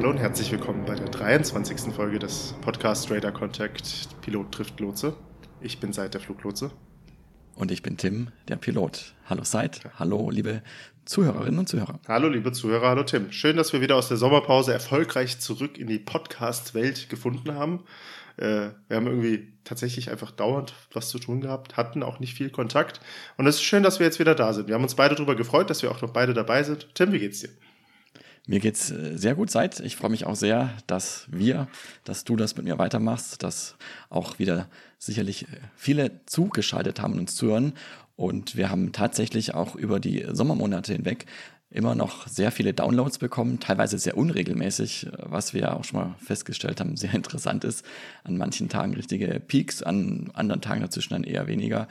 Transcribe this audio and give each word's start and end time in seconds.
Hallo 0.00 0.12
und 0.12 0.16
herzlich 0.16 0.50
willkommen 0.50 0.86
bei 0.86 0.94
der 0.94 1.10
23. 1.10 1.92
Folge 1.92 2.18
des 2.18 2.54
Podcast 2.62 3.10
Radar 3.10 3.32
Contact 3.32 4.08
Pilot 4.22 4.50
trifft 4.50 4.80
Lotse. 4.80 5.14
Ich 5.60 5.78
bin 5.78 5.92
Seid 5.92 6.14
der 6.14 6.22
Fluglotse. 6.22 6.70
Und 7.54 7.70
ich 7.70 7.82
bin 7.82 7.98
Tim, 7.98 8.28
der 8.48 8.56
Pilot. 8.56 9.12
Hallo 9.28 9.44
Seid, 9.44 9.82
hallo 9.98 10.30
liebe 10.30 10.62
Zuhörerinnen 11.04 11.58
und 11.58 11.68
Zuhörer. 11.68 12.00
Hallo 12.08 12.28
liebe 12.28 12.50
Zuhörer, 12.52 12.88
hallo 12.88 13.02
Tim. 13.02 13.30
Schön, 13.30 13.58
dass 13.58 13.74
wir 13.74 13.82
wieder 13.82 13.94
aus 13.96 14.08
der 14.08 14.16
Sommerpause 14.16 14.72
erfolgreich 14.72 15.38
zurück 15.38 15.76
in 15.76 15.86
die 15.86 15.98
Podcast-Welt 15.98 17.10
gefunden 17.10 17.54
haben. 17.54 17.84
Äh, 18.38 18.70
wir 18.88 18.96
haben 18.96 19.06
irgendwie 19.06 19.52
tatsächlich 19.64 20.10
einfach 20.10 20.30
dauernd 20.30 20.72
was 20.94 21.10
zu 21.10 21.18
tun 21.18 21.42
gehabt, 21.42 21.76
hatten 21.76 22.02
auch 22.02 22.20
nicht 22.20 22.32
viel 22.32 22.48
Kontakt. 22.48 23.02
Und 23.36 23.46
es 23.46 23.56
ist 23.56 23.64
schön, 23.64 23.82
dass 23.82 23.98
wir 23.98 24.06
jetzt 24.06 24.18
wieder 24.18 24.34
da 24.34 24.54
sind. 24.54 24.66
Wir 24.66 24.76
haben 24.76 24.82
uns 24.82 24.94
beide 24.94 25.14
darüber 25.14 25.36
gefreut, 25.36 25.68
dass 25.68 25.82
wir 25.82 25.90
auch 25.90 26.00
noch 26.00 26.14
beide 26.14 26.32
dabei 26.32 26.62
sind. 26.62 26.88
Tim, 26.94 27.12
wie 27.12 27.18
geht's 27.18 27.40
dir? 27.40 27.50
Mir 28.50 28.58
geht's 28.58 28.90
äh, 28.90 29.16
sehr 29.16 29.36
gut 29.36 29.48
seit. 29.48 29.78
Ich 29.78 29.94
freue 29.94 30.10
mich 30.10 30.26
auch 30.26 30.34
sehr, 30.34 30.70
dass 30.88 31.28
wir, 31.30 31.68
dass 32.02 32.24
du 32.24 32.34
das 32.34 32.56
mit 32.56 32.64
mir 32.64 32.78
weitermachst, 32.78 33.44
dass 33.44 33.76
auch 34.08 34.40
wieder 34.40 34.66
sicherlich 34.98 35.44
äh, 35.44 35.60
viele 35.76 36.26
zugeschaltet 36.26 37.00
haben 37.00 37.12
und 37.12 37.20
uns 37.20 37.36
zuhören. 37.36 37.74
Und 38.16 38.56
wir 38.56 38.68
haben 38.68 38.90
tatsächlich 38.90 39.54
auch 39.54 39.76
über 39.76 40.00
die 40.00 40.26
Sommermonate 40.32 40.92
hinweg 40.92 41.26
immer 41.70 41.94
noch 41.94 42.26
sehr 42.26 42.50
viele 42.50 42.74
Downloads 42.74 43.18
bekommen, 43.18 43.60
teilweise 43.60 44.00
sehr 44.00 44.16
unregelmäßig, 44.16 45.06
äh, 45.06 45.10
was 45.20 45.54
wir 45.54 45.76
auch 45.76 45.84
schon 45.84 46.00
mal 46.00 46.16
festgestellt 46.18 46.80
haben, 46.80 46.96
sehr 46.96 47.14
interessant 47.14 47.62
ist. 47.62 47.84
An 48.24 48.36
manchen 48.36 48.68
Tagen 48.68 48.94
richtige 48.94 49.38
Peaks, 49.38 49.80
an 49.80 50.32
anderen 50.34 50.60
Tagen 50.60 50.80
dazwischen 50.80 51.12
dann 51.12 51.22
eher 51.22 51.46
weniger. 51.46 51.86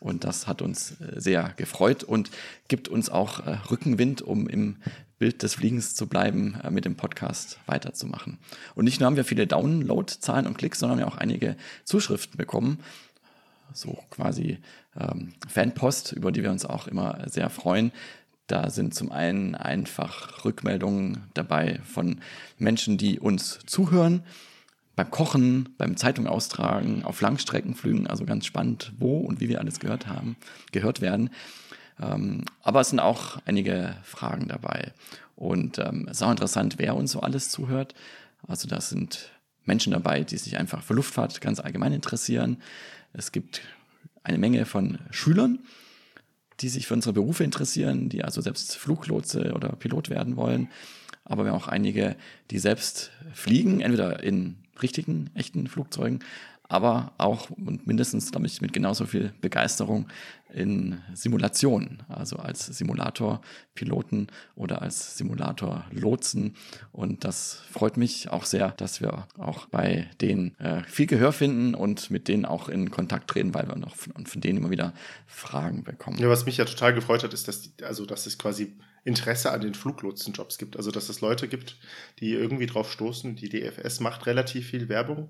Und 0.00 0.24
das 0.24 0.46
hat 0.46 0.62
uns 0.62 0.94
sehr 1.16 1.52
gefreut 1.56 2.04
und 2.04 2.30
gibt 2.68 2.86
uns 2.86 3.10
auch 3.10 3.42
Rückenwind, 3.68 4.22
um 4.22 4.48
im 4.48 4.76
Bild 5.18 5.42
des 5.42 5.54
Fliegens 5.54 5.94
zu 5.94 6.06
bleiben, 6.06 6.58
äh, 6.62 6.70
mit 6.70 6.84
dem 6.84 6.96
Podcast 6.96 7.58
weiterzumachen. 7.66 8.38
Und 8.74 8.84
nicht 8.84 9.00
nur 9.00 9.06
haben 9.06 9.16
wir 9.16 9.24
viele 9.24 9.46
Download-Zahlen 9.46 10.46
und 10.46 10.58
Klicks, 10.58 10.78
sondern 10.78 10.98
wir 10.98 11.08
auch 11.08 11.16
einige 11.16 11.56
Zuschriften 11.84 12.36
bekommen. 12.36 12.78
So 13.72 13.98
quasi 14.10 14.58
ähm, 14.98 15.34
Fanpost, 15.48 16.12
über 16.12 16.32
die 16.32 16.42
wir 16.42 16.50
uns 16.50 16.64
auch 16.64 16.86
immer 16.86 17.28
sehr 17.28 17.50
freuen. 17.50 17.92
Da 18.46 18.70
sind 18.70 18.94
zum 18.94 19.12
einen 19.12 19.54
einfach 19.54 20.44
Rückmeldungen 20.44 21.24
dabei 21.34 21.80
von 21.84 22.20
Menschen, 22.56 22.96
die 22.96 23.20
uns 23.20 23.58
zuhören, 23.66 24.22
beim 24.96 25.10
Kochen, 25.10 25.68
beim 25.76 25.96
Zeitung 25.96 26.26
austragen, 26.26 27.04
auf 27.04 27.20
Langstreckenflügen, 27.20 28.06
also 28.06 28.24
ganz 28.24 28.46
spannend, 28.46 28.92
wo 28.98 29.18
und 29.18 29.40
wie 29.40 29.48
wir 29.48 29.60
alles 29.60 29.80
gehört 29.80 30.06
haben, 30.06 30.36
gehört 30.72 31.00
werden. 31.00 31.30
Ähm, 32.00 32.44
aber 32.62 32.80
es 32.80 32.90
sind 32.90 33.00
auch 33.00 33.38
einige 33.44 33.96
Fragen 34.02 34.48
dabei. 34.48 34.92
Und 35.36 35.78
ähm, 35.78 36.06
es 36.10 36.18
ist 36.18 36.22
auch 36.22 36.30
interessant, 36.30 36.74
wer 36.78 36.96
uns 36.96 37.12
so 37.12 37.20
alles 37.20 37.50
zuhört. 37.50 37.94
Also 38.46 38.68
da 38.68 38.80
sind 38.80 39.30
Menschen 39.64 39.92
dabei, 39.92 40.24
die 40.24 40.36
sich 40.36 40.56
einfach 40.56 40.82
für 40.82 40.94
Luftfahrt 40.94 41.40
ganz 41.40 41.60
allgemein 41.60 41.92
interessieren. 41.92 42.62
Es 43.12 43.32
gibt 43.32 43.62
eine 44.22 44.38
Menge 44.38 44.66
von 44.66 44.98
Schülern, 45.10 45.60
die 46.60 46.68
sich 46.68 46.86
für 46.86 46.94
unsere 46.94 47.12
Berufe 47.12 47.44
interessieren, 47.44 48.08
die 48.08 48.24
also 48.24 48.40
selbst 48.40 48.76
Fluglotse 48.76 49.52
oder 49.54 49.68
Pilot 49.70 50.10
werden 50.10 50.36
wollen. 50.36 50.68
Aber 51.24 51.44
wir 51.44 51.52
haben 51.52 51.60
auch 51.60 51.68
einige, 51.68 52.16
die 52.50 52.58
selbst 52.58 53.10
fliegen, 53.32 53.80
entweder 53.80 54.22
in 54.22 54.56
richtigen, 54.82 55.30
echten 55.34 55.66
Flugzeugen, 55.66 56.20
aber 56.68 57.12
auch 57.16 57.48
und 57.50 57.86
mindestens, 57.86 58.30
glaube 58.30 58.46
ich, 58.46 58.60
mit 58.60 58.72
genauso 58.72 59.06
viel 59.06 59.32
Begeisterung 59.40 60.06
in 60.52 61.00
Simulationen, 61.14 62.02
also 62.08 62.36
als 62.36 62.66
Simulator-Piloten 62.66 64.28
oder 64.54 64.82
als 64.82 65.16
Simulator-Lotsen. 65.16 66.56
Und 66.92 67.24
das 67.24 67.62
freut 67.70 67.96
mich 67.96 68.30
auch 68.30 68.44
sehr, 68.44 68.70
dass 68.72 69.00
wir 69.00 69.26
auch 69.38 69.66
bei 69.66 70.08
denen 70.20 70.58
äh, 70.58 70.82
viel 70.84 71.06
Gehör 71.06 71.32
finden 71.32 71.74
und 71.74 72.10
mit 72.10 72.28
denen 72.28 72.44
auch 72.44 72.68
in 72.68 72.90
Kontakt 72.90 73.28
treten, 73.28 73.54
weil 73.54 73.68
wir 73.68 73.76
noch 73.76 73.96
von, 73.96 74.26
von 74.26 74.40
denen 74.40 74.58
immer 74.58 74.70
wieder 74.70 74.92
Fragen 75.26 75.84
bekommen. 75.84 76.18
Ja, 76.18 76.28
was 76.28 76.46
mich 76.46 76.58
ja 76.58 76.64
total 76.64 76.94
gefreut 76.94 77.22
hat, 77.22 77.34
ist, 77.34 77.48
dass 77.48 77.62
die, 77.62 77.84
also 77.84 78.06
dass 78.06 78.26
es 78.26 78.38
quasi 78.38 78.74
Interesse 79.04 79.52
an 79.52 79.60
den 79.60 79.74
Fluglotsenjobs 79.74 80.58
gibt. 80.58 80.76
Also 80.76 80.90
dass 80.90 81.08
es 81.08 81.20
Leute 81.20 81.48
gibt, 81.48 81.76
die 82.20 82.32
irgendwie 82.32 82.66
drauf 82.66 82.92
stoßen. 82.92 83.36
Die 83.36 83.48
DFS 83.48 84.00
macht 84.00 84.26
relativ 84.26 84.68
viel 84.68 84.88
Werbung 84.88 85.28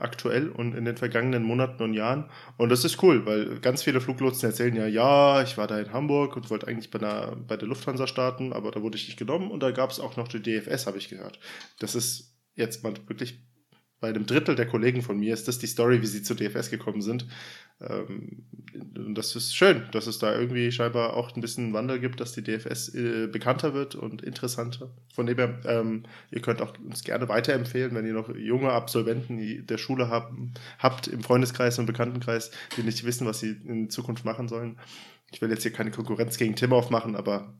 aktuell 0.00 0.48
und 0.48 0.74
in 0.74 0.84
den 0.84 0.96
vergangenen 0.96 1.42
Monaten 1.42 1.82
und 1.82 1.94
Jahren. 1.94 2.30
Und 2.56 2.70
das 2.70 2.84
ist 2.84 3.02
cool, 3.02 3.26
weil 3.26 3.60
ganz 3.60 3.82
viele 3.82 4.00
Fluglotsen 4.00 4.48
erzählen 4.48 4.74
ja, 4.76 4.86
ja, 4.86 5.42
ich 5.42 5.58
war 5.58 5.66
da 5.66 5.78
in 5.78 5.92
Hamburg 5.92 6.36
und 6.36 6.50
wollte 6.50 6.66
eigentlich 6.68 6.90
bei, 6.90 6.98
einer, 6.98 7.36
bei 7.36 7.56
der 7.56 7.68
Lufthansa 7.68 8.06
starten, 8.06 8.52
aber 8.52 8.70
da 8.70 8.82
wurde 8.82 8.96
ich 8.96 9.06
nicht 9.06 9.18
genommen 9.18 9.50
und 9.50 9.62
da 9.62 9.70
gab 9.70 9.90
es 9.90 10.00
auch 10.00 10.16
noch 10.16 10.28
die 10.28 10.42
DFS, 10.42 10.86
habe 10.86 10.98
ich 10.98 11.08
gehört. 11.08 11.38
Das 11.78 11.94
ist 11.94 12.34
jetzt 12.54 12.82
mal 12.82 12.94
wirklich 13.06 13.40
bei 14.00 14.08
einem 14.08 14.26
Drittel 14.26 14.56
der 14.56 14.66
Kollegen 14.66 15.02
von 15.02 15.18
mir 15.18 15.34
ist 15.34 15.46
das 15.46 15.58
die 15.58 15.66
Story, 15.66 16.00
wie 16.00 16.06
sie 16.06 16.22
zur 16.22 16.36
DFS 16.36 16.70
gekommen 16.70 17.02
sind. 17.02 17.26
Ähm, 17.80 18.44
und 18.96 19.14
das 19.14 19.36
ist 19.36 19.54
schön, 19.54 19.84
dass 19.92 20.06
es 20.06 20.18
da 20.18 20.34
irgendwie 20.34 20.72
scheinbar 20.72 21.14
auch 21.14 21.34
ein 21.34 21.40
bisschen 21.40 21.72
Wandel 21.72 22.00
gibt, 22.00 22.20
dass 22.20 22.32
die 22.32 22.42
DFS 22.42 22.94
äh, 22.94 23.26
bekannter 23.26 23.74
wird 23.74 23.94
und 23.94 24.22
interessanter. 24.22 24.90
Von 25.14 25.26
dem 25.26 25.36
her, 25.36 25.60
ähm, 25.66 26.04
ihr 26.30 26.40
könnt 26.40 26.62
auch 26.62 26.78
uns 26.78 27.04
gerne 27.04 27.28
weiterempfehlen, 27.28 27.94
wenn 27.94 28.06
ihr 28.06 28.14
noch 28.14 28.34
junge 28.34 28.72
Absolventen 28.72 29.66
der 29.66 29.78
Schule 29.78 30.08
haben, 30.08 30.54
habt 30.78 31.06
im 31.08 31.22
Freundeskreis 31.22 31.78
und 31.78 31.86
Bekanntenkreis, 31.86 32.50
die 32.76 32.82
nicht 32.82 33.04
wissen, 33.04 33.26
was 33.26 33.40
sie 33.40 33.56
in 33.66 33.90
Zukunft 33.90 34.24
machen 34.24 34.48
sollen. 34.48 34.78
Ich 35.30 35.42
will 35.42 35.50
jetzt 35.50 35.62
hier 35.62 35.72
keine 35.72 35.90
Konkurrenz 35.90 36.38
gegen 36.38 36.56
Tim 36.56 36.72
aufmachen, 36.72 37.16
aber 37.16 37.54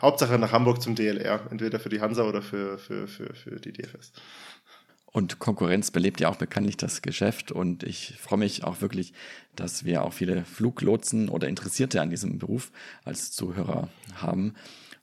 Hauptsache 0.00 0.38
nach 0.38 0.52
Hamburg 0.52 0.82
zum 0.82 0.96
DLR, 0.96 1.48
entweder 1.50 1.78
für 1.78 1.88
die 1.88 2.00
Hansa 2.00 2.24
oder 2.24 2.42
für, 2.42 2.78
für, 2.78 3.06
für, 3.06 3.32
für 3.34 3.60
die 3.60 3.72
DFS. 3.72 4.12
Und 5.14 5.38
Konkurrenz 5.38 5.92
belebt 5.92 6.20
ja 6.20 6.28
auch 6.28 6.34
bekanntlich 6.34 6.76
das 6.76 7.00
Geschäft. 7.00 7.52
Und 7.52 7.84
ich 7.84 8.14
freue 8.18 8.40
mich 8.40 8.64
auch 8.64 8.80
wirklich, 8.80 9.12
dass 9.54 9.84
wir 9.84 10.02
auch 10.02 10.12
viele 10.12 10.44
Fluglotsen 10.44 11.28
oder 11.28 11.46
Interessierte 11.46 12.02
an 12.02 12.10
diesem 12.10 12.40
Beruf 12.40 12.72
als 13.04 13.30
Zuhörer 13.30 13.88
haben. 14.16 14.54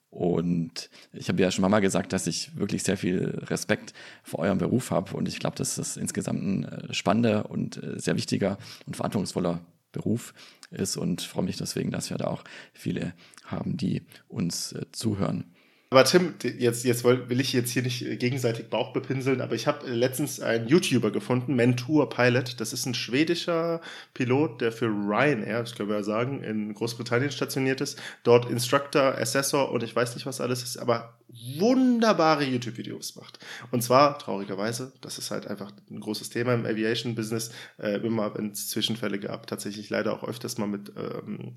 Und 0.09 0.89
ich 1.13 1.29
habe 1.29 1.41
ja 1.41 1.49
schon 1.49 1.61
mal 1.71 1.79
gesagt, 1.79 2.11
dass 2.11 2.27
ich 2.27 2.57
wirklich 2.57 2.83
sehr 2.83 2.97
viel 2.97 3.41
Respekt 3.43 3.93
vor 4.21 4.39
eurem 4.39 4.57
Beruf 4.57 4.91
habe. 4.91 5.15
Und 5.15 5.29
ich 5.29 5.39
glaube, 5.39 5.55
dass 5.55 5.75
das 5.75 5.95
insgesamt 5.95 6.43
ein 6.43 6.63
äh, 6.65 6.93
spannender 6.93 7.49
und 7.49 7.81
äh, 7.81 7.97
sehr 7.97 8.17
wichtiger 8.17 8.57
und 8.85 8.97
verantwortungsvoller 8.97 9.61
Beruf 9.93 10.33
ist. 10.71 10.97
Und 10.97 11.21
freue 11.21 11.45
mich 11.45 11.55
deswegen, 11.55 11.89
dass 11.89 12.09
wir 12.09 12.17
da 12.17 12.27
auch 12.27 12.43
viele 12.73 13.13
haben, 13.45 13.77
die 13.77 14.01
uns 14.27 14.73
äh, 14.73 14.81
zuhören. 14.91 15.45
Aber 15.93 16.05
Tim, 16.05 16.35
jetzt, 16.57 16.85
jetzt 16.85 17.03
will 17.03 17.41
ich 17.41 17.51
jetzt 17.51 17.71
hier 17.71 17.81
nicht 17.81 17.99
gegenseitig 18.17 18.69
Bauch 18.69 18.93
bepinseln, 18.93 19.41
aber 19.41 19.55
ich 19.55 19.67
habe 19.67 19.89
letztens 19.89 20.39
einen 20.39 20.69
YouTuber 20.69 21.11
gefunden, 21.11 21.53
Mentor 21.53 22.07
Pilot. 22.09 22.61
Das 22.61 22.71
ist 22.71 22.85
ein 22.85 22.93
schwedischer 22.93 23.81
Pilot, 24.13 24.61
der 24.61 24.71
für 24.71 24.85
Ryanair, 24.85 25.59
das 25.59 25.75
können 25.75 25.89
wir 25.89 25.97
ja 25.97 26.03
sagen, 26.03 26.43
in 26.43 26.73
Großbritannien 26.73 27.29
stationiert 27.29 27.81
ist. 27.81 28.01
Dort 28.23 28.49
Instructor, 28.49 29.17
Assessor 29.17 29.69
und 29.69 29.83
ich 29.83 29.93
weiß 29.93 30.15
nicht, 30.15 30.25
was 30.25 30.39
alles 30.39 30.63
ist, 30.63 30.77
aber 30.77 31.17
wunderbare 31.57 32.45
YouTube-Videos 32.45 33.17
macht. 33.17 33.39
Und 33.71 33.83
zwar, 33.83 34.17
traurigerweise, 34.17 34.93
das 35.01 35.17
ist 35.17 35.29
halt 35.29 35.47
einfach 35.47 35.71
ein 35.89 35.99
großes 35.99 36.29
Thema 36.29 36.53
im 36.53 36.65
Aviation-Business, 36.65 37.51
äh, 37.79 37.97
immer 37.97 38.33
wenn 38.37 38.51
es 38.51 38.69
Zwischenfälle 38.69 39.19
gab, 39.19 39.45
tatsächlich 39.47 39.89
leider 39.89 40.13
auch 40.13 40.23
öfters 40.23 40.57
mal 40.57 40.67
mit 40.67 40.93
ähm, 40.95 41.55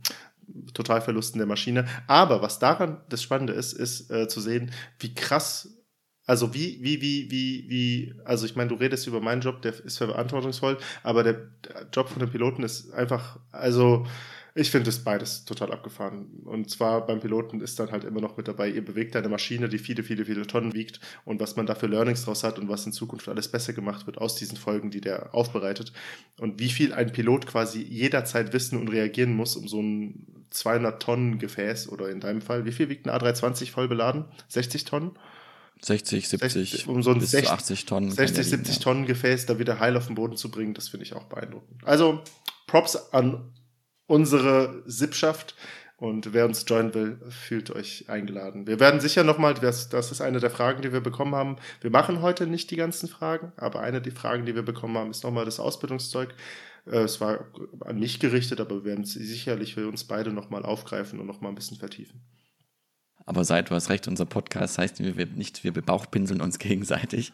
Totalverlusten 0.72 1.38
der 1.38 1.46
Maschine. 1.46 1.86
Aber 2.06 2.42
was 2.42 2.58
daran 2.58 3.02
das 3.08 3.22
Spannende 3.22 3.52
ist, 3.52 3.72
ist 3.72 4.10
äh, 4.10 4.28
zu 4.28 4.40
sehen, 4.40 4.70
wie 4.98 5.14
krass 5.14 5.84
also 6.26 6.54
wie, 6.54 6.78
wie, 6.80 7.02
wie, 7.02 7.30
wie, 7.30 7.66
wie, 7.68 8.14
also 8.24 8.46
ich 8.46 8.56
meine, 8.56 8.70
du 8.70 8.76
redest 8.76 9.06
über 9.06 9.20
meinen 9.20 9.42
Job, 9.42 9.60
der 9.60 9.74
ist 9.84 9.98
verantwortungsvoll, 9.98 10.78
aber 11.02 11.22
der 11.22 11.50
Job 11.92 12.08
von 12.08 12.20
dem 12.20 12.30
Piloten 12.30 12.62
ist 12.62 12.92
einfach, 12.92 13.38
also 13.52 14.06
ich 14.56 14.70
finde 14.70 14.90
es 14.90 15.02
beides 15.02 15.44
total 15.44 15.72
abgefahren. 15.72 16.26
Und 16.44 16.70
zwar 16.70 17.04
beim 17.06 17.18
Piloten 17.18 17.60
ist 17.60 17.80
dann 17.80 17.90
halt 17.90 18.04
immer 18.04 18.20
noch 18.20 18.36
mit 18.36 18.46
dabei, 18.46 18.68
ihr 18.68 18.84
bewegt 18.84 19.16
eine 19.16 19.28
Maschine, 19.28 19.68
die 19.68 19.78
viele, 19.78 20.04
viele, 20.04 20.24
viele 20.24 20.46
Tonnen 20.46 20.74
wiegt 20.74 21.00
und 21.24 21.40
was 21.40 21.56
man 21.56 21.66
da 21.66 21.74
für 21.74 21.88
Learnings 21.88 22.24
draus 22.24 22.44
hat 22.44 22.58
und 22.60 22.68
was 22.68 22.86
in 22.86 22.92
Zukunft 22.92 23.28
alles 23.28 23.48
besser 23.48 23.72
gemacht 23.72 24.06
wird 24.06 24.18
aus 24.18 24.36
diesen 24.36 24.56
Folgen, 24.56 24.90
die 24.90 25.00
der 25.00 25.34
aufbereitet. 25.34 25.92
Und 26.38 26.60
wie 26.60 26.68
viel 26.68 26.92
ein 26.92 27.10
Pilot 27.10 27.46
quasi 27.46 27.82
jederzeit 27.82 28.52
wissen 28.52 28.78
und 28.78 28.88
reagieren 28.88 29.34
muss, 29.34 29.56
um 29.56 29.66
so 29.66 29.82
ein 29.82 30.26
200 30.50 31.02
Tonnen 31.02 31.38
Gefäß 31.40 31.88
oder 31.88 32.08
in 32.08 32.20
deinem 32.20 32.40
Fall, 32.40 32.64
wie 32.64 32.72
viel 32.72 32.88
wiegt 32.88 33.08
ein 33.08 33.12
A320 33.12 33.72
voll 33.72 33.88
beladen? 33.88 34.26
60 34.48 34.84
Tonnen? 34.84 35.18
60, 35.82 36.28
70, 36.28 36.52
60, 36.52 36.88
um 36.88 37.02
so 37.02 37.10
ein 37.10 37.18
bis 37.18 37.32
60, 37.32 37.50
80 37.50 37.86
Tonnen. 37.86 38.10
60, 38.12 38.46
70 38.46 38.76
ja. 38.76 38.82
Tonnen 38.82 39.06
Gefäß 39.06 39.46
da 39.46 39.58
wieder 39.58 39.80
heil 39.80 39.96
auf 39.96 40.06
den 40.06 40.14
Boden 40.14 40.36
zu 40.36 40.48
bringen, 40.50 40.74
das 40.74 40.88
finde 40.88 41.04
ich 41.04 41.12
auch 41.14 41.24
beeindruckend. 41.24 41.84
Also 41.84 42.22
Props 42.68 43.12
an 43.12 43.52
unsere 44.06 44.82
Sippschaft. 44.86 45.54
Und 45.96 46.32
wer 46.32 46.44
uns 46.44 46.64
joinen 46.66 46.92
will, 46.92 47.18
fühlt 47.30 47.70
euch 47.70 48.08
eingeladen. 48.08 48.66
Wir 48.66 48.80
werden 48.80 49.00
sicher 49.00 49.22
nochmal, 49.22 49.54
das, 49.54 49.88
das 49.88 50.10
ist 50.10 50.20
eine 50.20 50.40
der 50.40 50.50
Fragen, 50.50 50.82
die 50.82 50.92
wir 50.92 51.00
bekommen 51.00 51.34
haben. 51.34 51.56
Wir 51.80 51.90
machen 51.90 52.20
heute 52.20 52.46
nicht 52.46 52.70
die 52.72 52.76
ganzen 52.76 53.08
Fragen, 53.08 53.52
aber 53.56 53.80
eine 53.80 54.02
der 54.02 54.12
Fragen, 54.12 54.44
die 54.44 54.54
wir 54.54 54.64
bekommen 54.64 54.98
haben, 54.98 55.10
ist 55.10 55.22
nochmal 55.22 55.44
das 55.44 55.60
Ausbildungszeug. 55.60 56.34
Äh, 56.86 56.98
es 56.98 57.20
war 57.20 57.46
an 57.80 57.98
mich 57.98 58.18
gerichtet, 58.18 58.60
aber 58.60 58.76
wir 58.76 58.84
werden 58.84 59.04
es 59.04 59.12
sicherlich 59.12 59.74
für 59.74 59.88
uns 59.88 60.04
beide 60.04 60.32
nochmal 60.32 60.64
aufgreifen 60.64 61.20
und 61.20 61.26
nochmal 61.26 61.52
ein 61.52 61.56
bisschen 61.56 61.78
vertiefen. 61.78 62.20
Aber 63.24 63.44
seit 63.44 63.70
du 63.70 63.74
hast 63.74 63.88
recht, 63.88 64.06
unser 64.08 64.26
Podcast 64.26 64.76
heißt 64.78 64.98
wir 64.98 65.26
nicht, 65.26 65.64
wir 65.64 65.72
bebauchpinseln 65.72 66.40
uns 66.40 66.58
gegenseitig. 66.58 67.32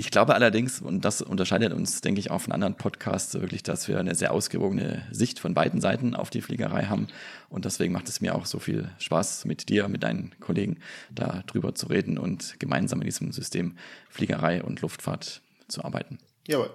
Ich 0.00 0.10
glaube 0.10 0.34
allerdings, 0.34 0.80
und 0.80 1.04
das 1.04 1.20
unterscheidet 1.20 1.74
uns, 1.74 2.00
denke 2.00 2.20
ich, 2.20 2.30
auch 2.30 2.40
von 2.40 2.54
anderen 2.54 2.74
Podcasts, 2.74 3.34
wirklich, 3.34 3.62
dass 3.62 3.86
wir 3.86 3.98
eine 3.98 4.14
sehr 4.14 4.32
ausgewogene 4.32 5.02
Sicht 5.10 5.38
von 5.38 5.52
beiden 5.52 5.82
Seiten 5.82 6.14
auf 6.14 6.30
die 6.30 6.40
Fliegerei 6.40 6.84
haben. 6.84 7.08
Und 7.50 7.66
deswegen 7.66 7.92
macht 7.92 8.08
es 8.08 8.22
mir 8.22 8.34
auch 8.34 8.46
so 8.46 8.58
viel 8.58 8.88
Spaß, 8.98 9.44
mit 9.44 9.68
dir, 9.68 9.88
mit 9.88 10.02
deinen 10.02 10.32
Kollegen 10.40 10.78
da 11.14 11.42
drüber 11.46 11.74
zu 11.74 11.88
reden 11.88 12.16
und 12.16 12.58
gemeinsam 12.58 13.02
in 13.02 13.04
diesem 13.04 13.30
System 13.30 13.76
Fliegerei 14.08 14.62
und 14.62 14.80
Luftfahrt 14.80 15.42
zu 15.68 15.84
arbeiten. 15.84 16.16
Jawohl. 16.48 16.70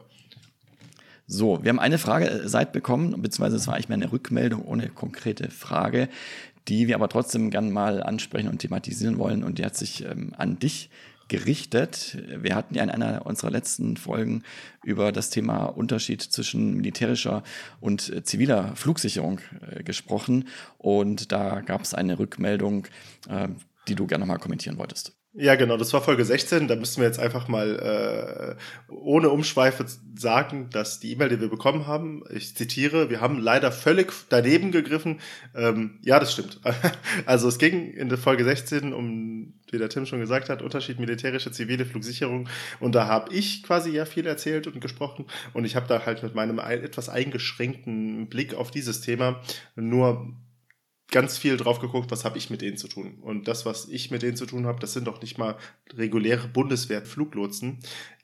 So, 1.25 1.63
wir 1.63 1.69
haben 1.69 1.79
eine 1.79 1.97
Frage 1.97 2.29
äh, 2.29 2.47
seit 2.47 2.73
bekommen, 2.73 3.19
beziehungsweise 3.23 3.55
es 3.55 3.65
war 3.65 3.73
eigentlich 3.73 3.89
mehr 3.89 3.97
eine 3.97 4.11
Rückmeldung 4.11 4.63
ohne 4.65 4.89
konkrete 4.89 5.49
Frage, 5.49 6.09
die 6.67 6.87
wir 6.87 6.93
aber 6.93 7.09
trotzdem 7.09 7.49
gern 7.49 7.71
mal 7.71 8.03
ansprechen 8.03 8.49
und 8.49 8.59
thematisieren 8.59 9.17
wollen. 9.17 9.43
Und 9.43 9.57
die 9.57 9.65
hat 9.65 9.75
sich 9.75 10.05
ähm, 10.05 10.35
an 10.37 10.59
dich 10.59 10.91
gerichtet. 11.27 12.17
Wir 12.37 12.55
hatten 12.55 12.75
ja 12.75 12.83
in 12.83 12.89
einer 12.89 13.25
unserer 13.25 13.51
letzten 13.51 13.97
Folgen 13.97 14.43
über 14.83 15.11
das 15.11 15.29
Thema 15.29 15.65
Unterschied 15.65 16.21
zwischen 16.21 16.75
militärischer 16.75 17.43
und 17.79 18.25
ziviler 18.27 18.75
Flugsicherung 18.75 19.39
äh, 19.71 19.83
gesprochen. 19.83 20.47
Und 20.77 21.31
da 21.31 21.61
gab 21.61 21.81
es 21.81 21.93
eine 21.93 22.19
Rückmeldung, 22.19 22.87
äh, 23.27 23.47
die 23.87 23.95
du 23.95 24.07
gerne 24.07 24.25
mal 24.25 24.37
kommentieren 24.37 24.77
wolltest. 24.77 25.15
Ja, 25.37 25.55
genau, 25.55 25.75
das 25.75 25.91
war 25.91 26.01
Folge 26.01 26.23
16. 26.23 26.69
Da 26.69 26.77
müssen 26.77 27.01
wir 27.01 27.07
jetzt 27.07 27.19
einfach 27.19 27.49
mal 27.49 28.57
äh, 28.87 28.93
ohne 28.93 29.29
Umschweife 29.29 29.85
sagen, 30.15 30.69
dass 30.69 31.01
die 31.01 31.11
E-Mail, 31.11 31.27
die 31.27 31.41
wir 31.41 31.49
bekommen 31.49 31.87
haben, 31.87 32.23
ich 32.33 32.55
zitiere, 32.55 33.09
wir 33.09 33.19
haben 33.19 33.39
leider 33.39 33.73
völlig 33.73 34.13
daneben 34.29 34.71
gegriffen. 34.71 35.19
Ähm, 35.53 35.99
ja, 36.03 36.21
das 36.21 36.31
stimmt. 36.31 36.61
also 37.25 37.49
es 37.49 37.57
ging 37.57 37.91
in 37.91 38.07
der 38.07 38.17
Folge 38.17 38.45
16 38.45 38.93
um, 38.93 39.55
wie 39.71 39.77
der 39.77 39.89
Tim 39.89 40.05
schon 40.05 40.21
gesagt 40.21 40.49
hat, 40.49 40.61
Unterschied 40.61 41.01
militärische, 41.01 41.51
zivile 41.51 41.85
Flugsicherung. 41.85 42.47
Und 42.79 42.95
da 42.95 43.07
habe 43.07 43.33
ich 43.33 43.61
quasi 43.63 43.91
ja 43.91 44.05
viel 44.05 44.27
erzählt 44.27 44.67
und 44.67 44.79
gesprochen. 44.79 45.25
Und 45.51 45.65
ich 45.65 45.75
habe 45.75 45.87
da 45.87 46.05
halt 46.05 46.23
mit 46.23 46.33
meinem 46.33 46.59
etwas 46.59 47.09
eingeschränkten 47.09 48.27
Blick 48.29 48.53
auf 48.53 48.71
dieses 48.71 49.01
Thema 49.01 49.41
nur 49.75 50.33
ganz 51.11 51.37
viel 51.37 51.57
drauf 51.57 51.79
geguckt, 51.79 52.11
was 52.11 52.25
habe 52.25 52.37
ich 52.37 52.49
mit 52.49 52.61
denen 52.61 52.77
zu 52.77 52.87
tun. 52.87 53.19
Und 53.21 53.47
das, 53.47 53.65
was 53.65 53.87
ich 53.87 54.11
mit 54.11 54.21
denen 54.21 54.37
zu 54.37 54.45
tun 54.45 54.65
habe, 54.65 54.79
das 54.79 54.93
sind 54.93 55.07
doch 55.07 55.21
nicht 55.21 55.37
mal 55.37 55.57
reguläre 55.93 56.47
Bundeswehr-Fluglotsen. 56.47 57.79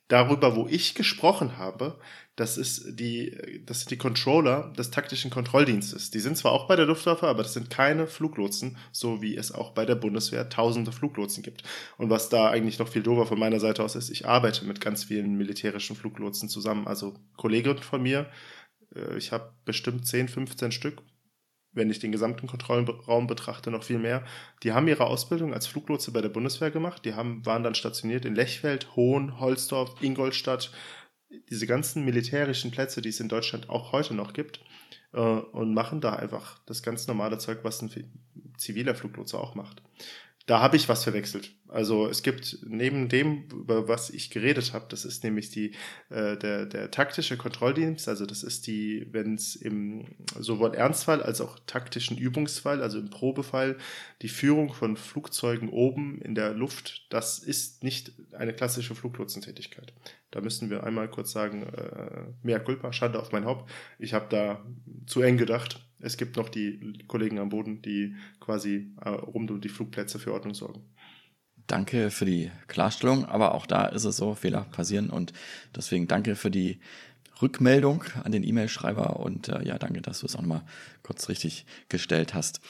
Darüber, 0.08 0.58
wo 0.58 0.68
ich 0.68 0.94
gesprochen 0.94 1.58
habe, 1.58 1.98
das 2.36 2.58
ist 2.58 3.00
die, 3.00 3.62
das 3.66 3.80
sind 3.80 3.92
die 3.92 3.98
Controller 3.98 4.74
des 4.78 4.92
taktischen 4.92 5.32
Kontrolldienstes. 5.32 6.12
Die 6.12 6.20
sind 6.20 6.36
zwar 6.38 6.52
auch 6.52 6.68
bei 6.68 6.76
der 6.76 6.86
Luftwaffe, 6.86 7.28
aber 7.28 7.44
das 7.44 7.54
sind 7.54 7.70
keine 7.70 8.08
Fluglotsen, 8.08 8.78
so 8.92 9.22
wie 9.22 9.38
es 9.38 9.54
auch 9.54 9.72
bei 9.72 9.86
der 9.86 9.96
Bundeswehr 9.96 10.50
tausende 10.50 10.92
Fluglotsen 10.92 11.44
gibt. 11.44 11.64
Und 11.98 12.10
was 12.10 12.28
da 12.28 12.50
eigentlich 12.50 12.80
noch 12.80 12.90
viel 12.90 13.04
dober 13.04 13.26
von 13.26 13.40
meiner 13.40 13.60
Seite 13.60 13.84
aus 13.84 13.96
ist, 13.96 14.10
ich 14.10 14.28
arbeite 14.28 14.66
mit 14.66 14.82
ganz 14.82 15.06
vielen 15.06 15.38
militärischen 15.38 15.96
Fluglotsen 15.96 16.50
zusammen. 16.50 16.88
Also 16.88 17.14
Kollegen 17.38 17.78
von 17.78 18.02
mir, 18.02 18.30
äh, 18.96 19.18
ich 19.18 19.32
habe 19.32 19.54
bestimmt 19.64 20.08
10, 20.08 20.28
15 20.28 20.72
Stück, 20.72 21.04
wenn 21.74 21.90
ich 21.90 22.00
den 22.00 22.12
gesamten 22.12 22.48
Kontrollraum 22.48 23.28
betrachte, 23.28 23.72
noch 23.72 23.84
viel 23.84 24.00
mehr. 24.00 24.24
Die 24.64 24.74
haben 24.74 24.88
ihre 24.88 25.06
Ausbildung 25.06 25.54
als 25.54 25.68
Fluglotse 25.68 26.12
bei 26.12 26.22
der 26.22 26.30
Bundeswehr 26.30 26.72
gemacht. 26.72 27.06
Die 27.06 27.14
haben, 27.14 27.46
waren 27.46 27.64
dann 27.64 27.76
stationiert 27.76 28.26
in 28.26 28.36
Lechfeld, 28.36 28.96
Hohn, 28.96 29.40
Holzdorf, 29.40 30.02
Ingolstadt, 30.02 30.72
diese 31.50 31.68
ganzen 31.68 32.04
militärischen 32.04 32.72
Plätze, 32.72 33.02
die 33.02 33.10
es 33.10 33.20
in 33.20 33.30
Deutschland 33.30 33.70
auch 33.70 33.94
heute 33.94 34.14
noch 34.14 34.34
gibt, 34.34 34.62
äh, 35.14 35.20
und 35.20 35.74
machen 35.74 36.02
da 36.02 36.14
einfach 36.14 36.60
das 36.66 36.84
ganz 36.84 37.08
normale 37.08 37.38
Zeug, 37.38 37.60
was 37.64 37.82
ein 37.82 37.90
ziviler 38.58 38.96
Fluglotse 38.96 39.40
auch 39.40 39.56
macht 39.56 39.82
da 40.48 40.60
habe 40.60 40.76
ich 40.76 40.90
was 40.90 41.04
verwechselt. 41.04 41.52
Also 41.68 42.08
es 42.08 42.24
gibt 42.24 42.58
neben 42.66 43.08
dem, 43.08 43.44
über 43.52 43.88
was 43.88 44.10
ich 44.10 44.30
geredet 44.30 44.74
habe, 44.74 44.88
das 44.90 45.06
ist 45.06 45.24
nämlich 45.24 45.52
die 45.52 45.74
äh, 46.10 46.36
der 46.36 46.66
der 46.66 46.92
taktische 46.92 47.38
Kontrolldienst. 47.38 48.10
Also 48.10 48.26
das 48.26 48.44
ist 48.44 48.68
die, 48.68 49.08
wenn 49.12 49.36
es 49.36 49.56
im 49.56 50.08
sowohl 50.40 50.74
Ernstfall 50.74 51.22
als 51.22 51.42
auch 51.42 51.60
taktischen 51.68 52.18
Übungsfall, 52.18 52.82
also 52.82 53.00
im 53.00 53.10
Probefall, 53.10 53.78
die 54.22 54.30
Führung 54.30 54.74
von 54.74 54.98
Flugzeugen 54.98 55.70
oben 55.70 56.20
in 56.22 56.36
der 56.36 56.54
Luft, 56.54 57.06
das 57.10 57.40
ist 57.40 57.84
nicht 57.84 58.12
eine 58.34 58.54
klassische 58.54 58.96
Fluglotsentätigkeit. 58.96 59.94
Da 60.32 60.42
müssen 60.42 60.70
wir 60.70 60.84
einmal 60.84 61.10
kurz 61.10 61.32
sagen, 61.32 61.64
äh, 61.64 62.24
mehr 62.42 62.60
Culpa, 62.60 62.92
Schande 62.94 63.20
auf 63.20 63.32
mein 63.32 63.46
Haupt. 63.46 63.70
Ich 64.00 64.14
habe 64.14 64.28
da 64.30 64.66
zu 65.06 65.22
eng 65.22 65.38
gedacht 65.38 65.86
es 66.02 66.18
gibt 66.18 66.38
noch 66.38 66.50
die 66.50 67.04
Kollegen 67.08 67.40
am 67.40 67.50
Boden, 67.50 67.82
die 67.82 68.16
quasi 68.40 68.94
äh, 69.02 69.10
rund 69.10 69.52
um 69.52 69.62
die 69.62 69.70
Flugplätze 69.70 70.20
für 70.20 70.34
Ordnung 70.34 70.54
sorgen. 70.54 70.84
Danke 71.68 72.12
für 72.12 72.26
die 72.26 72.52
Klarstellung, 72.68 73.26
aber 73.26 73.54
auch 73.54 73.66
da 73.66 73.86
ist 73.86 74.04
es 74.04 74.18
so, 74.18 74.36
Fehler 74.36 74.66
passieren 74.72 75.10
und 75.10 75.32
deswegen 75.76 76.08
danke 76.08 76.36
für 76.36 76.52
die 76.52 76.80
Rückmeldung 77.42 78.04
an 78.24 78.32
den 78.32 78.44
E-Mail-Schreiber 78.44 79.20
und 79.20 79.48
äh, 79.48 79.64
ja, 79.64 79.78
danke, 79.78 80.02
dass 80.02 80.20
du 80.20 80.26
es 80.26 80.36
auch 80.36 80.42
nochmal 80.42 80.64
kurz 81.02 81.30
richtig 81.30 81.66
gestellt 81.90 82.34
hast. 82.34 82.62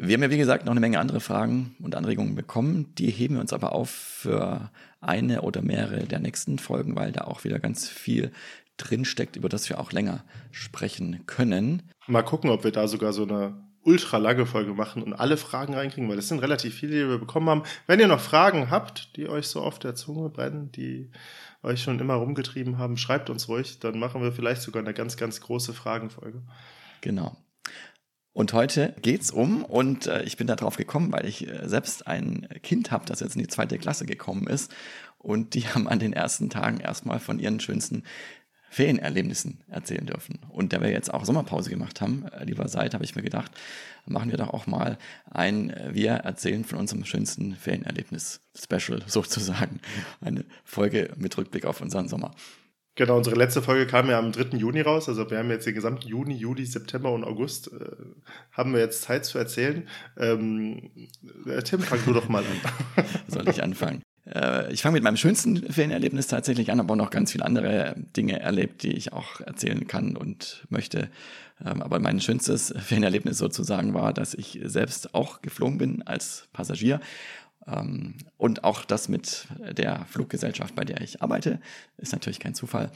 Wir 0.00 0.14
haben 0.14 0.22
ja, 0.22 0.30
wie 0.30 0.38
gesagt, 0.38 0.64
noch 0.64 0.72
eine 0.72 0.80
Menge 0.80 0.98
andere 0.98 1.20
Fragen 1.20 1.76
und 1.80 1.94
Anregungen 1.94 2.34
bekommen. 2.34 2.94
Die 2.94 3.10
heben 3.10 3.34
wir 3.34 3.42
uns 3.42 3.52
aber 3.52 3.72
auf 3.72 3.90
für 3.90 4.70
eine 5.00 5.42
oder 5.42 5.60
mehrere 5.60 6.06
der 6.06 6.20
nächsten 6.20 6.58
Folgen, 6.58 6.96
weil 6.96 7.12
da 7.12 7.24
auch 7.24 7.44
wieder 7.44 7.58
ganz 7.58 7.86
viel 7.86 8.32
drinsteckt, 8.76 9.36
über 9.36 9.48
das 9.48 9.68
wir 9.68 9.80
auch 9.80 9.92
länger 9.92 10.24
sprechen 10.50 11.24
können. 11.26 11.82
Mal 12.06 12.22
gucken, 12.22 12.50
ob 12.50 12.64
wir 12.64 12.72
da 12.72 12.88
sogar 12.88 13.12
so 13.12 13.22
eine 13.22 13.54
ultra 13.84 14.16
lange 14.16 14.46
Folge 14.46 14.72
machen 14.72 15.02
und 15.02 15.12
alle 15.12 15.36
Fragen 15.36 15.74
reinkriegen, 15.74 16.08
weil 16.08 16.16
das 16.16 16.28
sind 16.28 16.38
relativ 16.38 16.74
viele, 16.74 16.92
die 16.92 17.08
wir 17.08 17.18
bekommen 17.18 17.48
haben. 17.48 17.62
Wenn 17.86 18.00
ihr 18.00 18.08
noch 18.08 18.20
Fragen 18.20 18.70
habt, 18.70 19.16
die 19.16 19.28
euch 19.28 19.46
so 19.46 19.60
auf 19.60 19.78
der 19.78 19.94
Zunge 19.94 20.30
brennen, 20.30 20.72
die 20.72 21.10
euch 21.62 21.82
schon 21.82 22.00
immer 22.00 22.14
rumgetrieben 22.14 22.78
haben, 22.78 22.96
schreibt 22.96 23.30
uns 23.30 23.48
ruhig, 23.48 23.78
dann 23.78 23.98
machen 23.98 24.22
wir 24.22 24.32
vielleicht 24.32 24.62
sogar 24.62 24.82
eine 24.82 24.94
ganz, 24.94 25.16
ganz 25.16 25.40
große 25.40 25.72
Fragenfolge. 25.74 26.42
Genau. 27.00 27.36
Und 28.32 28.52
heute 28.52 28.96
geht's 29.00 29.30
um, 29.30 29.64
und 29.64 30.08
äh, 30.08 30.24
ich 30.24 30.36
bin 30.36 30.48
da 30.48 30.56
drauf 30.56 30.76
gekommen, 30.76 31.12
weil 31.12 31.24
ich 31.24 31.46
äh, 31.46 31.68
selbst 31.68 32.08
ein 32.08 32.48
Kind 32.62 32.90
habe, 32.90 33.06
das 33.06 33.20
jetzt 33.20 33.36
in 33.36 33.42
die 33.42 33.48
zweite 33.48 33.78
Klasse 33.78 34.06
gekommen 34.06 34.48
ist. 34.48 34.74
Und 35.18 35.54
die 35.54 35.62
haben 35.68 35.88
an 35.88 36.00
den 36.00 36.12
ersten 36.12 36.50
Tagen 36.50 36.80
erstmal 36.80 37.20
von 37.20 37.38
ihren 37.38 37.60
schönsten 37.60 38.02
Ferienerlebnissen 38.74 39.60
erzählen 39.68 40.04
dürfen. 40.04 40.40
Und 40.48 40.72
da 40.72 40.80
wir 40.80 40.90
jetzt 40.90 41.14
auch 41.14 41.24
Sommerpause 41.24 41.70
gemacht 41.70 42.00
haben, 42.00 42.26
äh, 42.32 42.44
lieber 42.44 42.66
Seid, 42.66 42.92
habe 42.92 43.04
ich 43.04 43.14
mir 43.14 43.22
gedacht, 43.22 43.52
machen 44.04 44.32
wir 44.32 44.36
doch 44.36 44.52
auch 44.52 44.66
mal 44.66 44.98
ein 45.30 45.70
äh, 45.70 45.94
Wir 45.94 46.10
erzählen 46.14 46.64
von 46.64 46.80
unserem 46.80 47.04
schönsten 47.04 47.54
Ferienerlebnis-Special 47.54 49.02
sozusagen. 49.06 49.80
Eine 50.20 50.44
Folge 50.64 51.12
mit 51.16 51.38
Rückblick 51.38 51.66
auf 51.66 51.80
unseren 51.80 52.08
Sommer. 52.08 52.32
Genau, 52.96 53.16
unsere 53.16 53.36
letzte 53.36 53.62
Folge 53.62 53.86
kam 53.86 54.10
ja 54.10 54.18
am 54.18 54.32
3. 54.32 54.56
Juni 54.56 54.80
raus. 54.80 55.08
Also 55.08 55.30
wir 55.30 55.38
haben 55.38 55.50
jetzt 55.50 55.66
den 55.66 55.74
gesamten 55.76 56.08
Juni, 56.08 56.34
Juli, 56.34 56.66
September 56.66 57.12
und 57.12 57.22
August 57.22 57.72
äh, 57.72 57.78
haben 58.50 58.72
wir 58.72 58.80
jetzt 58.80 59.02
Zeit 59.02 59.24
zu 59.24 59.38
erzählen. 59.38 59.88
Ähm, 60.16 60.90
äh, 61.46 61.62
Tim, 61.62 61.78
fang 61.78 62.00
du 62.04 62.12
doch 62.12 62.28
mal 62.28 62.42
an. 62.42 63.04
Soll 63.28 63.48
ich 63.48 63.62
anfangen? 63.62 64.02
Äh, 64.26 64.72
ich 64.72 64.82
fange 64.82 64.94
mit 64.94 65.02
meinem 65.02 65.16
schönsten 65.16 65.56
Ferienerlebnis 65.72 66.26
tatsächlich 66.26 66.70
an, 66.70 66.80
aber 66.80 66.94
auch 66.94 66.98
noch 66.98 67.10
ganz 67.10 67.32
viele 67.32 67.44
andere 67.44 67.94
Dinge 68.16 68.40
erlebt, 68.40 68.82
die 68.82 68.92
ich 68.92 69.12
auch 69.12 69.40
erzählen 69.40 69.86
kann 69.86 70.16
und 70.16 70.66
möchte. 70.68 71.10
Ähm, 71.64 71.82
aber 71.82 71.98
mein 72.00 72.20
schönstes 72.20 72.74
Ferienerlebnis 72.76 73.38
sozusagen 73.38 73.94
war, 73.94 74.12
dass 74.12 74.34
ich 74.34 74.60
selbst 74.64 75.14
auch 75.14 75.42
geflogen 75.42 75.78
bin 75.78 76.02
als 76.02 76.48
Passagier 76.52 77.00
ähm, 77.66 78.14
und 78.36 78.64
auch 78.64 78.84
das 78.84 79.08
mit 79.08 79.46
der 79.70 80.04
Fluggesellschaft, 80.06 80.74
bei 80.74 80.84
der 80.84 81.00
ich 81.00 81.22
arbeite, 81.22 81.60
ist 81.98 82.12
natürlich 82.12 82.40
kein 82.40 82.54
Zufall. 82.54 82.90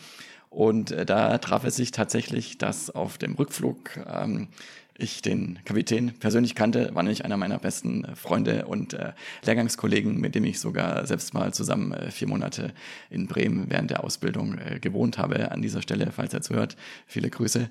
Und 0.50 0.92
äh, 0.92 1.04
da 1.04 1.38
traf 1.38 1.64
es 1.64 1.76
sich 1.76 1.90
tatsächlich, 1.90 2.58
dass 2.58 2.90
auf 2.90 3.18
dem 3.18 3.35
Rückflug 3.35 3.99
ähm, 4.06 4.49
ich 4.98 5.22
den 5.22 5.60
Kapitän 5.64 6.12
persönlich 6.18 6.56
kannte, 6.56 6.90
war 6.92 7.04
nämlich 7.04 7.24
einer 7.24 7.36
meiner 7.36 7.58
besten 7.58 8.04
äh, 8.04 8.16
Freunde 8.16 8.66
und 8.66 8.94
äh, 8.94 9.12
Lehrgangskollegen, 9.44 10.20
mit 10.20 10.34
dem 10.34 10.44
ich 10.44 10.58
sogar 10.58 11.06
selbst 11.06 11.32
mal 11.34 11.54
zusammen 11.54 11.92
äh, 11.92 12.10
vier 12.10 12.26
Monate 12.26 12.74
in 13.08 13.28
Bremen 13.28 13.66
während 13.70 13.90
der 13.90 14.02
Ausbildung 14.02 14.58
äh, 14.58 14.80
gewohnt 14.80 15.16
habe. 15.16 15.52
An 15.52 15.62
dieser 15.62 15.82
Stelle, 15.82 16.10
falls 16.10 16.34
er 16.34 16.42
zuhört, 16.42 16.76
viele 17.06 17.30
Grüße. 17.30 17.70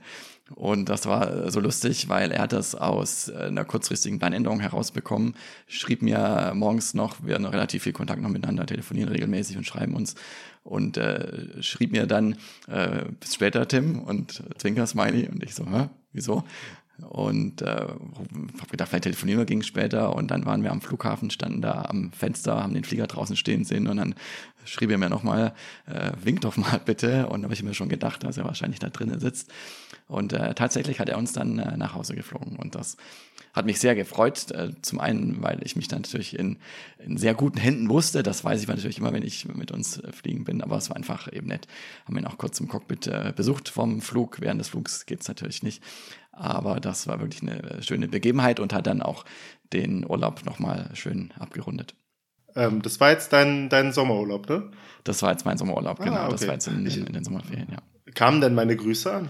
Und 0.56 0.88
das 0.88 1.06
war 1.06 1.48
äh, 1.48 1.52
so 1.52 1.60
lustig, 1.60 2.08
weil 2.08 2.32
er 2.32 2.44
hat 2.44 2.54
das 2.54 2.76
aus 2.76 3.28
äh, 3.28 3.36
einer 3.36 3.66
kurzfristigen 3.66 4.20
Planänderung 4.20 4.62
herausbekommen, 4.62 5.36
schrieb 5.68 6.02
mir 6.02 6.54
morgens 6.56 6.94
noch, 6.94 7.18
wir 7.26 7.36
haben 7.36 7.44
noch 7.44 7.52
relativ 7.54 7.84
viel 7.84 7.94
Kontakt 7.94 8.22
noch 8.22 8.30
miteinander, 8.30 8.66
telefonieren 8.66 9.10
regelmäßig 9.10 9.58
und 9.58 9.68
schreiben 9.68 9.96
uns 9.96 10.16
und 10.64 10.96
äh, 10.96 11.62
schrieb 11.62 11.92
mir 11.92 12.08
dann 12.08 12.38
äh, 12.68 13.04
bis 13.20 13.36
später 13.36 13.68
Tim 13.68 14.00
und 14.00 14.44
Zwinker 14.58 14.88
Smiley 14.88 15.28
und 15.28 15.44
ich 15.44 15.56
so, 15.56 15.66
hä, 15.66 15.90
wieso? 16.14 16.46
Und 17.10 17.62
äh, 17.62 17.66
habe 17.66 18.72
gedacht, 18.72 18.90
vielleicht 18.90 19.04
telefonieren 19.04 19.40
wir 19.40 19.46
gegen 19.46 19.64
später. 19.64 20.16
Und 20.16 20.32
dann 20.32 20.46
waren 20.46 20.64
wir 20.64 20.72
am 20.72 20.82
Flughafen, 20.82 21.30
standen 21.30 21.62
da 21.62 21.84
am 21.84 22.12
Fenster, 22.12 22.62
haben 22.64 22.74
den 22.74 22.84
Flieger 22.84 23.08
draußen 23.08 23.36
stehen 23.36 23.66
sehen. 23.66 23.88
Und 23.88 23.98
dann 23.98 24.16
schrieb 24.66 24.90
er 24.90 24.98
mir 24.98 25.10
nochmal, 25.10 25.54
äh, 25.86 26.12
wink 26.24 26.42
doch 26.42 26.58
mal 26.58 26.80
bitte. 26.84 27.28
Und 27.28 27.44
habe 27.44 27.54
ich 27.54 27.64
mir 27.64 27.74
schon 27.74 27.90
gedacht, 27.90 28.24
dass 28.24 28.38
er 28.38 28.46
wahrscheinlich 28.46 28.80
da 28.80 28.90
drinnen 28.90 29.20
sitzt. 29.20 29.52
Und 30.08 30.34
äh, 30.34 30.56
tatsächlich 30.56 31.00
hat 31.00 31.10
er 31.10 31.18
uns 31.18 31.34
dann 31.34 31.60
äh, 31.60 31.78
nach 31.78 31.94
Hause 31.94 32.16
geflogen. 32.16 32.56
Und 32.58 32.76
das 32.76 32.98
hat 33.58 33.66
mich 33.66 33.80
sehr 33.80 33.96
gefreut. 33.96 34.52
Äh, 34.52 34.70
zum 34.82 35.00
einen, 35.00 35.42
weil 35.42 35.60
ich 35.64 35.76
mich 35.76 35.88
dann 35.88 36.02
natürlich 36.02 36.38
in, 36.38 36.58
in 37.00 37.18
sehr 37.18 37.34
guten 37.34 37.58
Händen 37.58 37.90
wusste. 37.90 38.24
Das 38.24 38.44
weiß 38.44 38.62
ich 38.62 38.68
natürlich 38.68 39.00
immer, 39.00 39.12
wenn 39.14 39.24
ich 39.24 39.48
mit 39.48 39.72
uns 39.72 39.98
äh, 40.00 40.12
fliegen 40.12 40.44
bin. 40.44 40.62
Aber 40.62 40.78
es 40.78 40.90
war 40.90 40.96
einfach 40.96 41.32
eben 41.34 41.48
nett. 41.48 41.68
Haben 42.06 42.18
ihn 42.18 42.26
auch 42.26 42.38
kurz 42.38 42.60
im 42.60 42.68
Cockpit 42.68 43.08
äh, 43.08 43.34
besucht 43.36 43.70
vom 43.70 44.02
Flug. 44.02 44.40
Während 44.40 44.62
des 44.62 44.70
Flugs 44.70 45.06
geht's 45.06 45.28
natürlich 45.28 45.64
nicht. 45.64 45.84
Aber 46.32 46.80
das 46.80 47.08
war 47.08 47.20
wirklich 47.20 47.42
eine 47.42 47.82
schöne 47.82 48.08
Begebenheit 48.08 48.60
und 48.60 48.74
hat 48.74 48.86
dann 48.86 49.02
auch 49.02 49.26
den 49.74 50.08
Urlaub 50.08 50.46
nochmal 50.46 50.92
schön 50.94 51.34
abgerundet. 51.40 51.96
Ähm, 52.56 52.82
das 52.84 53.00
war 53.00 53.12
jetzt 53.12 53.34
dein, 53.34 53.70
dein 53.70 53.92
Sommerurlaub, 53.92 54.48
ne? 54.48 54.72
Das 55.04 55.22
war 55.24 55.32
jetzt 55.32 55.46
mein 55.46 55.58
Sommerurlaub, 55.58 56.00
genau. 56.00 56.16
Ah, 56.16 56.26
okay. 56.26 56.32
Das 56.34 56.48
war 56.48 56.54
jetzt 56.54 56.68
in, 56.68 56.86
in, 56.86 57.08
in 57.08 57.14
den 57.14 57.24
Sommerferien, 57.24 57.68
ja. 57.72 57.80
Kamen 58.16 58.42
denn 58.42 58.56
meine 58.56 58.76
Grüße 58.76 59.14
an? 59.14 59.30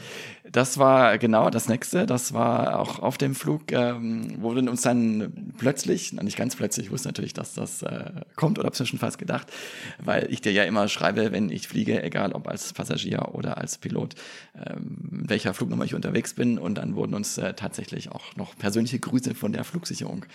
Das 0.50 0.77
war 0.77 1.17
genau 1.17 1.50
das 1.50 1.67
nächste. 1.67 2.05
Das 2.05 2.34
war 2.34 2.79
auch 2.79 3.00
auf 3.00 3.17
dem 3.17 3.36
Flug, 3.36 3.72
ähm, 3.72 4.38
wir 4.53 4.69
uns 4.69 4.81
dann 4.81 5.53
plötzlich, 5.57 6.13
nicht 6.13 6.38
ganz 6.38 6.55
plötzlich, 6.55 6.86
ich 6.86 6.91
wusste 6.91 7.10
natürlich, 7.10 7.34
dass 7.34 7.53
das 7.53 7.81
äh, 7.81 8.12
kommt 8.36 8.57
oder 8.57 8.72
fast 8.72 9.17
gedacht, 9.17 9.51
weil 10.00 10.31
ich 10.31 10.41
dir 10.41 10.51
ja 10.53 10.63
immer 10.63 10.88
schreibe, 10.88 11.31
wenn 11.31 11.50
ich 11.50 11.67
fliege, 11.67 12.01
egal 12.01 12.31
ob 12.31 12.48
als 12.48 12.72
Passagier 12.72 13.34
oder 13.34 13.57
als 13.57 13.77
Pilot, 13.77 14.15
ähm, 14.55 14.96
welcher 15.12 15.53
Flugnummer 15.53 15.84
ich 15.84 15.96
unterwegs 15.96 16.34
bin. 16.34 16.57
Und 16.57 16.75
dann 16.75 16.96
wurden 16.96 17.13
uns 17.13 17.38
äh, 17.38 17.53
tatsächlich 17.53 18.12
auch 18.12 18.36
noch 18.36 18.55
persönliche 18.57 19.00
Grüße 19.00 19.36
von 19.36 19.51
der 19.51 19.65
Flugsicherung 19.65 20.25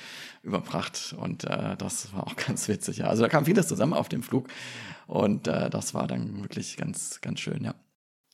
überbracht. 0.42 1.14
Und 1.18 1.44
äh, 1.44 1.76
das 1.78 2.12
war 2.12 2.26
auch 2.26 2.36
ganz 2.46 2.68
witzig. 2.68 2.98
Ja. 2.98 3.06
Also 3.06 3.22
da 3.22 3.28
kam 3.28 3.46
vieles 3.46 3.66
zusammen 3.66 3.94
auf 3.94 4.08
dem 4.08 4.22
Flug. 4.22 4.48
Und 5.06 5.48
äh, 5.48 5.70
das 5.70 5.94
war 5.94 6.06
dann 6.06 6.42
wirklich 6.42 6.76
ganz, 6.76 7.20
ganz 7.22 7.40
schön, 7.40 7.64
ja. 7.64 7.74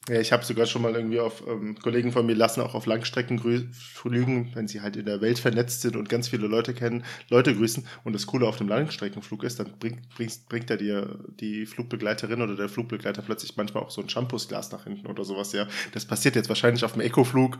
Ja, 0.08 0.20
ich 0.20 0.32
habe 0.32 0.44
sogar 0.44 0.64
schon 0.64 0.80
mal 0.80 0.94
irgendwie 0.94 1.20
auf 1.20 1.42
ähm, 1.46 1.78
Kollegen 1.78 2.12
von 2.12 2.24
mir 2.24 2.34
lassen 2.34 2.62
auch 2.62 2.74
auf 2.74 2.86
Langstrecken 2.86 3.38
flügen, 3.72 4.50
wenn 4.54 4.66
sie 4.66 4.80
halt 4.80 4.96
in 4.96 5.04
der 5.04 5.20
Welt 5.20 5.38
vernetzt 5.38 5.82
sind 5.82 5.96
und 5.96 6.08
ganz 6.08 6.28
viele 6.28 6.46
Leute 6.46 6.72
kennen, 6.72 7.04
Leute 7.28 7.54
grüßen. 7.54 7.86
Und 8.04 8.14
das 8.14 8.26
Coole 8.26 8.46
auf 8.46 8.56
dem 8.56 8.68
Langstreckenflug 8.68 9.44
ist, 9.44 9.60
dann 9.60 9.70
bringt, 9.78 10.08
bringt, 10.10 10.48
bringt 10.48 10.70
er 10.70 10.78
dir 10.78 11.18
die 11.38 11.66
Flugbegleiterin 11.66 12.40
oder 12.40 12.56
der 12.56 12.70
Flugbegleiter 12.70 13.20
plötzlich 13.20 13.56
manchmal 13.56 13.82
auch 13.82 13.90
so 13.90 14.00
ein 14.00 14.08
Shampoosglas 14.08 14.72
nach 14.72 14.84
hinten 14.84 15.06
oder 15.08 15.24
sowas. 15.24 15.52
Ja, 15.52 15.68
das 15.92 16.06
passiert 16.06 16.36
jetzt 16.36 16.48
wahrscheinlich 16.48 16.84
auf 16.84 16.92
dem 16.92 17.02
Ecoflug, 17.02 17.58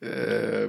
äh, 0.00 0.68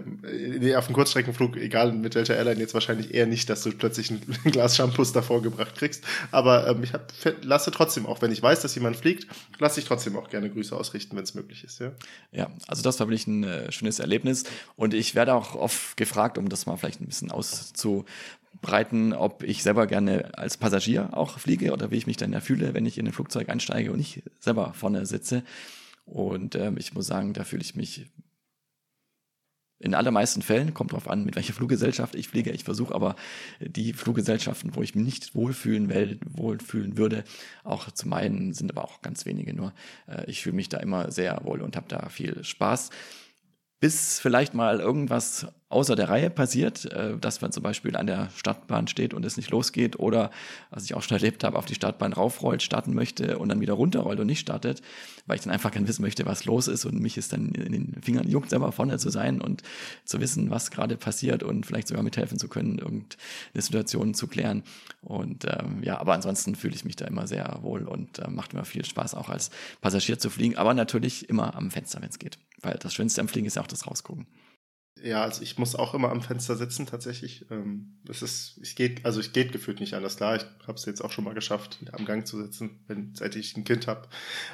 nee, 0.59 0.75
auf 0.75 0.87
dem 0.87 0.95
Kurzstreckenflug, 0.95 1.55
egal 1.57 1.93
mit 1.93 2.15
welcher 2.15 2.35
Airline 2.35 2.59
jetzt 2.59 2.73
wahrscheinlich 2.73 3.13
eher 3.13 3.27
nicht, 3.27 3.49
dass 3.49 3.63
du 3.63 3.71
plötzlich 3.71 4.11
ein, 4.11 4.21
ein 4.43 4.51
Glas 4.51 4.75
Shampoos 4.75 5.13
davor 5.13 5.41
gebracht 5.41 5.75
kriegst. 5.75 6.03
Aber 6.31 6.67
ähm, 6.67 6.83
ich 6.83 6.93
hab, 6.93 7.13
lasse 7.43 7.71
trotzdem 7.71 8.05
auch, 8.05 8.21
wenn 8.21 8.31
ich 8.31 8.41
weiß, 8.41 8.61
dass 8.61 8.75
jemand 8.75 8.97
fliegt, 8.97 9.27
lasse 9.59 9.79
ich 9.79 9.85
trotzdem 9.85 10.17
auch 10.17 10.29
gerne 10.29 10.49
Grüße 10.49 10.75
ausrichten 10.75 11.10
berichten, 11.11 11.17
wenn 11.17 11.23
es 11.23 11.33
möglich 11.33 11.63
ist. 11.63 11.79
Ja? 11.79 11.91
ja, 12.31 12.51
also 12.67 12.81
das 12.81 12.99
war 12.99 13.07
wirklich 13.07 13.27
ein 13.27 13.43
äh, 13.43 13.71
schönes 13.71 13.99
Erlebnis. 13.99 14.43
Und 14.75 14.93
ich 14.93 15.15
werde 15.15 15.33
auch 15.33 15.55
oft 15.55 15.97
gefragt, 15.97 16.37
um 16.37 16.49
das 16.49 16.65
mal 16.65 16.77
vielleicht 16.77 17.01
ein 17.01 17.07
bisschen 17.07 17.31
auszubreiten, 17.31 19.13
ob 19.13 19.43
ich 19.43 19.63
selber 19.63 19.87
gerne 19.87 20.37
als 20.37 20.57
Passagier 20.57 21.15
auch 21.15 21.39
fliege 21.39 21.71
oder 21.71 21.91
wie 21.91 21.97
ich 21.97 22.07
mich 22.07 22.17
dann 22.17 22.33
erfühle, 22.33 22.73
wenn 22.73 22.85
ich 22.85 22.97
in 22.97 23.07
ein 23.07 23.13
Flugzeug 23.13 23.49
einsteige 23.49 23.91
und 23.91 23.97
nicht 23.97 24.23
selber 24.39 24.73
vorne 24.73 25.05
sitze. 25.05 25.43
Und 26.05 26.55
ähm, 26.55 26.77
ich 26.77 26.93
muss 26.93 27.07
sagen, 27.07 27.33
da 27.33 27.43
fühle 27.43 27.61
ich 27.61 27.75
mich 27.75 28.07
in 29.81 29.95
allermeisten 29.95 30.41
Fällen, 30.41 30.73
kommt 30.73 30.91
darauf 30.91 31.09
an, 31.09 31.25
mit 31.25 31.35
welcher 31.35 31.53
Fluggesellschaft 31.53 32.15
ich 32.15 32.27
fliege. 32.27 32.51
Ich 32.51 32.63
versuche 32.63 32.93
aber 32.93 33.15
die 33.59 33.93
Fluggesellschaften, 33.93 34.75
wo 34.75 34.81
ich 34.81 34.95
mich 34.95 35.03
nicht 35.03 35.35
wohlfühlen, 35.35 35.89
will, 35.89 36.19
wohlfühlen 36.25 36.97
würde, 36.97 37.23
auch 37.63 37.91
zu 37.91 38.07
meinen, 38.07 38.53
sind 38.53 38.71
aber 38.71 38.83
auch 38.83 39.01
ganz 39.01 39.25
wenige 39.25 39.53
nur. 39.53 39.73
Äh, 40.07 40.29
ich 40.29 40.41
fühle 40.41 40.55
mich 40.55 40.69
da 40.69 40.77
immer 40.77 41.11
sehr 41.11 41.41
wohl 41.43 41.61
und 41.61 41.75
habe 41.75 41.87
da 41.89 42.09
viel 42.09 42.43
Spaß 42.43 42.89
bis 43.81 44.19
vielleicht 44.19 44.53
mal 44.53 44.79
irgendwas 44.79 45.47
außer 45.69 45.95
der 45.95 46.07
Reihe 46.07 46.29
passiert, 46.29 46.85
äh, 46.91 47.17
dass 47.17 47.41
man 47.41 47.51
zum 47.51 47.63
Beispiel 47.63 47.95
an 47.95 48.05
der 48.05 48.29
Startbahn 48.35 48.87
steht 48.87 49.13
und 49.13 49.25
es 49.25 49.37
nicht 49.37 49.49
losgeht 49.49 49.97
oder, 49.97 50.29
was 50.69 50.83
ich 50.83 50.93
auch 50.93 51.01
schon 51.01 51.17
erlebt 51.17 51.43
habe, 51.43 51.57
auf 51.57 51.65
die 51.65 51.73
Startbahn 51.73 52.13
raufrollt, 52.13 52.61
starten 52.61 52.93
möchte 52.93 53.39
und 53.39 53.49
dann 53.49 53.59
wieder 53.59 53.73
runterrollt 53.73 54.19
und 54.19 54.27
nicht 54.27 54.41
startet, 54.41 54.83
weil 55.25 55.37
ich 55.37 55.43
dann 55.43 55.51
einfach 55.51 55.71
gerne 55.71 55.87
wissen 55.87 56.03
möchte, 56.03 56.27
was 56.27 56.45
los 56.45 56.67
ist 56.67 56.85
und 56.85 56.99
mich 56.99 57.17
ist 57.17 57.33
dann 57.33 57.49
in 57.55 57.71
den 57.71 58.01
Fingern 58.03 58.27
juckt, 58.27 58.51
selber 58.51 58.71
vorne 58.71 58.99
zu 58.99 59.09
sein 59.09 59.41
und 59.41 59.63
zu 60.05 60.19
wissen, 60.19 60.51
was 60.51 60.69
gerade 60.69 60.95
passiert 60.95 61.41
und 61.41 61.65
vielleicht 61.65 61.87
sogar 61.87 62.03
mithelfen 62.03 62.37
zu 62.37 62.49
können, 62.49 62.77
irgendeine 62.77 63.61
Situation 63.61 64.13
zu 64.13 64.27
klären. 64.27 64.61
Und 65.01 65.45
ähm, 65.45 65.81
ja, 65.81 65.99
aber 65.99 66.13
ansonsten 66.13 66.53
fühle 66.53 66.75
ich 66.75 66.85
mich 66.85 66.97
da 66.97 67.05
immer 67.05 67.25
sehr 67.25 67.57
wohl 67.61 67.87
und 67.87 68.19
äh, 68.19 68.29
macht 68.29 68.53
mir 68.53 68.63
viel 68.63 68.85
Spaß, 68.85 69.15
auch 69.15 69.29
als 69.29 69.49
Passagier 69.81 70.19
zu 70.19 70.29
fliegen, 70.29 70.57
aber 70.57 70.75
natürlich 70.75 71.29
immer 71.29 71.55
am 71.55 71.71
Fenster, 71.71 71.99
wenn 72.01 72.09
es 72.09 72.19
geht. 72.19 72.37
Weil 72.61 72.77
das 72.79 72.93
Schönste 72.93 73.21
am 73.21 73.27
Fliegen 73.27 73.47
ist 73.47 73.55
ja 73.55 73.61
auch 73.61 73.67
das 73.67 73.87
Rausgucken. 73.87 74.27
Ja, 75.03 75.23
also 75.23 75.41
ich 75.41 75.57
muss 75.57 75.73
auch 75.73 75.93
immer 75.93 76.11
am 76.11 76.21
Fenster 76.21 76.55
sitzen 76.55 76.85
tatsächlich. 76.85 77.45
Ähm, 77.49 77.97
das 78.03 78.21
ist, 78.21 78.59
ich 78.61 78.75
geht, 78.75 79.03
also 79.05 79.19
ich 79.19 79.33
geht 79.33 79.51
gefühlt 79.51 79.79
nicht 79.79 79.93
anders. 79.95 80.17
Klar, 80.17 80.35
ich 80.35 80.45
habe 80.67 80.73
es 80.73 80.85
jetzt 80.85 81.01
auch 81.01 81.11
schon 81.11 81.23
mal 81.23 81.33
geschafft, 81.33 81.79
am 81.93 82.05
Gang 82.05 82.27
zu 82.27 82.39
sitzen, 82.41 82.81
wenn, 82.87 83.15
seit 83.15 83.35
ich 83.35 83.55
ein 83.57 83.63
Kind 83.63 83.87
habe. 83.87 84.07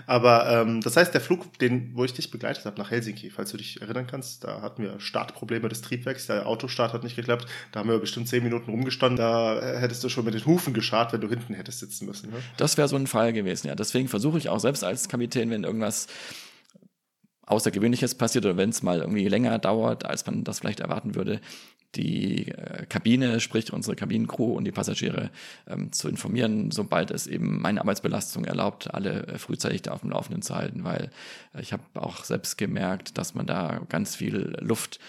Aber 0.05 0.49
ähm, 0.49 0.79
das 0.81 0.95
heißt, 0.95 1.13
der 1.13 1.21
Flug, 1.21 1.57
den, 1.59 1.95
wo 1.95 2.05
ich 2.05 2.13
dich 2.13 2.31
begleitet 2.31 2.65
habe 2.65 2.77
nach 2.77 2.91
Helsinki, 2.91 3.29
falls 3.29 3.51
du 3.51 3.57
dich 3.57 3.81
erinnern 3.81 4.07
kannst, 4.07 4.43
da 4.43 4.61
hatten 4.61 4.83
wir 4.83 4.99
Startprobleme 4.99 5.67
des 5.67 5.81
Triebwerks, 5.81 6.27
der 6.27 6.45
Autostart 6.45 6.93
hat 6.93 7.03
nicht 7.03 7.15
geklappt. 7.15 7.47
Da 7.71 7.81
haben 7.81 7.89
wir 7.89 7.99
bestimmt 7.99 8.29
zehn 8.29 8.43
Minuten 8.43 8.71
rumgestanden. 8.71 9.17
Da 9.17 9.59
hättest 9.79 10.03
du 10.03 10.09
schon 10.09 10.23
mit 10.23 10.33
den 10.33 10.45
Hufen 10.45 10.73
geschart, 10.73 11.11
wenn 11.11 11.21
du 11.21 11.27
hinten 11.27 11.55
hättest 11.55 11.79
sitzen 11.79 12.05
müssen. 12.05 12.29
Ne? 12.29 12.37
Das 12.55 12.77
wäre 12.77 12.87
so 12.87 12.95
ein 12.95 13.07
Fall 13.07 13.33
gewesen, 13.33 13.67
ja. 13.67 13.75
Deswegen 13.75 14.07
versuche 14.07 14.37
ich 14.37 14.47
auch 14.49 14.59
selbst 14.59 14.83
als 14.83 15.09
Kapitän, 15.09 15.49
wenn 15.49 15.63
irgendwas 15.63 16.07
Außergewöhnliches 17.47 18.15
passiert 18.15 18.45
oder 18.45 18.57
wenn 18.57 18.69
es 18.69 18.83
mal 18.83 18.99
irgendwie 18.99 19.27
länger 19.27 19.57
dauert, 19.57 20.05
als 20.05 20.25
man 20.25 20.43
das 20.43 20.59
vielleicht 20.59 20.81
erwarten 20.81 21.15
würde, 21.15 21.41
die 21.97 22.49
äh, 22.49 22.85
Kabine, 22.85 23.39
sprich 23.39 23.73
unsere 23.73 23.95
Kabinencrew 23.95 24.53
und 24.53 24.65
die 24.65 24.71
Passagiere 24.71 25.31
ähm, 25.67 25.91
zu 25.91 26.07
informieren, 26.07 26.71
sobald 26.71 27.11
es 27.11 27.27
eben 27.27 27.61
meine 27.61 27.81
Arbeitsbelastung 27.81 28.45
erlaubt, 28.45 28.93
alle 28.93 29.27
äh, 29.27 29.37
frühzeitig 29.37 29.81
da 29.81 29.91
auf 29.91 30.01
dem 30.01 30.11
Laufenden 30.11 30.41
zu 30.41 30.55
halten, 30.55 30.83
weil 30.83 31.09
äh, 31.53 31.61
ich 31.61 31.73
habe 31.73 31.83
auch 31.95 32.23
selbst 32.23 32.57
gemerkt, 32.57 33.17
dass 33.17 33.33
man 33.33 33.45
da 33.45 33.81
ganz 33.89 34.15
viel 34.15 34.55
Luft 34.59 34.99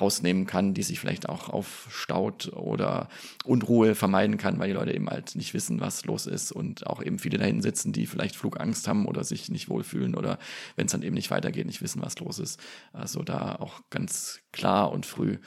rausnehmen 0.00 0.46
kann, 0.46 0.74
die 0.74 0.82
sich 0.82 1.00
vielleicht 1.00 1.28
auch 1.28 1.48
aufstaut 1.48 2.52
oder 2.52 3.08
Unruhe 3.44 3.94
vermeiden 3.94 4.36
kann, 4.36 4.58
weil 4.58 4.68
die 4.68 4.74
Leute 4.74 4.92
eben 4.92 5.08
halt 5.08 5.34
nicht 5.36 5.54
wissen, 5.54 5.80
was 5.80 6.04
los 6.04 6.26
ist 6.26 6.52
und 6.52 6.86
auch 6.86 7.02
eben 7.02 7.18
viele 7.18 7.38
dahin 7.38 7.62
sitzen, 7.62 7.92
die 7.92 8.06
vielleicht 8.06 8.36
Flugangst 8.36 8.86
haben 8.88 9.06
oder 9.06 9.24
sich 9.24 9.48
nicht 9.48 9.70
wohlfühlen 9.70 10.14
oder 10.14 10.38
wenn 10.76 10.86
es 10.86 10.92
dann 10.92 11.02
eben 11.02 11.14
nicht 11.14 11.30
weitergeht, 11.30 11.66
nicht 11.66 11.82
wissen, 11.82 12.02
was 12.02 12.18
los 12.18 12.38
ist. 12.38 12.60
Also 12.92 13.22
da 13.22 13.56
auch 13.56 13.80
ganz 13.88 14.40
klar 14.52 14.92
und 14.92 15.06
früh 15.06 15.38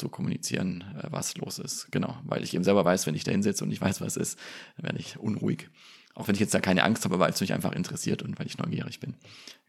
zu 0.00 0.08
kommunizieren, 0.08 0.84
äh, 0.98 1.06
was 1.10 1.36
los 1.36 1.58
ist. 1.58 1.92
Genau, 1.92 2.16
weil 2.24 2.42
ich 2.42 2.54
eben 2.54 2.64
selber 2.64 2.84
weiß, 2.84 3.06
wenn 3.06 3.14
ich 3.14 3.24
da 3.24 3.30
hinsitze 3.30 3.64
und 3.64 3.70
ich 3.70 3.80
weiß, 3.80 4.00
was 4.00 4.16
ist, 4.16 4.38
dann 4.76 4.86
werde 4.86 4.98
ich 4.98 5.18
unruhig. 5.18 5.68
Auch 6.14 6.26
wenn 6.26 6.34
ich 6.34 6.40
jetzt 6.40 6.54
da 6.54 6.60
keine 6.60 6.82
Angst 6.82 7.04
habe, 7.04 7.18
weil 7.18 7.30
es 7.30 7.40
mich 7.40 7.52
einfach 7.52 7.72
interessiert 7.72 8.22
und 8.22 8.38
weil 8.38 8.46
ich 8.46 8.58
neugierig 8.58 8.98
bin. 8.98 9.14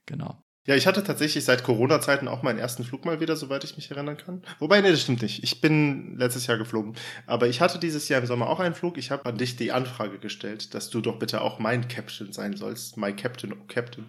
Genau. 0.08 0.44
Ja, 0.68 0.76
ich 0.76 0.86
hatte 0.86 1.04
tatsächlich 1.04 1.44
seit 1.44 1.64
Corona-Zeiten 1.64 2.28
auch 2.28 2.44
meinen 2.44 2.60
ersten 2.60 2.84
Flug 2.84 3.04
mal 3.04 3.20
wieder, 3.20 3.36
soweit 3.36 3.64
ich 3.64 3.78
mich 3.78 3.90
erinnern 3.90 4.18
kann. 4.18 4.44
Wobei, 4.60 4.80
nee, 4.82 4.92
das 4.92 5.02
stimmt 5.02 5.24
nicht. 5.24 5.44
Ich 5.44 5.60
bin 5.60 6.18
letztes 6.18 6.46
Jahr 6.46 6.60
geflogen. 6.60 6.94
Aber 7.26 7.48
ich 7.48 7.62
hatte 7.62 7.80
dieses 7.80 8.10
Jahr 8.10 8.22
im 8.22 8.28
Sommer 8.28 8.48
auch 8.48 8.60
einen 8.60 8.76
Flug. 8.76 9.00
Ich 9.00 9.10
habe 9.10 9.26
an 9.26 9.38
dich 9.38 9.56
die 9.56 9.72
Anfrage 9.72 10.20
gestellt, 10.20 10.76
dass 10.76 10.92
du 10.92 11.02
doch 11.02 11.18
bitte 11.18 11.42
auch 11.42 11.58
mein 11.58 11.88
Captain 11.88 12.32
sein 12.32 12.56
sollst. 12.56 12.96
My 12.96 13.12
Captain, 13.12 13.54
oh 13.54 13.64
Captain. 13.68 14.06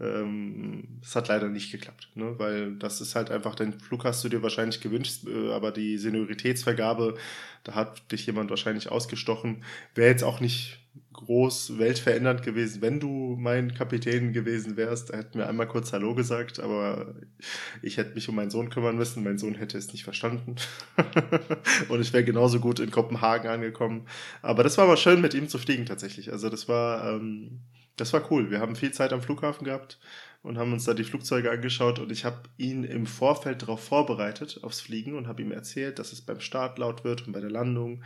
Ähm, 0.00 1.00
es 1.02 1.14
hat 1.14 1.28
leider 1.28 1.48
nicht 1.48 1.70
geklappt, 1.70 2.08
ne? 2.14 2.34
weil 2.38 2.74
das 2.76 3.00
ist 3.00 3.14
halt 3.14 3.30
einfach, 3.30 3.54
den 3.54 3.72
Flug 3.78 4.04
hast 4.04 4.24
du 4.24 4.28
dir 4.28 4.42
wahrscheinlich 4.42 4.80
gewünscht, 4.80 5.26
äh, 5.26 5.52
aber 5.52 5.70
die 5.70 5.98
Senioritätsvergabe, 5.98 7.16
da 7.64 7.74
hat 7.74 8.10
dich 8.10 8.26
jemand 8.26 8.50
wahrscheinlich 8.50 8.90
ausgestochen. 8.90 9.64
Wäre 9.94 10.10
jetzt 10.10 10.24
auch 10.24 10.40
nicht 10.40 10.78
groß 11.12 11.78
weltverändernd 11.78 12.42
gewesen, 12.42 12.82
wenn 12.82 12.98
du 12.98 13.36
mein 13.38 13.74
Kapitän 13.74 14.32
gewesen 14.32 14.76
wärst. 14.76 15.10
Er 15.10 15.20
hätte 15.20 15.38
mir 15.38 15.46
einmal 15.46 15.68
kurz 15.68 15.92
Hallo 15.92 16.14
gesagt, 16.14 16.58
aber 16.58 17.14
ich 17.82 17.96
hätte 17.96 18.14
mich 18.14 18.28
um 18.28 18.34
meinen 18.34 18.50
Sohn 18.50 18.70
kümmern 18.70 18.96
müssen. 18.96 19.22
Mein 19.22 19.38
Sohn 19.38 19.54
hätte 19.54 19.78
es 19.78 19.92
nicht 19.92 20.04
verstanden. 20.04 20.56
und 21.88 22.00
ich 22.00 22.12
wäre 22.12 22.24
genauso 22.24 22.60
gut 22.60 22.80
in 22.80 22.90
Kopenhagen 22.90 23.50
angekommen. 23.50 24.06
Aber 24.40 24.64
das 24.64 24.78
war 24.78 24.84
aber 24.84 24.96
schön, 24.96 25.20
mit 25.20 25.34
ihm 25.34 25.48
zu 25.48 25.58
fliegen 25.58 25.86
tatsächlich. 25.86 26.32
Also 26.32 26.48
das 26.48 26.68
war, 26.68 27.14
ähm, 27.14 27.60
das 27.96 28.12
war 28.12 28.30
cool. 28.30 28.50
Wir 28.50 28.60
haben 28.60 28.76
viel 28.76 28.92
Zeit 28.92 29.12
am 29.12 29.22
Flughafen 29.22 29.64
gehabt 29.64 29.98
und 30.42 30.58
haben 30.58 30.72
uns 30.72 30.84
da 30.84 30.94
die 30.94 31.04
Flugzeuge 31.04 31.50
angeschaut 31.50 31.98
und 31.98 32.10
ich 32.10 32.24
habe 32.24 32.42
ihn 32.56 32.84
im 32.84 33.06
Vorfeld 33.06 33.62
darauf 33.62 33.82
vorbereitet, 33.84 34.60
aufs 34.62 34.80
Fliegen 34.80 35.16
und 35.16 35.28
habe 35.28 35.42
ihm 35.42 35.52
erzählt, 35.52 35.98
dass 35.98 36.12
es 36.12 36.20
beim 36.20 36.40
Start 36.40 36.78
laut 36.78 37.04
wird 37.04 37.26
und 37.26 37.32
bei 37.32 37.40
der 37.40 37.50
Landung. 37.50 38.02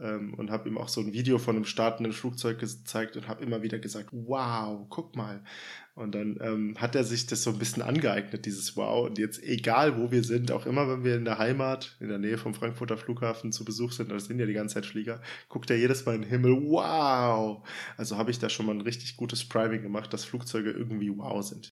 Ähm, 0.00 0.34
und 0.34 0.50
habe 0.50 0.68
ihm 0.68 0.78
auch 0.78 0.88
so 0.88 1.00
ein 1.00 1.12
Video 1.12 1.38
von 1.38 1.56
einem 1.56 1.64
startenden 1.64 2.12
Flugzeug 2.12 2.58
gezeigt 2.58 3.16
und 3.16 3.28
habe 3.28 3.42
immer 3.44 3.62
wieder 3.62 3.78
gesagt, 3.78 4.10
wow, 4.12 4.86
guck 4.88 5.16
mal. 5.16 5.42
Und 5.94 6.14
dann 6.14 6.38
ähm, 6.40 6.74
hat 6.78 6.94
er 6.94 7.04
sich 7.04 7.26
das 7.26 7.42
so 7.42 7.50
ein 7.50 7.58
bisschen 7.58 7.82
angeeignet, 7.82 8.46
dieses 8.46 8.76
Wow. 8.76 9.06
Und 9.06 9.18
jetzt, 9.18 9.42
egal 9.42 9.98
wo 9.98 10.10
wir 10.10 10.24
sind, 10.24 10.50
auch 10.50 10.64
immer, 10.66 10.88
wenn 10.88 11.04
wir 11.04 11.16
in 11.16 11.26
der 11.26 11.38
Heimat, 11.38 11.96
in 12.00 12.08
der 12.08 12.18
Nähe 12.18 12.38
vom 12.38 12.54
Frankfurter 12.54 12.96
Flughafen 12.96 13.52
zu 13.52 13.64
Besuch 13.64 13.92
sind, 13.92 14.10
das 14.10 14.24
sind 14.26 14.38
ja 14.38 14.46
die 14.46 14.54
ganze 14.54 14.74
Zeit 14.74 14.86
Flieger, 14.86 15.20
guckt 15.48 15.70
er 15.70 15.76
jedes 15.76 16.06
Mal 16.06 16.14
in 16.14 16.22
den 16.22 16.30
Himmel, 16.30 16.52
wow. 16.62 17.66
Also 17.96 18.16
habe 18.16 18.30
ich 18.30 18.38
da 18.38 18.48
schon 18.48 18.66
mal 18.66 18.74
ein 18.74 18.80
richtig 18.80 19.16
gutes 19.16 19.46
Priming 19.46 19.82
gemacht, 19.82 20.12
dass 20.12 20.24
Flugzeuge 20.24 20.70
irgendwie 20.70 21.10
wow 21.16 21.42
sind. 21.44 21.72